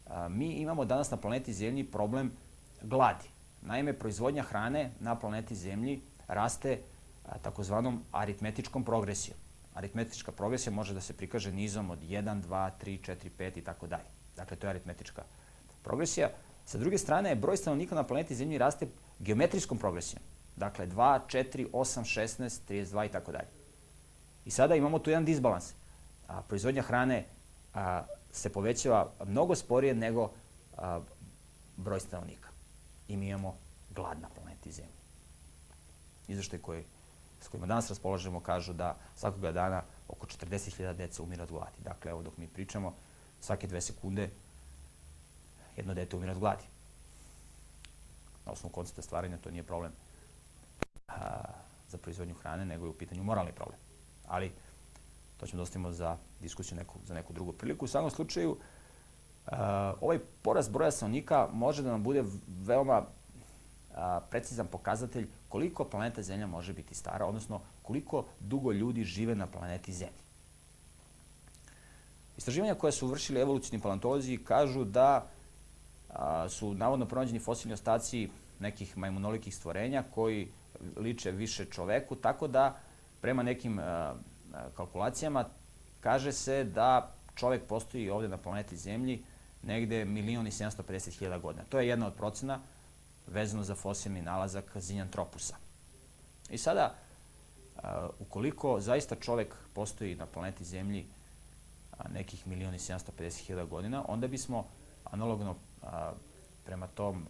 a, 0.06 0.28
mi 0.28 0.46
imamo 0.46 0.84
danas 0.84 1.10
na 1.10 1.16
planeti 1.16 1.52
Zemlji 1.52 1.84
problem 1.84 2.32
gladi. 2.82 3.24
Naime, 3.62 3.92
proizvodnja 3.92 4.42
hrane 4.42 4.90
na 5.00 5.16
planeti 5.18 5.54
Zemlji 5.54 6.00
raste 6.26 6.78
takozvanom 7.42 8.02
aritmetičkom 8.12 8.84
progresijom. 8.84 9.38
Aritmetička 9.74 10.32
progresija 10.32 10.72
može 10.72 10.94
da 10.94 11.00
se 11.00 11.16
prikaže 11.16 11.52
nizom 11.52 11.90
od 11.90 12.02
1, 12.02 12.42
2, 12.42 12.70
3, 12.84 13.00
4, 13.10 13.30
5 13.38 13.58
i 13.58 13.64
tako 13.64 13.86
dalje. 13.86 14.10
Dakle, 14.36 14.56
to 14.56 14.66
je 14.66 14.70
aritmetička 14.70 15.22
progresija. 15.82 16.28
Sa 16.64 16.78
druge 16.78 16.98
strane, 16.98 17.36
broj 17.36 17.56
stanovnika 17.56 17.94
na 17.94 18.04
planeti 18.04 18.34
Zemlji 18.34 18.58
raste 18.58 18.86
geometrijskom 19.18 19.78
progresijom. 19.78 20.22
Dakle, 20.58 20.86
2, 20.86 21.20
4, 21.26 21.66
8, 21.72 22.04
16, 22.04 22.60
32 22.68 23.06
i 23.06 23.08
tako 23.08 23.32
dalje. 23.32 23.48
I 24.44 24.50
sada 24.50 24.74
imamo 24.74 24.98
tu 24.98 25.10
jedan 25.10 25.24
disbalans. 25.24 25.72
A, 26.28 26.42
proizvodnja 26.42 26.82
hrane 26.82 27.24
a, 27.74 28.02
se 28.32 28.52
povećava 28.52 29.10
mnogo 29.26 29.54
sporije 29.54 29.94
nego 29.94 30.30
a, 30.76 31.00
broj 31.76 32.00
stanovnika. 32.00 32.48
I 33.08 33.16
mi 33.16 33.28
imamo 33.28 33.56
glad 33.94 34.20
na 34.20 34.28
planeti 34.28 34.72
Zemlji 34.72 34.98
izveštaj 36.28 36.58
koji, 36.58 36.84
s 37.40 37.48
kojima 37.48 37.66
danas 37.66 37.88
raspolažemo 37.88 38.40
kažu 38.40 38.72
da 38.72 38.96
svakoga 39.16 39.52
dana 39.52 39.82
oko 40.08 40.26
40.000 40.26 40.96
dece 40.96 41.22
umira 41.22 41.42
od 41.42 41.50
gladi. 41.50 41.76
Dakle, 41.84 42.10
evo 42.10 42.22
dok 42.22 42.36
mi 42.36 42.48
pričamo, 42.48 42.94
svake 43.40 43.66
dve 43.66 43.80
sekunde 43.80 44.30
jedno 45.76 45.94
dete 45.94 46.16
umira 46.16 46.32
od 46.32 46.38
gladi. 46.38 46.64
Na 48.46 48.52
osnovu 48.52 48.72
koncepta 48.72 49.02
stvaranja 49.02 49.36
to 49.36 49.50
nije 49.50 49.62
problem 49.62 49.92
a, 51.08 51.42
za 51.88 51.98
proizvodnju 51.98 52.34
hrane, 52.34 52.66
nego 52.66 52.84
je 52.84 52.90
u 52.90 52.98
pitanju 52.98 53.24
moralni 53.24 53.52
problem. 53.52 53.78
Ali 54.26 54.52
to 55.36 55.46
ćemo 55.46 55.62
dostavimo 55.62 55.92
za 55.92 56.16
diskusiju 56.40 56.78
neku, 56.78 56.98
za 57.06 57.14
neku 57.14 57.32
drugu 57.32 57.52
priliku. 57.52 57.84
U 57.84 57.88
samom 57.88 58.10
slučaju, 58.10 58.56
a, 59.46 59.94
ovaj 60.00 60.18
porast 60.42 60.72
broja 60.72 60.90
stanovnika 60.90 61.48
može 61.52 61.82
da 61.82 61.90
nam 61.90 62.02
bude 62.02 62.24
veoma 62.48 63.02
a, 63.94 64.20
precizan 64.30 64.66
pokazatelj 64.66 65.28
koliko 65.48 65.84
planeta 65.84 66.22
Zemlja 66.22 66.46
može 66.46 66.72
biti 66.72 66.94
stara, 66.94 67.26
odnosno 67.26 67.60
koliko 67.82 68.24
dugo 68.40 68.72
ljudi 68.72 69.04
žive 69.04 69.34
na 69.34 69.46
planeti 69.46 69.92
Zemlji. 69.92 70.22
Istraživanja 72.36 72.74
koje 72.74 72.92
su 72.92 73.06
vršili 73.06 73.40
evolucijni 73.40 73.82
paleontolozi 73.82 74.38
kažu 74.44 74.84
da 74.84 75.26
a, 76.08 76.48
su 76.48 76.74
navodno 76.74 77.06
pronađeni 77.06 77.38
fosilni 77.38 77.74
ostaci 77.74 78.30
nekih 78.60 78.98
majmunolikih 78.98 79.56
stvorenja 79.56 80.04
koji 80.14 80.48
liče 80.96 81.30
više 81.30 81.64
čoveku, 81.64 82.16
tako 82.16 82.48
da 82.48 82.76
prema 83.20 83.42
nekim 83.42 83.78
a, 83.78 84.14
kalkulacijama 84.76 85.44
kaže 86.00 86.32
se 86.32 86.64
da 86.64 87.14
čovek 87.34 87.62
postoji 87.62 88.10
ovde 88.10 88.28
na 88.28 88.36
planeti 88.36 88.76
Zemlji 88.76 89.22
negde 89.62 90.04
milion 90.04 90.46
i 90.46 90.50
750 90.50 91.18
hiljada 91.18 91.38
godina. 91.38 91.64
To 91.68 91.80
je 91.80 91.88
jedna 91.88 92.06
od 92.06 92.14
procena 92.14 92.60
vezano 93.26 93.62
za 93.62 93.74
fosilni 93.74 94.22
nalazak 94.22 94.76
Zinjantropusa. 94.76 95.56
I 96.50 96.58
sada, 96.58 96.94
ukoliko 98.18 98.80
zaista 98.80 99.16
čovek 99.16 99.54
postoji 99.74 100.16
na 100.16 100.26
planeti 100.26 100.64
Zemlji 100.64 101.06
nekih 102.12 102.46
milioni 102.46 102.76
i 102.76 102.80
750 102.80 103.46
hiljada 103.46 103.64
godina, 103.64 104.04
onda 104.08 104.28
bismo 104.28 104.66
analogno 105.04 105.56
prema 106.68 106.86
tom 106.86 107.26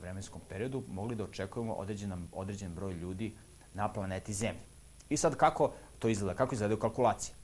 vremenskom 0.00 0.40
periodu 0.48 0.82
mogli 0.88 1.16
da 1.16 1.24
očekujemo 1.24 1.74
određen, 1.74 2.28
određen 2.32 2.74
broj 2.74 2.92
ljudi 2.92 3.34
na 3.74 3.92
planeti 3.92 4.32
Zemlji. 4.32 4.62
I 5.08 5.16
sad 5.16 5.36
kako 5.36 5.72
to 5.98 6.08
izgleda, 6.08 6.34
kako 6.34 6.54
izgledaju 6.54 6.80
kalkulacije? 6.80 7.34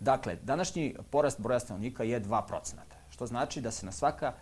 Dakle, 0.00 0.36
današnji 0.42 0.96
porast 1.10 1.40
broja 1.40 1.60
stanovnika 1.60 2.02
je 2.02 2.20
2%, 2.20 2.74
što 3.10 3.26
znači 3.26 3.60
da 3.60 3.70
se 3.70 3.86
na 3.86 3.92
svaka 3.92 4.32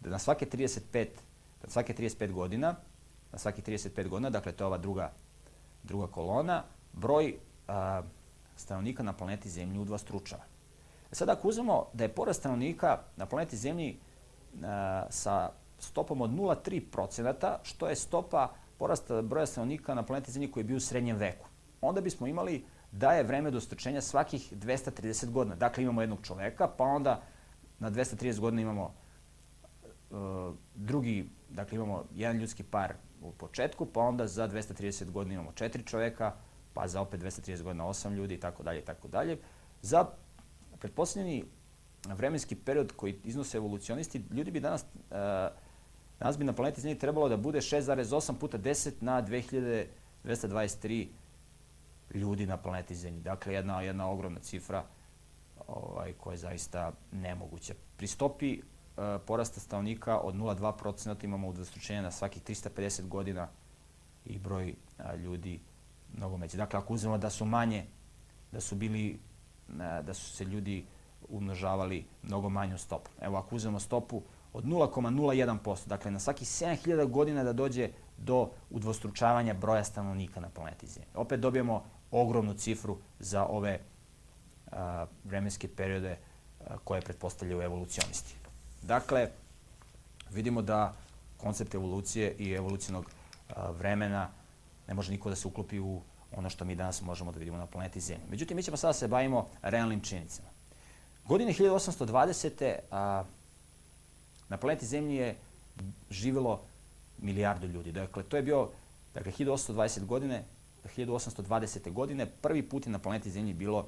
da 0.00 0.10
na 0.10 0.18
svake 0.18 0.46
35 0.46 1.06
Kad 1.60 1.70
svake 1.70 1.94
35 1.94 2.32
godina, 2.32 2.74
na 3.32 3.38
svaki 3.38 3.62
35 3.62 4.08
godina, 4.08 4.30
dakle 4.30 4.52
to 4.52 4.64
je 4.64 4.66
ova 4.66 4.78
druga, 4.78 5.12
druga 5.82 6.06
kolona, 6.06 6.62
broj 6.92 7.36
a, 7.68 8.02
stanovnika 8.56 9.02
na 9.02 9.12
planeti 9.12 9.50
Zemlji 9.50 9.78
udvostručava. 9.78 10.42
E 11.12 11.14
sad 11.14 11.28
ako 11.28 11.48
uzmemo 11.48 11.86
da 11.92 12.04
je 12.04 12.14
porast 12.14 12.40
stanovnika 12.40 12.98
na 13.16 13.26
planeti 13.26 13.56
Zemlji 13.56 13.96
a, 13.96 14.13
sa 15.10 15.50
stopom 15.78 16.20
od 16.20 16.30
0,3%, 16.30 17.56
što 17.62 17.88
je 17.88 17.96
stopa 17.96 18.52
porasta 18.78 19.22
broja 19.22 19.46
stanovnika 19.46 19.94
na 19.94 20.02
planeti 20.02 20.32
Zemlji 20.32 20.50
koji 20.50 20.62
je 20.62 20.66
bio 20.66 20.76
u 20.76 20.80
srednjem 20.80 21.16
veku, 21.16 21.48
onda 21.80 22.00
bismo 22.00 22.26
imali 22.26 22.64
da 22.92 23.12
je 23.12 23.22
vreme 23.22 23.50
do 23.50 23.60
strčenja 23.60 24.00
svakih 24.00 24.52
230 24.52 25.30
godina. 25.30 25.56
Dakle, 25.56 25.82
imamo 25.82 26.00
jednog 26.00 26.18
čoveka, 26.22 26.68
pa 26.68 26.84
onda 26.84 27.22
na 27.78 27.90
230 27.90 28.40
godina 28.40 28.62
imamo 28.62 28.94
uh, 30.10 30.54
drugi 30.74 31.28
Dakle, 31.54 31.76
imamo 31.76 32.04
jedan 32.14 32.36
ljudski 32.36 32.62
par 32.62 32.94
u 33.22 33.32
početku, 33.32 33.86
pa 33.86 34.00
onda 34.00 34.26
za 34.26 34.48
230 34.48 35.10
godina 35.10 35.34
imamo 35.34 35.52
četiri 35.52 35.82
čoveka, 35.82 36.32
pa 36.74 36.88
za 36.88 37.00
opet 37.00 37.20
230 37.20 37.62
godina 37.62 37.86
osam 37.86 38.14
ljudi 38.14 38.34
i 38.34 38.40
tako 38.40 38.62
dalje 38.62 38.78
i 38.78 38.84
tako 38.84 39.08
dalje. 39.08 39.38
Za 39.82 40.06
pretposlednji 40.78 41.44
vremenski 42.04 42.56
period 42.56 42.92
koji 42.96 43.18
iznose 43.24 43.56
evolucionisti, 43.56 44.22
ljudi 44.30 44.50
bi 44.50 44.60
danas, 44.60 44.82
uh, 44.82 44.86
danas 46.18 46.38
bi 46.38 46.44
na 46.44 46.52
planeti 46.52 46.80
Zemlji 46.80 46.98
trebalo 46.98 47.28
da 47.28 47.36
bude 47.36 47.58
6,8 47.58 48.34
puta 48.34 48.58
10 48.58 48.92
na 49.00 49.22
2223 49.22 51.06
ljudi 52.14 52.46
na 52.46 52.56
planeti 52.56 52.94
Zemlji. 52.94 53.20
Dakle, 53.20 53.54
jedna, 53.54 53.82
jedna 53.82 54.10
ogromna 54.10 54.40
cifra 54.40 54.84
ovaj, 55.66 56.12
koja 56.12 56.32
je 56.32 56.38
zaista 56.38 56.92
nemoguća. 57.12 57.74
Pri 57.96 58.06
stopi 58.06 58.60
uh, 58.60 59.04
porasta 59.26 59.60
stanovnika 59.60 60.18
od 60.18 60.34
0,2% 60.34 61.24
imamo 61.24 61.48
udvostručenje 61.48 62.02
na 62.02 62.10
svakih 62.10 62.42
350 62.42 63.08
godina 63.08 63.48
i 64.24 64.38
broj 64.38 64.74
uh, 64.98 65.20
ljudi 65.20 65.60
mnogo 66.16 66.36
međe. 66.36 66.56
Dakle, 66.56 66.78
ako 66.78 66.94
uzmemo 66.94 67.18
da 67.18 67.30
su 67.30 67.44
manje, 67.44 67.86
da 68.52 68.60
su 68.60 68.74
bili, 68.74 69.18
uh, 69.68 69.76
da 69.78 70.14
su 70.14 70.30
se 70.30 70.44
ljudi 70.44 70.84
umnožavali 71.36 72.04
mnogo 72.22 72.48
manju 72.48 72.78
stopu. 72.78 73.10
Evo, 73.20 73.36
ako 73.36 73.56
uzmemo 73.56 73.80
stopu 73.80 74.22
od 74.52 74.64
0,01%, 74.64 75.86
dakle 75.86 76.10
na 76.10 76.18
svaki 76.18 76.44
7000 76.44 77.10
godina 77.10 77.44
da 77.44 77.52
dođe 77.52 77.88
do 78.18 78.50
udvostručavanja 78.70 79.54
broja 79.54 79.84
stanovnika 79.84 80.40
na 80.40 80.48
planeti 80.48 80.86
Zemlji. 80.86 81.10
Opet 81.14 81.40
dobijemo 81.40 81.84
ogromnu 82.10 82.54
cifru 82.54 82.98
za 83.18 83.46
ove 83.46 83.80
a, 84.72 85.06
vremenske 85.24 85.68
periode 85.68 86.16
a, 86.60 86.78
koje 86.84 87.00
pretpostavljaju 87.00 87.62
evolucionisti. 87.62 88.34
Dakle, 88.82 89.30
vidimo 90.30 90.62
da 90.62 90.94
koncept 91.36 91.74
evolucije 91.74 92.34
i 92.38 92.52
evolucijnog 92.52 93.10
a, 93.48 93.70
vremena 93.70 94.28
ne 94.88 94.94
može 94.94 95.12
niko 95.12 95.28
da 95.28 95.36
se 95.36 95.48
uklopi 95.48 95.80
u 95.80 96.00
ono 96.36 96.50
što 96.50 96.64
mi 96.64 96.74
danas 96.74 97.02
možemo 97.02 97.32
da 97.32 97.38
vidimo 97.38 97.58
na 97.58 97.66
planeti 97.66 98.00
Zemlji. 98.00 98.26
Međutim, 98.30 98.56
mi 98.56 98.62
ćemo 98.62 98.76
sada 98.76 98.88
da 98.88 98.98
se 98.98 99.08
bavimo 99.08 99.48
realnim 99.62 100.00
činjenicama. 100.00 100.53
Godine 101.28 101.52
1820. 101.52 102.78
A, 102.90 103.24
na 104.48 104.56
planeti 104.56 104.86
Zemlji 104.86 105.16
je 105.16 105.36
živelo 106.10 106.60
milijardu 107.18 107.66
ljudi. 107.66 107.92
Dakle, 107.92 108.22
to 108.22 108.36
je 108.36 108.42
bio, 108.42 108.68
dakle, 109.14 109.32
1820 109.32 110.04
godine, 110.04 110.44
1820. 110.96 111.92
godine, 111.92 112.26
prvi 112.26 112.62
put 112.62 112.86
je 112.86 112.92
na 112.92 112.98
planeti 112.98 113.30
Zemlji 113.30 113.54
bilo 113.54 113.86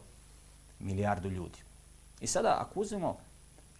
milijardu 0.80 1.30
ljudi. 1.30 1.58
I 2.20 2.26
sada, 2.26 2.56
ako 2.60 2.80
uzmemo 2.80 3.16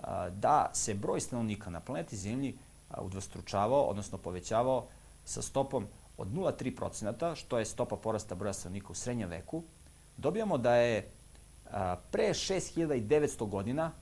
a, 0.00 0.30
da 0.30 0.70
se 0.74 0.94
broj 0.94 1.20
stanovnika 1.20 1.70
na 1.70 1.80
planeti 1.80 2.16
Zemlji 2.16 2.54
a, 2.90 3.00
udvostručavao, 3.00 3.82
odnosno 3.82 4.18
povećavao 4.18 4.86
sa 5.24 5.42
stopom 5.42 5.86
od 6.18 6.28
0,3%, 6.28 7.34
što 7.34 7.58
je 7.58 7.64
stopa 7.64 7.96
porasta 7.96 8.34
broja 8.34 8.52
stanovnika 8.52 8.88
u 8.90 8.94
srednjem 8.94 9.28
veku, 9.28 9.62
dobijamo 10.16 10.58
da 10.58 10.74
je 10.74 11.10
pre 12.10 12.28
6900 12.34 13.48
godina 13.48 13.92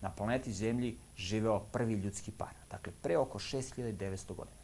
na 0.00 0.10
planeti 0.10 0.52
Zemlji 0.52 0.98
živeo 1.16 1.60
prvi 1.60 1.94
ljudski 1.94 2.30
par. 2.30 2.54
Dakle, 2.70 2.92
pre 3.02 3.18
oko 3.18 3.38
6900 3.38 4.34
godina. 4.34 4.56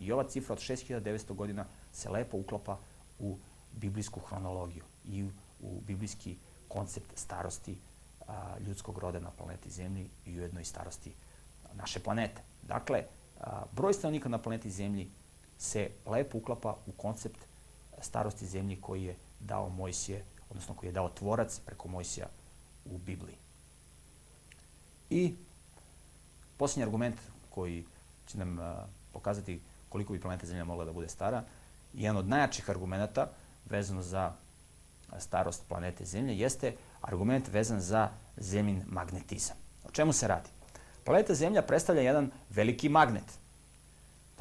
I 0.00 0.12
ova 0.12 0.24
cifra 0.24 0.52
od 0.52 0.58
6900 0.58 1.34
godina 1.34 1.66
se 1.92 2.10
lepo 2.10 2.36
uklapa 2.36 2.78
u 3.18 3.38
biblijsku 3.72 4.20
hronologiju 4.20 4.84
i 5.04 5.24
u 5.60 5.80
biblijski 5.80 6.36
koncept 6.68 7.06
starosti 7.14 7.78
a, 8.28 8.56
ljudskog 8.66 8.98
roda 8.98 9.20
na 9.20 9.30
planeti 9.30 9.70
Zemlji 9.70 10.10
i 10.26 10.38
ujedno 10.38 10.60
i 10.60 10.64
starosti 10.64 11.12
naše 11.74 12.00
planete. 12.00 12.42
Dakle, 12.62 13.04
a, 13.40 13.62
broj 13.72 13.94
stanovnika 13.94 14.28
na 14.28 14.38
planeti 14.38 14.70
Zemlji 14.70 15.10
se 15.58 15.90
lepo 16.06 16.38
uklapa 16.38 16.76
u 16.86 16.92
koncept 16.92 17.38
starosti 18.00 18.46
Zemlji 18.46 18.80
koji 18.80 19.04
je 19.04 19.16
dao 19.40 19.68
Mojsije, 19.68 20.24
odnosno 20.52 20.74
koji 20.74 20.88
je 20.88 20.92
dao 20.92 21.08
tvorac 21.08 21.60
preko 21.66 21.88
Mojsija 21.88 22.26
u 22.84 22.98
Bibliji. 22.98 23.36
I 25.10 25.34
posljednji 26.56 26.84
argument 26.84 27.16
koji 27.50 27.84
će 28.26 28.38
nam 28.38 28.58
pokazati 29.12 29.60
koliko 29.88 30.12
bi 30.12 30.20
planeta 30.20 30.46
Zemlja 30.46 30.64
mogla 30.64 30.84
da 30.84 30.92
bude 30.92 31.08
stara, 31.08 31.44
jedan 31.94 32.16
od 32.16 32.28
najjačih 32.28 32.70
argumenta 32.70 33.30
vezano 33.70 34.02
za 34.02 34.32
starost 35.18 35.62
planete 35.68 36.04
Zemlje 36.04 36.38
jeste 36.38 36.76
argument 37.00 37.48
vezan 37.48 37.80
za 37.80 38.10
zemlin 38.36 38.82
magnetizam. 38.86 39.56
O 39.84 39.90
čemu 39.90 40.12
se 40.12 40.28
radi? 40.28 40.48
Planeta 41.04 41.34
Zemlja 41.34 41.62
predstavlja 41.62 42.02
jedan 42.02 42.30
veliki 42.50 42.88
magnet. 42.88 43.38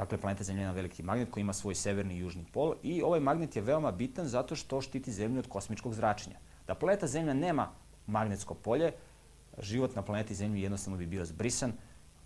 Dakle, 0.01 0.17
planeta 0.17 0.43
Zemlja 0.43 0.61
je 0.61 0.63
jedan 0.63 0.75
veliki 0.75 1.03
magnet 1.03 1.29
koji 1.31 1.41
ima 1.41 1.53
svoj 1.53 1.75
severni 1.75 2.15
i 2.15 2.19
južni 2.19 2.45
pol 2.53 2.73
i 2.83 3.01
ovaj 3.01 3.19
magnet 3.19 3.55
je 3.55 3.61
veoma 3.61 3.91
bitan 3.91 4.27
zato 4.27 4.55
što 4.55 4.81
štiti 4.81 5.11
Zemlju 5.11 5.39
od 5.39 5.47
kosmičkog 5.47 5.93
zračenja. 5.93 6.39
Da 6.67 6.75
planeta 6.75 7.07
Zemlja 7.07 7.33
nema 7.33 7.69
magnetsko 8.07 8.53
polje, 8.53 8.93
život 9.59 9.95
na 9.95 10.01
planeti 10.01 10.35
Zemlji 10.35 10.61
jednostavno 10.61 10.97
bi 10.97 11.05
bio 11.05 11.25
zbrisan, 11.25 11.73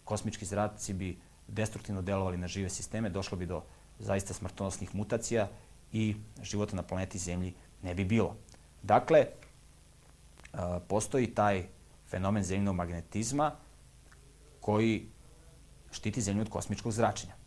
kosmički 0.04 0.46
zraci 0.46 0.94
bi 0.94 1.18
destruktivno 1.48 2.02
delovali 2.02 2.38
na 2.38 2.48
žive 2.48 2.70
sisteme, 2.70 3.10
došlo 3.10 3.38
bi 3.38 3.46
do 3.46 3.62
zaista 4.00 4.34
smrtonosnih 4.34 4.96
mutacija 4.96 5.50
i 5.92 6.16
života 6.42 6.76
na 6.76 6.84
planeti 6.84 7.18
Zemlji 7.18 7.54
ne 7.84 7.96
bi 7.96 8.06
bilo. 8.06 8.36
Dakle, 8.84 9.26
postoji 10.88 11.28
taj 11.28 11.66
fenomen 12.08 12.44
zemljinog 12.44 12.76
magnetizma 12.76 13.52
koji 14.62 15.10
štiti 15.92 16.22
Zemlju 16.22 16.42
od 16.42 16.50
kosmičkog 16.50 16.92
zračenja. 16.92 17.45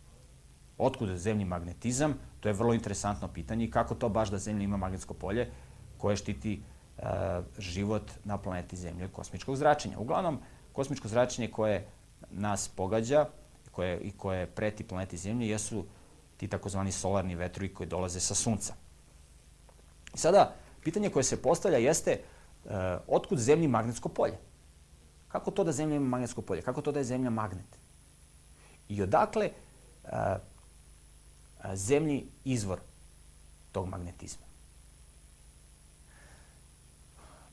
Otkud 0.78 1.16
zemlji 1.16 1.44
magnetizam? 1.44 2.14
To 2.40 2.48
je 2.48 2.52
vrlo 2.52 2.74
interesantno 2.74 3.28
pitanje 3.28 3.64
i 3.64 3.70
kako 3.70 3.94
to 3.94 4.08
baš 4.08 4.30
da 4.30 4.38
Zemlja 4.38 4.64
ima 4.64 4.76
magnetsko 4.76 5.14
polje 5.14 5.50
koje 5.98 6.16
štiti 6.16 6.62
e, 6.98 7.02
život 7.58 8.10
na 8.24 8.38
planeti 8.38 8.76
Zemlje 8.76 9.04
od 9.04 9.12
kosmičkog 9.12 9.56
zračenja. 9.56 9.98
Uglavnom, 9.98 10.38
kosmičko 10.72 11.08
zračenje 11.08 11.50
koje 11.50 11.86
nas 12.30 12.68
pogađa 12.68 13.26
koje, 13.72 14.00
i 14.00 14.10
koje 14.10 14.46
preti 14.46 14.84
planeti 14.84 15.16
Zemlje 15.16 15.48
jesu 15.48 15.84
ti 16.36 16.48
takozvani 16.48 16.92
solarni 16.92 17.34
vetrovi 17.34 17.74
koji 17.74 17.88
dolaze 17.88 18.20
sa 18.20 18.34
Sunca. 18.34 18.74
Sada, 20.14 20.54
pitanje 20.82 21.10
koje 21.10 21.22
se 21.22 21.42
postavlja 21.42 21.78
jeste 21.78 22.20
uh, 22.64 22.72
otkud 23.06 23.38
Zemlji 23.38 23.68
magnetsko 23.68 24.08
polje? 24.08 24.38
Kako 25.28 25.50
to 25.50 25.64
da 25.64 25.72
Zemlja 25.72 25.96
ima 25.96 26.06
magnetsko 26.06 26.42
polje? 26.42 26.62
Kako 26.62 26.82
to 26.82 26.92
da 26.92 26.98
je 26.98 27.04
Zemlja 27.04 27.30
magnet? 27.30 27.78
I 28.88 29.02
odakle 29.02 29.50
uh, 30.04 30.10
Zemlji 31.74 32.26
izvor 32.44 32.80
tog 33.72 33.88
magnetizma? 33.88 34.46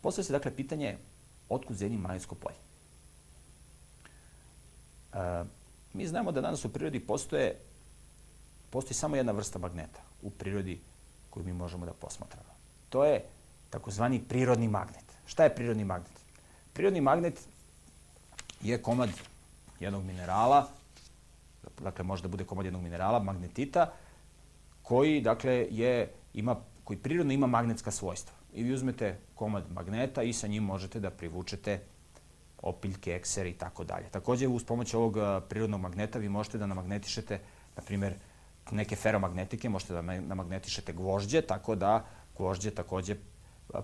Postavlja 0.01 0.25
se 0.25 0.33
dakle 0.33 0.55
pitanje 0.55 0.97
otkud 1.49 1.77
Zemlji 1.77 1.97
magnetsko 1.97 2.35
polje? 2.35 2.57
Uh, 5.13 5.47
mi 5.93 6.07
znamo 6.07 6.31
da 6.31 6.41
danas 6.41 6.65
u 6.65 6.73
prirodi 6.73 6.99
postoje 6.99 7.55
postoji 8.69 8.95
samo 8.95 9.15
jedna 9.15 9.31
vrsta 9.31 9.59
magneta 9.59 10.01
u 10.21 10.29
prirodi 10.29 10.79
koju 11.29 11.43
mi 11.45 11.53
možemo 11.53 11.85
da 11.85 11.93
posmatramo. 11.93 12.49
To 12.89 13.05
je 13.05 13.23
takozvani 13.69 14.23
prirodni 14.23 14.67
magnet. 14.67 15.05
Šta 15.25 15.43
je 15.43 15.55
prirodni 15.55 15.85
magnet? 15.85 16.11
Prirodni 16.73 17.01
magnet 17.01 17.39
je 18.61 18.81
komad 18.81 19.09
jednog 19.79 20.03
minerala, 20.03 20.67
dakle 21.81 22.03
može 22.03 22.21
da 22.21 22.27
bude 22.27 22.43
komad 22.43 22.65
jednog 22.65 22.83
minerala, 22.83 23.19
magnetita, 23.19 23.91
koji 24.83 25.21
dakle 25.21 25.67
je, 25.71 26.11
ima, 26.33 26.55
koji 26.83 26.97
prirodno 26.97 27.33
ima 27.33 27.47
magnetska 27.47 27.91
svojstva. 27.91 28.35
I 28.53 28.63
vi 28.63 28.73
uzmete 28.73 29.17
komad 29.35 29.71
magneta 29.71 30.23
i 30.23 30.33
sa 30.33 30.47
njim 30.47 30.63
možete 30.63 30.99
da 30.99 31.09
privučete 31.09 31.79
opiljke, 32.61 33.11
eksere 33.11 33.49
i 33.49 33.53
tako 33.53 33.83
dalje. 33.83 34.09
Takođe, 34.11 34.47
uz 34.47 34.63
pomoć 34.63 34.93
ovog 34.93 35.17
prirodnog 35.49 35.81
magneta 35.81 36.19
vi 36.19 36.29
možete 36.29 36.57
da 36.57 36.65
namagnetišete, 36.65 37.39
na 37.75 37.83
primjer, 37.83 38.13
neke 38.71 38.95
feromagnetike, 38.95 39.69
možete 39.69 39.93
da 39.93 40.01
namagnetišete 40.01 40.93
gvožđe, 40.93 41.41
tako 41.41 41.75
da 41.75 42.05
gvožđe 42.37 42.71
takođe 42.71 43.15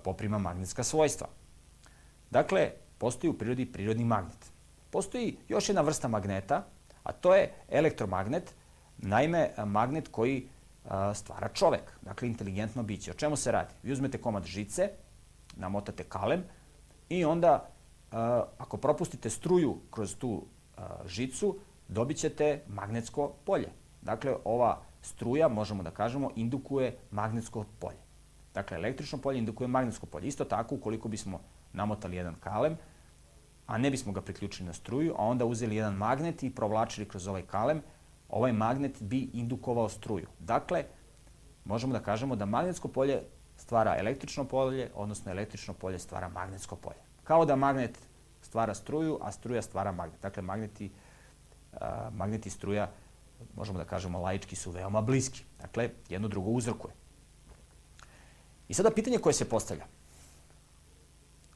poprima 0.04 0.38
magnetska 0.38 0.84
svojstva. 0.84 1.28
Dakle, 2.30 2.72
postoji 2.98 3.32
u 3.32 3.38
prirodi 3.38 3.66
prirodni 3.66 4.06
magnet. 4.06 4.52
Postoji 4.90 5.38
još 5.50 5.70
jedna 5.70 5.82
vrsta 5.82 6.08
magneta, 6.08 6.66
a 7.04 7.12
to 7.12 7.36
je 7.36 7.52
elektromagnet, 7.70 8.56
naime 8.98 9.50
magnet 9.66 10.08
koji 10.08 10.48
stvara 11.14 11.50
čovek, 11.54 11.98
dakle 12.02 12.28
inteligentno 12.28 12.84
biće. 12.84 13.12
O 13.12 13.14
čemu 13.14 13.36
se 13.36 13.52
radi? 13.52 13.74
Vi 13.84 13.92
uzmete 13.92 14.18
komad 14.18 14.44
žice, 14.44 14.90
namotate 15.56 16.04
kalem 16.04 16.44
i 17.10 17.26
onda 17.26 17.70
ako 18.58 18.78
propustite 18.78 19.30
struju 19.30 19.78
kroz 19.92 20.16
tu 20.16 20.46
žicu, 21.06 21.58
dobit 21.88 22.18
ćete 22.18 22.62
magnetsko 22.68 23.34
polje. 23.46 23.70
Dakle, 24.02 24.36
ova 24.46 24.82
struja, 25.02 25.48
možemo 25.48 25.84
da 25.84 25.92
kažemo, 25.92 26.32
indukuje 26.36 26.98
magnetsko 27.12 27.66
polje. 27.80 27.98
Dakle, 28.54 28.78
električno 28.78 29.18
polje 29.18 29.40
indukuje 29.40 29.68
magnetsko 29.68 30.06
polje. 30.06 30.28
Isto 30.28 30.46
tako, 30.46 30.76
ukoliko 30.76 31.10
bismo 31.10 31.42
namotali 31.74 32.16
jedan 32.16 32.36
kalem, 32.36 32.78
a 33.72 33.78
ne 33.78 33.92
bismo 33.92 34.12
ga 34.12 34.22
priključili 34.22 34.68
na 34.68 34.74
struju, 34.74 35.14
a 35.18 35.26
onda 35.26 35.46
uzeli 35.46 35.76
jedan 35.76 35.94
magnet 35.94 36.44
i 36.44 36.50
provlačili 36.50 37.08
kroz 37.08 37.28
ovaj 37.28 37.42
kalem, 37.42 37.82
ovaj 38.30 38.52
magnet 38.52 39.02
bi 39.02 39.30
indukovao 39.34 39.90
struju. 39.90 40.28
Dakle, 40.40 40.84
možemo 41.66 41.94
da 41.94 42.00
kažemo 42.04 42.36
da 42.36 42.46
magnetsko 42.46 42.88
polje 42.88 43.22
stvara 43.58 43.96
električno 44.00 44.44
polje, 44.44 44.90
odnosno 44.96 45.32
električno 45.32 45.74
polje 45.74 46.00
stvara 46.00 46.30
magnetsko 46.30 46.76
polje. 46.76 47.00
Kao 47.24 47.46
da 47.46 47.56
magnet 47.56 47.98
stvara 48.42 48.74
struju, 48.74 49.18
a 49.22 49.32
struja 49.32 49.62
stvara 49.62 49.92
magnet. 49.92 50.22
Dakle, 50.22 50.44
magneti, 50.44 50.92
a, 51.74 52.10
magneti 52.14 52.50
struja, 52.50 52.92
možemo 53.56 53.80
da 53.80 53.86
kažemo 53.86 54.20
laički, 54.20 54.56
su 54.56 54.72
veoma 54.72 55.02
bliski. 55.02 55.44
Dakle, 55.62 55.90
jedno 56.10 56.28
drugo 56.28 56.50
uzrokuje. 56.50 56.94
I 58.68 58.74
sada 58.74 58.92
pitanje 58.92 59.18
koje 59.18 59.34
se 59.34 59.50
postavlja. 59.50 59.86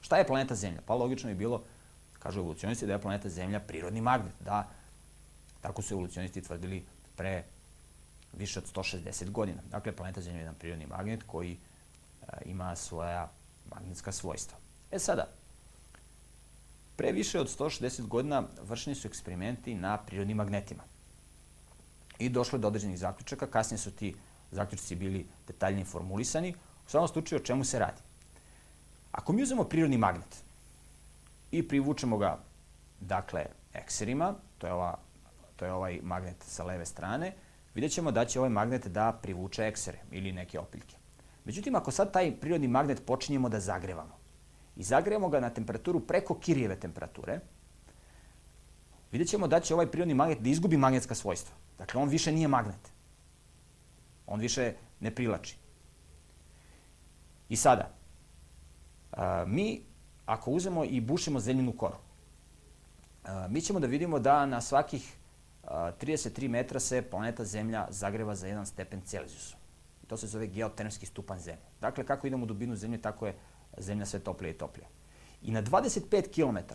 Šta 0.01 0.17
je 0.17 0.27
planeta 0.27 0.55
Zemlja? 0.55 0.81
Pa 0.85 0.95
logično 0.95 1.29
je 1.29 1.35
bilo, 1.35 1.63
kažu 2.25 2.39
evolucionisti, 2.39 2.87
da 2.87 2.93
je 2.93 3.01
planeta 3.01 3.29
Zemlja 3.29 3.59
prirodni 3.59 4.01
magnet. 4.01 4.33
Da, 4.39 4.67
tako 5.61 5.81
su 5.81 5.93
evolucionisti 5.93 6.41
tvrdili 6.41 6.85
pre 7.15 7.43
više 8.33 8.59
od 8.59 8.71
160 8.73 9.29
godina. 9.31 9.61
Dakle, 9.71 9.91
planeta 9.91 10.21
Zemlja 10.21 10.39
je 10.39 10.41
jedan 10.41 10.55
prirodni 10.55 10.85
magnet 10.85 11.23
koji 11.23 11.57
a, 12.21 12.37
ima 12.45 12.75
svoja 12.75 13.29
magnetska 13.69 14.11
svojstva. 14.11 14.57
E 14.91 14.99
sada, 14.99 15.27
pre 16.95 17.11
više 17.11 17.39
od 17.39 17.59
160 17.59 18.07
godina 18.07 18.43
vršeni 18.61 18.95
su 18.95 19.07
eksperimenti 19.07 19.75
na 19.75 19.97
prirodnim 19.97 20.37
magnetima. 20.37 20.83
I 22.19 22.29
došlo 22.29 22.57
je 22.57 22.61
do 22.61 22.67
određenih 22.67 22.99
zaključaka, 22.99 23.47
kasnije 23.47 23.77
su 23.77 23.91
ti 23.91 24.15
zaključci 24.51 24.95
bili 24.95 25.27
detaljnije 25.47 25.85
formulisani. 25.85 26.55
U 26.87 26.89
svakom 26.89 27.07
slučaju, 27.07 27.41
o 27.41 27.45
čemu 27.45 27.63
se 27.63 27.79
radi? 27.79 28.01
Ako 29.11 29.33
mi 29.33 29.43
uzmemo 29.43 29.63
prirodni 29.63 29.97
magnet 29.97 30.44
i 31.51 31.67
privučemo 31.67 32.17
ga, 32.17 32.39
dakle, 32.99 33.45
ekserima, 33.73 34.35
to 34.57 34.67
je, 34.67 34.73
ova, 34.73 34.97
to 35.55 35.65
je 35.65 35.73
ovaj 35.73 35.99
magnet 36.03 36.35
sa 36.43 36.63
leve 36.63 36.85
strane, 36.85 37.33
vidjet 37.73 37.91
ćemo 37.91 38.11
da 38.11 38.25
će 38.25 38.39
ovaj 38.39 38.49
magnet 38.49 38.87
da 38.87 39.19
privuče 39.21 39.67
eksere 39.67 39.97
ili 40.11 40.31
neke 40.31 40.59
opiljke. 40.59 40.95
Međutim, 41.45 41.75
ako 41.75 41.91
sad 41.91 42.13
taj 42.13 42.39
prirodni 42.39 42.67
magnet 42.67 43.05
počinjemo 43.05 43.49
da 43.49 43.59
zagrevamo 43.59 44.17
i 44.75 44.83
zagrevamo 44.83 45.29
ga 45.29 45.39
na 45.39 45.49
temperaturu 45.49 45.99
preko 45.99 46.39
Kirijeve 46.39 46.79
temperature, 46.79 47.39
vidjet 49.11 49.29
ćemo 49.29 49.47
da 49.47 49.59
će 49.59 49.73
ovaj 49.73 49.91
prirodni 49.91 50.13
magnet 50.13 50.39
da 50.39 50.49
izgubi 50.49 50.77
magnetska 50.77 51.15
svojstva. 51.15 51.55
Dakle, 51.77 52.01
on 52.01 52.09
više 52.09 52.31
nije 52.31 52.47
magnet. 52.47 52.91
On 54.27 54.39
više 54.39 54.73
ne 54.99 55.15
prilači. 55.15 55.57
I 57.49 57.55
sada, 57.55 57.91
a, 59.11 59.45
mi, 59.47 59.85
ako 60.25 60.51
uzemo 60.51 60.83
i 60.83 61.01
bušimo 61.01 61.39
zemljenu 61.39 61.73
koru, 61.77 61.97
a, 63.23 63.47
mi 63.49 63.61
ćemo 63.61 63.79
da 63.79 63.87
vidimo 63.87 64.19
da 64.19 64.45
na 64.45 64.61
svakih 64.61 65.17
a, 65.63 65.91
33 66.01 66.47
metra 66.47 66.79
se 66.79 67.01
planeta 67.01 67.45
Zemlja 67.45 67.87
zagreva 67.89 68.35
za 68.35 68.47
1 68.47 68.65
stepen 68.65 69.01
Celzijusa. 69.01 69.55
To 70.07 70.17
se 70.17 70.27
zove 70.27 70.47
geotermski 70.47 71.05
stupan 71.05 71.39
Zemlje. 71.39 71.65
Dakle, 71.81 72.05
kako 72.05 72.27
idemo 72.27 72.43
u 72.43 72.47
dubinu 72.47 72.75
Zemlje, 72.75 73.01
tako 73.01 73.27
je 73.27 73.35
Zemlja 73.77 74.05
sve 74.05 74.19
toplije 74.19 74.51
i 74.51 74.57
toplije. 74.57 74.87
I 75.41 75.51
na 75.51 75.63
25 75.63 76.29
km 76.31 76.73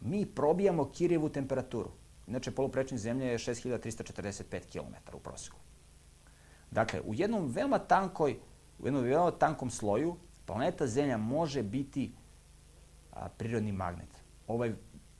mi 0.00 0.26
probijamo 0.26 0.90
Kirijevu 0.90 1.28
temperaturu. 1.28 1.90
Inače, 2.26 2.50
poluprečnik 2.50 3.00
Zemlje 3.00 3.26
je 3.26 3.38
6345 3.38 4.60
km 4.72 5.16
u 5.16 5.20
prosjeku. 5.20 5.56
Dakle, 6.70 7.00
u 7.00 7.14
jednom 7.14 7.46
veoma 7.46 7.78
tankoj, 7.78 8.36
u 8.78 8.86
jednom 8.86 9.02
veoma 9.02 9.30
tankom 9.30 9.70
sloju 9.70 10.16
planeta 10.46 10.86
Zemlja 10.86 11.16
može 11.16 11.62
biti 11.62 12.12
prirodni 13.28 13.72
magnet. 13.72 14.08
Ovaj 14.46 14.72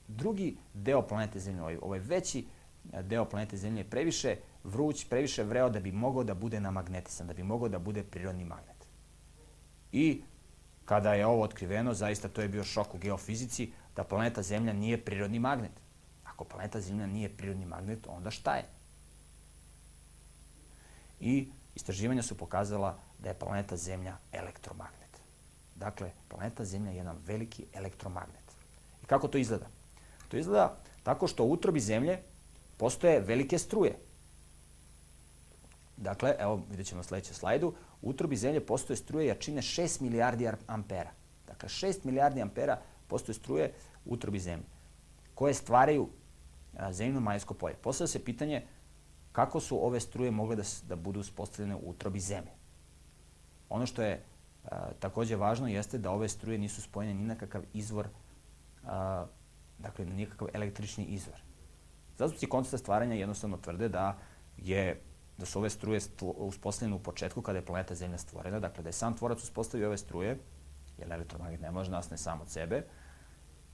drugi 0.09 0.57
deo 0.75 1.03
planete 1.03 1.41
Zemlje, 1.41 1.61
ovaj, 1.63 1.79
ovaj 1.83 1.99
veći 1.99 2.47
deo 2.85 3.25
planete 3.25 3.57
Zemlje 3.57 3.81
je 3.81 3.91
previše 3.91 4.37
vruć, 4.65 5.05
previše 5.09 5.43
vreo 5.43 5.71
da 5.71 5.81
bi 5.81 5.93
mogao 5.93 6.25
da 6.25 6.35
bude 6.35 6.61
namagnetisan, 6.61 7.27
da 7.27 7.35
bi 7.35 7.43
mogao 7.43 7.69
da 7.69 7.79
bude 7.79 8.03
prirodni 8.03 8.45
magnet. 8.45 8.87
I 9.93 10.23
kada 10.85 11.15
je 11.15 11.27
ovo 11.27 11.43
otkriveno, 11.43 11.95
zaista 11.95 12.29
to 12.29 12.43
je 12.43 12.49
bio 12.49 12.65
šok 12.65 12.95
u 12.95 12.99
geofizici, 12.99 13.73
da 13.97 14.05
planeta 14.05 14.43
Zemlja 14.43 14.73
nije 14.73 15.05
prirodni 15.05 15.39
magnet. 15.39 15.73
Ako 16.25 16.45
planeta 16.45 16.81
Zemlja 16.81 17.07
nije 17.07 17.29
prirodni 17.37 17.67
magnet, 17.67 18.07
onda 18.09 18.31
šta 18.31 18.55
je? 18.55 18.65
I 21.21 21.49
istraživanja 21.75 22.23
su 22.23 22.37
pokazala 22.37 22.99
da 23.19 23.29
je 23.29 23.39
planeta 23.39 23.77
Zemlja 23.77 24.17
elektromagnet. 24.33 25.00
Dakle, 25.81 26.11
planeta 26.29 26.65
Zemlja 26.65 26.91
je 26.91 26.97
jedan 26.97 27.17
veliki 27.27 27.65
elektromagnet. 27.73 28.45
I 29.03 29.07
kako 29.07 29.29
to 29.29 29.39
izgleda? 29.39 29.67
To 30.29 30.37
izgleda 30.37 30.77
tako 31.03 31.27
što 31.27 31.45
u 31.45 31.53
utrobi 31.53 31.81
Zemlje 31.81 32.19
postoje 32.77 33.21
velike 33.21 33.59
struje. 33.59 33.99
Dakle, 35.97 36.35
evo 36.39 36.63
vidjet 36.71 36.87
ćemo 36.87 36.99
na 36.99 37.03
sledećem 37.03 37.35
slajdu, 37.35 37.75
u 38.03 38.11
utrobi 38.11 38.37
Zemlje 38.37 38.67
postoje 38.67 38.97
struje 38.97 39.27
jačine 39.27 39.63
6 39.63 40.01
milijardi 40.01 40.49
ampera. 40.67 41.11
Dakle, 41.47 41.69
6 41.69 42.05
milijardi 42.05 42.43
ampera 42.43 42.79
postoje 43.09 43.35
struje 43.35 43.73
u 44.05 44.15
utrobi 44.15 44.39
Zemlje, 44.39 44.67
koje 45.35 45.55
stvaraju 45.55 46.09
zemljeno 46.91 47.21
majsko 47.21 47.55
polje. 47.55 47.75
Postavlja 47.75 48.09
se 48.09 48.25
pitanje 48.25 48.67
kako 49.33 49.61
su 49.61 49.87
ove 49.87 50.01
struje 50.01 50.31
mogle 50.31 50.57
da, 50.57 50.63
da 50.89 50.97
budu 50.97 51.21
uspostavljene 51.21 51.75
u 51.75 51.91
utrobi 51.91 52.21
Zemlje. 52.21 52.53
Ono 53.69 53.87
što 53.87 54.03
je 54.03 54.23
takođe 54.99 55.37
važno 55.37 55.69
jeste 55.69 55.99
da 55.99 56.11
ove 56.11 56.29
struje 56.29 56.59
nisu 56.59 56.83
spojene 56.83 57.15
ni 57.15 57.27
na 57.27 57.35
kakav 57.35 57.63
izvor, 57.75 58.09
a, 58.85 59.27
dakle, 59.79 60.05
na 60.05 60.15
nikakav 60.15 60.49
električni 60.55 61.05
izvor. 61.05 61.43
Zastupci 62.19 62.47
koncepta 62.47 62.79
stvaranja 62.79 63.15
jednostavno 63.15 63.57
tvrde 63.57 63.89
da 63.89 64.19
je 64.57 65.01
da 65.39 65.47
su 65.47 65.59
ove 65.59 65.71
struje 65.71 66.01
uspostavljene 66.21 66.97
u 66.97 67.03
početku 67.03 67.43
kada 67.43 67.59
je 67.59 67.65
planeta 67.65 67.95
Zemlja 67.95 68.19
stvorena, 68.19 68.61
dakle 68.61 68.83
da 68.83 68.89
je 68.89 68.93
sam 68.93 69.17
tvorac 69.17 69.43
uspostavio 69.43 69.87
ove 69.87 69.99
struje, 69.99 70.39
jer 70.99 71.13
elektromagnet 71.13 71.61
ne 71.61 71.71
može 71.71 71.91
nastane 71.91 72.19
sam 72.19 72.41
od 72.41 72.51
sebe, 72.51 72.83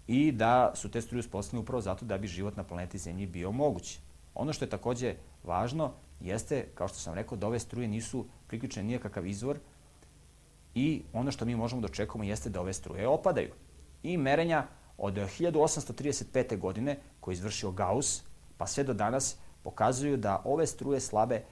i 0.06 0.32
da 0.32 0.72
su 0.74 0.90
te 0.90 1.02
struje 1.02 1.20
uspostavljene 1.20 1.62
upravo 1.62 1.80
zato 1.80 2.04
da 2.04 2.18
bi 2.18 2.26
život 2.26 2.56
na 2.56 2.64
planeti 2.64 2.98
Zemlji 2.98 3.26
bio 3.26 3.52
moguć. 3.52 3.98
Ono 4.34 4.52
što 4.52 4.64
je 4.64 4.70
takođe 4.70 5.14
važno 5.44 5.92
jeste, 6.20 6.68
kao 6.74 6.88
što 6.88 6.98
sam 6.98 7.14
rekao, 7.14 7.38
da 7.38 7.46
ove 7.46 7.58
struje 7.58 7.88
nisu 7.88 8.26
priključene 8.46 8.86
nijakakav 8.86 9.26
izvor 9.26 9.58
i 10.76 11.02
ono 11.12 11.32
što 11.32 11.44
mi 11.44 11.56
možemo 11.56 11.80
da 11.80 11.86
očekujemo 11.86 12.24
jeste 12.24 12.50
da 12.50 12.60
ove 12.60 12.72
struje 12.72 13.08
opadaju. 13.08 13.52
I 14.02 14.16
merenja 14.16 14.66
od 14.98 15.14
1835. 15.14 16.58
godine 16.58 16.98
koje 17.20 17.32
je 17.32 17.36
izvršio 17.36 17.70
Gauss, 17.70 18.22
pa 18.56 18.66
sve 18.66 18.84
do 18.84 18.94
danas 18.94 19.36
pokazuju 19.62 20.16
da 20.16 20.42
ove 20.44 20.66
struje 20.66 21.00
slabe 21.00 21.42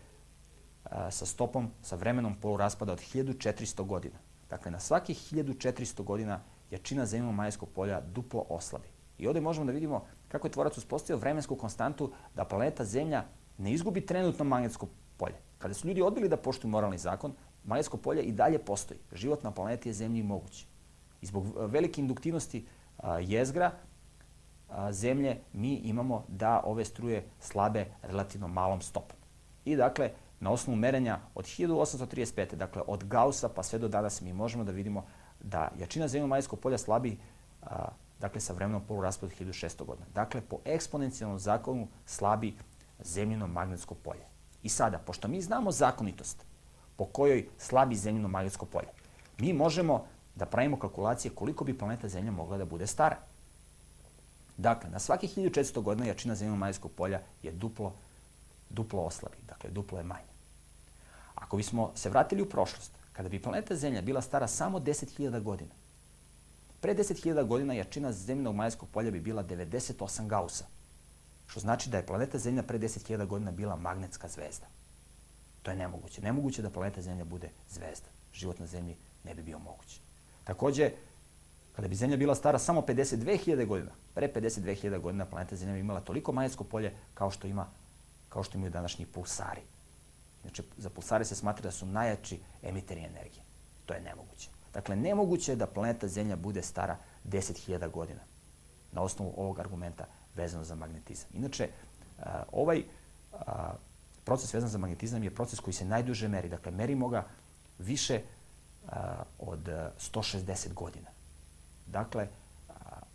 sa 1.11 1.27
stopom, 1.27 1.70
sa 1.83 1.97
vremenom 1.97 2.35
poluraspada 2.35 2.93
od 2.93 3.01
1400 3.01 3.87
godina. 3.87 4.18
Dakle, 4.51 4.70
na 4.70 4.81
svakih 4.81 5.33
1400 5.33 6.03
godina 6.03 6.41
jačina 6.70 7.07
zemljeno 7.07 7.33
majskog 7.33 7.68
polja 7.68 8.01
duplo 8.01 8.45
oslabi. 8.49 8.89
I 9.18 9.27
ovde 9.27 9.41
možemo 9.41 9.66
da 9.66 9.72
vidimo 9.72 10.05
kako 10.29 10.47
je 10.47 10.53
tvorac 10.53 10.79
uspostavio 10.79 11.20
vremensku 11.20 11.57
konstantu 11.57 12.12
da 12.35 12.45
planeta 12.45 12.85
Zemlja 12.85 13.25
ne 13.59 13.72
izgubi 13.72 14.07
trenutno 14.07 14.45
magnetsko 14.45 14.89
polje. 15.16 15.35
Kada 15.59 15.75
su 15.75 15.89
ljudi 15.89 16.03
odbili 16.03 16.29
da 16.29 16.37
poštuju 16.37 16.70
moralni 16.70 16.99
zakon, 16.99 17.33
magnetsko 17.65 17.97
polje 17.97 18.23
i 18.23 18.33
dalje 18.33 18.59
postoji. 18.59 19.01
Život 19.12 19.43
na 19.43 19.51
planeti 19.51 19.89
je 19.89 19.93
Zemlji 19.93 20.23
moguć. 20.23 20.67
I 21.21 21.27
zbog 21.27 21.47
velike 21.57 22.01
induktivnosti 22.01 22.67
a, 22.99 23.19
jezgra 23.19 23.73
a, 24.69 24.93
Zemlje 24.93 25.41
mi 25.53 25.75
imamo 25.75 26.25
da 26.29 26.62
ove 26.65 26.85
struje 26.85 27.25
slabe 27.41 27.87
relativno 28.03 28.49
malom 28.49 28.81
stopom. 28.81 29.17
I 29.65 29.77
dakle, 29.77 30.11
na 30.41 30.51
osnovu 30.51 30.77
merenja 30.77 31.21
od 31.35 31.45
1835. 31.45 32.55
dakle 32.55 32.83
od 32.87 33.05
Gaussa 33.05 33.49
pa 33.49 33.62
sve 33.62 33.79
do 33.79 33.89
danas 33.89 34.21
mi 34.21 34.33
možemo 34.33 34.65
da 34.65 34.73
vidimo 34.73 35.05
da 35.41 35.71
jačina 35.79 36.09
zemljomajskog 36.09 36.61
polja 36.61 36.79
slabi 36.79 37.19
a, 37.62 37.89
dakle 38.21 38.41
sa 38.41 38.53
vremenom 38.53 38.83
poluraspadu 38.89 39.33
1600 39.41 39.85
godina. 39.85 40.07
Dakle, 40.15 40.41
po 40.41 40.59
eksponencijalnom 40.65 41.39
zakonu 41.39 41.89
slabi 42.07 42.57
zemljino 43.01 43.47
magnetsko 43.47 43.95
polje. 43.95 44.25
I 44.62 44.69
sada, 44.69 44.99
pošto 44.99 45.29
mi 45.29 45.41
znamo 45.43 45.71
zakonitost 45.71 46.45
po 46.97 47.05
kojoj 47.05 47.47
slabi 47.59 47.97
zemljino 47.97 48.29
magnetsko 48.29 48.67
polje, 48.67 48.89
mi 49.39 49.53
možemo 49.53 50.05
da 50.35 50.47
pravimo 50.47 50.79
kalkulacije 50.79 51.35
koliko 51.35 51.65
bi 51.65 51.79
planeta 51.79 52.09
Zemlja 52.09 52.31
mogla 52.31 52.59
da 52.59 52.65
bude 52.65 52.87
stara. 52.87 53.17
Dakle, 54.57 54.91
na 54.91 54.99
svakih 54.99 55.37
1400 55.39 55.83
godina 55.83 56.07
jačina 56.07 56.35
zemljino 56.35 56.57
magnetskog 56.57 56.93
polja 56.93 57.21
je 57.43 57.53
duplo, 57.53 57.93
duplo 58.71 59.03
oslabi, 59.03 59.37
dakle 59.49 59.71
duplo 59.71 59.99
je 59.99 60.05
manje. 60.05 60.35
Ako 61.35 61.57
bismo 61.57 61.93
se 61.95 62.11
vratili 62.11 62.43
u 62.43 62.49
prošlost, 62.49 62.93
kada 63.13 63.29
bi 63.29 63.43
planeta 63.43 63.77
Zemlja 63.77 64.03
bila 64.03 64.23
stara 64.23 64.49
samo 64.49 64.79
10.000 64.79 65.43
godina, 65.43 65.71
pre 66.81 66.95
10.000 66.95 67.45
godina 67.47 67.75
jačina 67.75 68.13
zemljinog 68.13 68.55
majskog 68.55 68.89
polja 68.89 69.11
bi 69.11 69.21
bila 69.21 69.45
98 69.45 70.27
gausa, 70.27 70.65
što 71.47 71.61
znači 71.61 71.91
da 71.91 71.97
je 71.97 72.07
planeta 72.07 72.39
Zemlja 72.39 72.63
pre 72.63 72.79
10.000 72.79 73.27
godina 73.27 73.51
bila 73.51 73.77
magnetska 73.77 74.29
zvezda. 74.29 74.67
To 75.65 75.71
je 75.71 75.77
nemoguće. 75.77 76.23
Nemoguće 76.23 76.62
da 76.62 76.71
planeta 76.71 77.03
Zemlja 77.03 77.25
bude 77.25 77.49
zvezda. 77.71 78.09
Život 78.33 78.59
na 78.59 78.67
Zemlji 78.67 78.97
ne 79.25 79.35
bi 79.35 79.43
bio 79.43 79.59
moguć. 79.59 80.01
Takođe, 80.45 80.91
kada 81.77 81.89
bi 81.89 81.95
Zemlja 81.95 82.17
bila 82.17 82.35
stara 82.35 82.59
samo 82.59 82.81
52.000 82.81 83.67
godina, 83.67 83.91
pre 84.15 84.29
52.000 84.35 85.01
godina 85.01 85.27
planeta 85.27 85.57
Zemlja 85.57 85.75
bi 85.75 85.81
imala 85.81 86.01
toliko 86.01 86.33
magnetsko 86.33 86.65
polje 86.65 86.93
kao 87.15 87.31
što 87.31 87.47
ima 87.47 87.67
kao 88.29 88.43
što 88.43 88.59
imaju 88.59 88.71
današnji 88.71 89.07
pulsari. 89.07 89.61
Znači, 90.43 90.62
za 90.77 90.91
pulsare 90.91 91.25
se 91.25 91.35
smatra 91.35 91.62
da 91.62 91.71
su 91.71 91.87
najjači 91.87 92.41
emiteri 92.62 93.01
energije. 93.01 93.43
To 93.87 93.95
je 93.95 94.01
nemoguće. 94.01 94.51
Dakle, 94.73 94.97
nemoguće 94.97 95.53
je 95.53 95.57
da 95.57 95.67
planeta 95.67 96.09
Zemlja 96.09 96.37
bude 96.37 96.62
stara 96.62 96.97
10.000 97.25 97.91
godina. 97.91 98.21
na 98.95 99.03
osnovu 99.03 99.35
ovog 99.37 99.59
argumenta 99.59 100.07
vezano 100.37 100.65
za 100.65 100.75
magnetizam. 100.75 101.29
Inače, 101.35 101.69
ovaj 102.53 102.83
proces 104.25 104.55
vezan 104.55 104.68
za 104.68 104.79
magnetizam 104.79 105.22
je 105.22 105.35
proces 105.35 105.61
koji 105.61 105.75
se 105.75 105.85
najduže 105.85 106.29
meri. 106.29 106.49
Dakle, 106.49 106.72
merimo 106.72 107.09
ga 107.09 107.27
više 107.79 108.20
od 109.39 109.68
160 109.68 110.72
godina. 110.72 111.11
Dakle, 111.87 112.29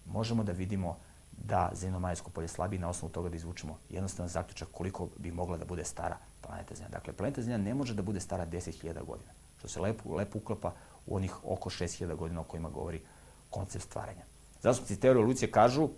možemo 0.06 0.44
da 0.44 0.52
vidimo 0.52 0.98
da 1.32 1.72
zemljo-majsko 1.74 2.30
polje 2.30 2.48
slabi 2.48 2.78
na 2.78 2.90
osnovu 2.90 3.12
toga 3.12 3.30
da 3.30 3.36
izvučemo 3.36 3.78
jednostavan 3.90 4.30
zaključak 4.30 4.68
koliko 4.72 5.08
bi 5.18 5.32
mogla 5.32 5.58
da 5.58 5.66
bude 5.66 5.84
stara 5.84 6.18
planeta 6.42 6.76
Zemlja. 6.76 6.90
Dakle, 6.90 7.14
planeta 7.14 7.42
Zemlja 7.42 7.58
ne 7.58 7.74
može 7.74 7.94
da 7.94 8.02
bude 8.02 8.20
stara 8.20 8.46
10.000 8.46 9.06
godina, 9.06 9.32
što 9.58 9.68
se 9.68 9.82
lepo, 9.82 10.16
lepo 10.16 10.38
uklapa 10.38 10.74
u 11.06 11.16
onih 11.16 11.36
oko 11.44 11.70
6.000 11.70 12.16
godina 12.16 12.42
o 12.42 12.44
kojima 12.44 12.70
govori 12.70 13.02
koncept 13.50 13.86
stvaranja. 13.86 14.24
Zastupnici 14.62 15.02
teorije 15.02 15.22
evolucije 15.22 15.52
kažu 15.52 15.90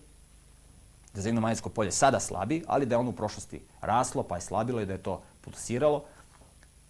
da 1.14 1.22
zemljo-magnetsko 1.22 1.70
polje 1.70 1.91
sada 1.91 2.20
slabi, 2.20 2.64
ali 2.68 2.86
da 2.86 2.95
je 2.95 2.99
ono 2.99 3.09
u 3.09 3.16
prošlosti 3.16 3.62
raslo, 3.82 4.24
pa 4.24 4.36
je 4.36 4.41
slabilo 4.41 4.82
i 4.82 4.86
da 4.86 4.93
je 4.93 5.03
to 5.03 5.22
pulsiralo. 5.41 6.05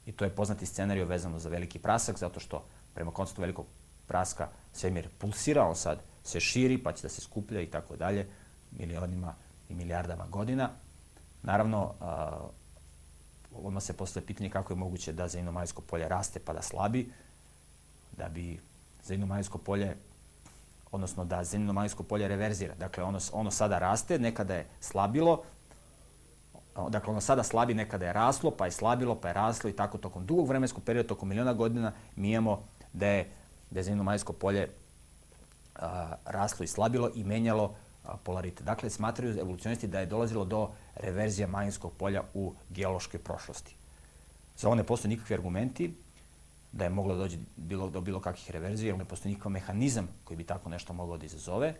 I 0.05 0.11
to 0.11 0.25
je 0.25 0.35
poznati 0.35 0.65
scenarij 0.65 1.03
vezano 1.03 1.39
za 1.39 1.49
veliki 1.49 1.79
prasak, 1.79 2.17
zato 2.17 2.39
što 2.39 2.63
prema 2.93 3.11
konceptu 3.11 3.41
velikog 3.41 3.65
praska 4.07 4.47
svemir 4.73 5.09
pulsira, 5.17 5.67
on 5.67 5.75
sad 5.75 5.99
se 6.23 6.39
širi, 6.39 6.77
pa 6.77 6.93
će 6.93 7.01
da 7.01 7.09
se 7.09 7.21
skuplja 7.21 7.61
i 7.61 7.65
tako 7.65 7.95
dalje, 7.95 8.27
milionima 8.71 9.33
i 9.69 9.75
milijardama 9.75 10.25
godina. 10.27 10.69
Naravno, 11.43 11.93
odmah 13.55 13.83
se 13.83 13.97
postoje 13.97 14.25
pitanje 14.25 14.49
kako 14.49 14.73
je 14.73 14.77
moguće 14.77 15.13
da 15.13 15.27
zemljo-magnetsko 15.27 15.81
polje 15.81 16.07
raste 16.07 16.39
pa 16.39 16.53
da 16.53 16.61
slabi, 16.61 17.11
da 18.17 18.29
bi 18.29 18.59
zemljo-magnetsko 19.07 19.57
polje 19.57 19.97
odnosno 20.91 21.25
da 21.25 21.43
zemljino-magnetsko 21.43 22.03
polje 22.03 22.27
reverzira. 22.27 22.75
Dakle, 22.75 23.03
ono, 23.03 23.19
ono 23.33 23.51
sada 23.51 23.79
raste, 23.79 24.19
nekada 24.19 24.55
je 24.55 24.67
slabilo, 24.79 25.43
dakle, 26.89 27.11
ono 27.11 27.21
sada 27.21 27.43
slabi, 27.43 27.73
nekada 27.73 28.05
je 28.05 28.13
raslo, 28.13 28.51
pa 28.51 28.65
je 28.65 28.71
slabilo, 28.71 29.15
pa 29.15 29.27
je 29.27 29.33
raslo 29.33 29.69
i 29.69 29.73
tako 29.73 29.97
tokom 29.97 30.25
dugog 30.25 30.47
vremenskog 30.47 30.83
perioda, 30.83 31.07
tokom 31.07 31.29
miliona 31.29 31.53
godina, 31.53 31.93
mi 32.15 32.31
imamo 32.31 32.63
da 32.93 33.07
je, 33.07 33.29
da 33.69 33.79
je 33.79 33.83
zemljino-magnetsko 33.83 34.33
polje 34.33 34.69
a, 35.75 36.15
raslo 36.25 36.63
i 36.63 36.67
slabilo 36.67 37.11
i 37.15 37.23
menjalo 37.23 37.75
a, 38.03 38.17
polaritet. 38.17 38.65
Dakle, 38.65 38.89
smatraju 38.89 39.39
evolucionisti 39.39 39.87
da 39.87 39.99
je 39.99 40.05
dolazilo 40.05 40.45
do 40.45 40.69
reverzija 40.95 41.47
magnetskog 41.47 41.91
polja 41.97 42.23
u 42.33 42.53
geološkoj 42.69 43.19
prošlosti. 43.19 43.75
Za 44.57 44.67
ovo 44.67 44.75
ne 44.75 44.83
postoje 44.83 45.09
nikakvi 45.09 45.33
argumenti, 45.33 45.93
da 46.71 46.83
je 46.83 46.89
moglo 46.89 47.13
da 47.15 47.19
dođe 47.19 47.37
bilo, 47.55 47.89
do 47.89 48.01
bilo 48.01 48.19
kakvih 48.19 48.51
reverzija, 48.51 48.87
jer 48.87 48.97
ne 48.97 49.05
postoji 49.05 49.33
nikakav 49.33 49.51
mehanizam 49.51 50.07
koji 50.23 50.37
bi 50.37 50.43
tako 50.43 50.69
nešto 50.69 50.93
moglo 50.93 51.17
da 51.17 51.25
izazove. 51.25 51.73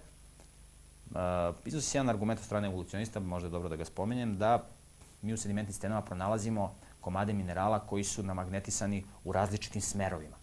Uh, 1.12 1.18
iznosi 1.66 1.88
se 1.88 1.98
jedan 1.98 2.10
argument 2.10 2.40
od 2.40 2.46
strane 2.46 2.68
evolucionista, 2.68 3.20
možda 3.20 3.48
je 3.48 3.52
dobro 3.52 3.70
da 3.70 3.76
ga 3.76 3.86
spomenjem, 3.86 4.38
da 4.38 4.68
mi 5.22 5.34
u 5.34 5.38
sedimentnim 5.38 5.74
stenama 5.74 6.02
pronalazimo 6.02 6.76
komade 7.02 7.34
minerala 7.34 7.80
koji 7.80 8.04
su 8.04 8.24
namagnetisani 8.24 9.04
u 9.24 9.32
različitim 9.32 9.82
smerovima. 9.82 10.36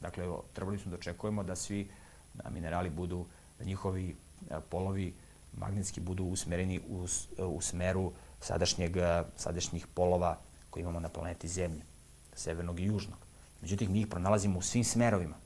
Dakle, 0.00 0.24
evo, 0.24 0.44
trebali 0.52 0.78
smo 0.78 0.90
da 0.90 0.96
očekujemo 0.96 1.42
da 1.42 1.56
svi 1.56 1.90
da 2.34 2.50
minerali 2.50 2.90
budu, 2.90 3.26
da 3.58 3.64
njihovi 3.64 4.16
a, 4.50 4.60
polovi 4.60 5.14
magnetski 5.56 6.00
budu 6.00 6.24
usmereni 6.24 6.80
u, 6.88 7.06
u 7.38 7.60
smeru 7.60 8.12
sadašnjeg, 8.40 8.96
sadašnjih 9.36 9.86
polova 9.86 10.38
koje 10.70 10.80
imamo 10.82 11.00
na 11.00 11.08
planeti 11.08 11.48
Zemlje 11.48 11.93
severnog 12.34 12.80
i 12.80 12.84
južnog. 12.84 13.18
Međutim, 13.60 13.92
mi 13.92 14.00
ih 14.00 14.06
pronalazimo 14.06 14.58
u 14.58 14.62
svim 14.62 14.84
smerovima. 14.84 15.36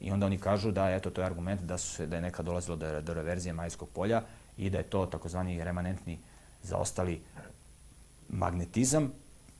I 0.00 0.10
onda 0.10 0.26
oni 0.26 0.38
kažu 0.38 0.70
da 0.70 0.90
eto, 0.90 1.10
to 1.10 1.20
je 1.20 1.26
argument 1.26 1.60
da, 1.60 1.78
su 1.78 2.06
da 2.06 2.16
je 2.16 2.22
nekad 2.22 2.46
dolazilo 2.46 2.76
do, 2.76 3.00
do 3.00 3.14
reverzije 3.14 3.52
majskog 3.52 3.88
polja 3.88 4.22
i 4.56 4.70
da 4.70 4.78
je 4.78 4.84
to 4.84 5.06
takozvani 5.06 5.64
remanentni 5.64 6.18
zaostali 6.62 7.22
magnetizam. 8.28 9.12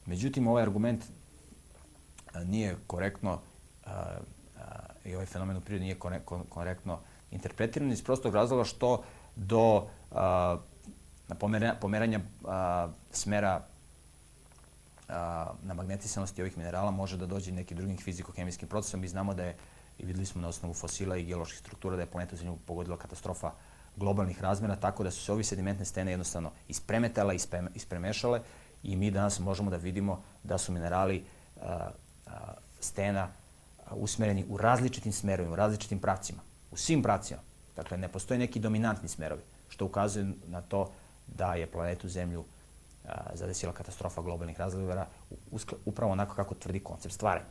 Međutim, 0.07 0.47
ovaj 0.47 0.63
argument 0.63 1.05
nije 2.45 2.77
korektno 2.87 3.41
i 5.05 5.15
ovaj 5.15 5.27
fenomen 5.27 5.57
u 5.57 5.61
prirodi 5.61 5.85
nije 5.85 5.99
korektno 6.49 6.99
interpretiran 7.31 7.93
iz 7.93 8.03
prostog 8.03 8.35
razloga 8.35 8.65
što 8.65 9.05
do 9.37 9.87
pomeranja 11.81 12.21
smera 13.11 13.67
na 15.63 15.75
magnetisanosti 15.75 16.43
ovih 16.43 16.59
minerala 16.59 16.91
može 16.91 17.17
da 17.17 17.27
dođe 17.27 17.53
nekim 17.53 17.77
drugim 17.77 17.99
fiziko-hemijskim 17.99 18.67
procesom. 18.67 19.01
Mi 19.01 19.09
znamo 19.09 19.35
da 19.35 19.45
je, 19.45 19.57
i 19.99 20.05
videli 20.05 20.27
smo 20.27 20.43
na 20.43 20.49
osnovu 20.49 20.75
fosila 20.75 21.17
i 21.17 21.25
geoloških 21.25 21.59
struktura, 21.59 21.97
da 21.97 22.03
je 22.03 22.11
planeta 22.11 22.37
Zemlju 22.37 22.59
pogodila 22.67 22.97
katastrofa 22.97 23.53
globalnih 23.97 24.43
razmera, 24.43 24.77
tako 24.77 25.05
da 25.05 25.11
su 25.11 25.25
se 25.25 25.33
ovi 25.33 25.45
sedimentne 25.45 25.85
stene 25.85 26.11
jednostavno 26.11 26.51
ispremetale, 26.69 27.37
ispremešale 27.75 28.41
i 28.83 28.97
mi 28.97 29.11
danas 29.11 29.39
možemo 29.39 29.71
da 29.71 29.77
vidimo 29.77 30.23
da 30.43 30.59
su 30.59 30.73
minerali 30.73 31.25
a, 31.63 31.91
a, 32.27 32.55
stena 32.81 33.29
usmereni 33.91 34.45
u 34.49 34.57
različitim 34.57 35.13
smerovima, 35.13 35.53
u 35.53 35.57
različitim 35.57 35.99
pravcima, 35.99 36.41
u 36.71 36.77
svim 36.77 37.03
pravcima. 37.03 37.41
Dakle, 37.77 37.99
ne 37.99 38.09
postoje 38.09 38.39
neki 38.39 38.61
dominantni 38.61 39.09
smerovi, 39.09 39.43
što 39.69 39.85
ukazuje 39.85 40.33
na 40.47 40.61
to 40.61 40.91
da 41.27 41.55
je 41.55 41.67
planetu 41.67 42.09
Zemlju 42.09 42.45
zadesila 43.35 43.73
katastrofa 43.73 44.23
globalnih 44.23 44.59
razlivara 44.59 45.07
upravo 45.85 46.13
onako 46.13 46.35
kako 46.35 46.55
tvrdi 46.55 46.81
koncept 46.81 47.15
stvaranja. 47.15 47.47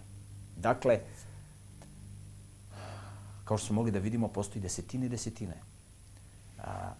Dakle, 0.57 0.99
kao 3.45 3.57
što 3.57 3.67
smo 3.67 3.75
mogli 3.75 3.91
da 3.91 3.99
vidimo, 3.99 4.27
postoji 4.27 4.61
desetine 4.61 5.05
i 5.05 5.09
desetine 5.09 5.55
a, 6.57 6.93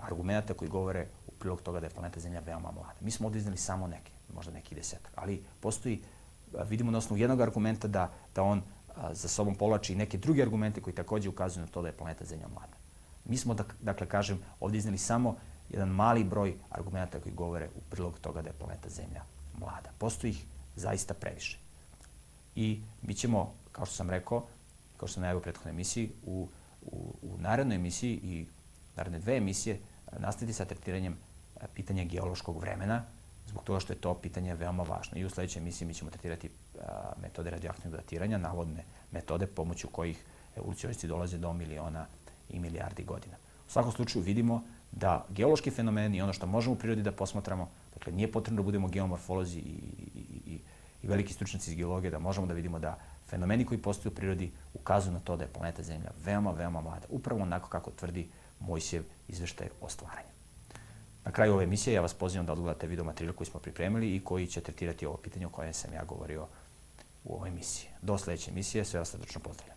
argumenta 0.00 0.54
koji 0.54 0.68
govore 0.68 1.06
u 1.26 1.30
prilog 1.30 1.62
toga 1.62 1.80
da 1.80 1.86
je 1.86 1.90
planeta 1.90 2.20
Zemlja 2.20 2.40
veoma 2.40 2.70
mlada. 2.70 3.00
Mi 3.00 3.10
smo 3.10 3.26
ovdje 3.26 3.38
iznali 3.38 3.56
samo 3.56 3.86
neke, 3.86 4.12
možda 4.34 4.52
neki 4.52 4.74
desetak, 4.74 5.12
ali 5.14 5.44
postoji, 5.60 6.02
a, 6.58 6.62
vidimo 6.62 6.90
na 6.90 6.98
osnovu 6.98 7.20
jednog 7.20 7.40
argumenta 7.40 7.88
da, 7.88 8.10
da 8.34 8.42
on 8.42 8.62
a, 8.96 9.14
za 9.14 9.28
sobom 9.28 9.54
povlači 9.54 9.94
neke 9.94 10.18
druge 10.18 10.42
argumente 10.42 10.80
koji 10.80 10.94
takođe 10.94 11.28
ukazuju 11.28 11.64
na 11.64 11.72
to 11.72 11.82
da 11.82 11.88
je 11.88 11.96
planeta 11.96 12.24
Zemlja 12.24 12.48
mlada. 12.48 12.76
Mi 13.24 13.36
smo, 13.36 13.56
dakle, 13.80 14.08
kažem, 14.08 14.38
ovdje 14.60 14.78
iznali 14.78 14.98
samo 14.98 15.36
jedan 15.72 15.88
mali 15.88 16.24
broj 16.24 16.54
argumenta 16.70 17.20
koji 17.20 17.34
govore 17.34 17.68
u 17.76 17.80
prilog 17.90 18.18
toga 18.18 18.42
da 18.42 18.48
je 18.48 18.58
planeta 18.58 18.88
Zemlja 18.88 19.22
mlada. 19.58 19.90
Postoji 19.98 20.30
ih 20.30 20.44
zaista 20.76 21.14
previše. 21.14 21.58
I 22.56 22.82
mi 23.02 23.14
ćemo, 23.14 23.54
kao 23.72 23.86
što 23.86 23.94
sam 23.94 24.10
rekao, 24.10 24.46
kao 24.96 25.08
što 25.08 25.14
sam 25.14 25.20
najavio 25.20 25.38
u 25.38 25.42
prethodnoj 25.42 25.70
emisiji, 25.70 26.10
u, 26.26 26.48
u, 26.82 27.14
u 27.22 27.38
narednoj 27.38 27.76
emisiji 27.76 28.20
i 28.22 28.46
naredne 28.96 29.18
dve 29.18 29.36
emisije 29.36 29.80
nastaviti 30.18 30.52
sa 30.52 30.64
tretiranjem 30.64 31.16
pitanja 31.74 32.04
geološkog 32.04 32.60
vremena, 32.60 33.04
zbog 33.46 33.64
toga 33.64 33.80
što 33.80 33.92
je 33.92 34.00
to 34.00 34.14
pitanje 34.14 34.54
veoma 34.54 34.82
važno. 34.82 35.18
I 35.18 35.24
u 35.24 35.30
sledećoj 35.30 35.60
emisiji 35.60 35.88
mi 35.88 35.94
ćemo 35.94 36.10
tretirati 36.10 36.50
a, 36.80 37.12
metode 37.22 37.50
radioaktivnog 37.50 38.00
datiranja, 38.00 38.38
navodne 38.38 38.84
metode 39.10 39.46
pomoću 39.46 39.88
kojih 39.88 40.24
evolucionisti 40.56 41.08
dolaze 41.08 41.38
do 41.38 41.52
miliona 41.52 42.06
i 42.48 42.60
milijardi 42.60 43.04
godina. 43.04 43.36
U 43.68 43.70
svakom 43.70 43.92
slučaju 43.92 44.24
vidimo 44.24 44.62
da 44.92 45.26
geološki 45.30 45.70
fenomeni 45.70 46.16
i 46.16 46.22
ono 46.22 46.32
što 46.32 46.46
možemo 46.46 46.74
u 46.74 46.78
prirodi 46.78 47.02
da 47.02 47.12
posmatramo, 47.12 47.68
dakle 47.94 48.12
nije 48.12 48.32
potrebno 48.32 48.62
da 48.62 48.64
budemo 48.64 48.88
geomorfolozi 48.88 49.58
i, 49.58 49.62
i, 50.14 50.52
i, 50.52 50.58
i 51.02 51.06
veliki 51.06 51.32
stručnjaci 51.32 51.70
iz 51.70 51.76
geologije, 51.76 52.10
da 52.10 52.18
možemo 52.18 52.46
da 52.46 52.54
vidimo 52.54 52.78
da 52.78 52.98
fenomeni 53.26 53.64
koji 53.64 53.82
postoje 53.82 54.12
u 54.12 54.14
prirodi 54.14 54.52
ukazuju 54.74 55.12
na 55.12 55.20
to 55.20 55.36
da 55.36 55.44
je 55.44 55.52
planeta 55.52 55.82
Zemlja 55.82 56.10
veoma, 56.24 56.50
veoma 56.50 56.80
mlada. 56.80 57.06
Upravo 57.08 57.42
onako 57.42 57.68
kako 57.68 57.90
tvrdi 57.90 58.28
Mojsijev 58.60 59.02
izveštaj 59.28 59.68
o 59.80 59.88
stvaranju. 59.88 60.28
Na 61.24 61.32
kraju 61.32 61.54
ove 61.54 61.64
emisije 61.64 61.94
ja 61.94 62.00
vas 62.00 62.14
pozivam 62.14 62.46
da 62.46 62.52
odgledate 62.52 62.86
video 62.86 63.04
materijal 63.04 63.34
koji 63.34 63.46
smo 63.46 63.60
pripremili 63.60 64.16
i 64.16 64.24
koji 64.24 64.46
će 64.46 64.60
tretirati 64.60 65.06
ovo 65.06 65.16
pitanje 65.16 65.46
o 65.46 65.50
kojem 65.50 65.74
sam 65.74 65.92
ja 65.92 66.04
govorio 66.04 66.46
u 67.24 67.34
ovoj 67.34 67.48
emisiji. 67.48 67.88
Do 68.02 68.18
sledeće 68.18 68.50
emisije, 68.50 68.84
sve 68.84 68.98
vas 68.98 69.10
srdečno 69.10 69.40
pozdravljam. 69.40 69.71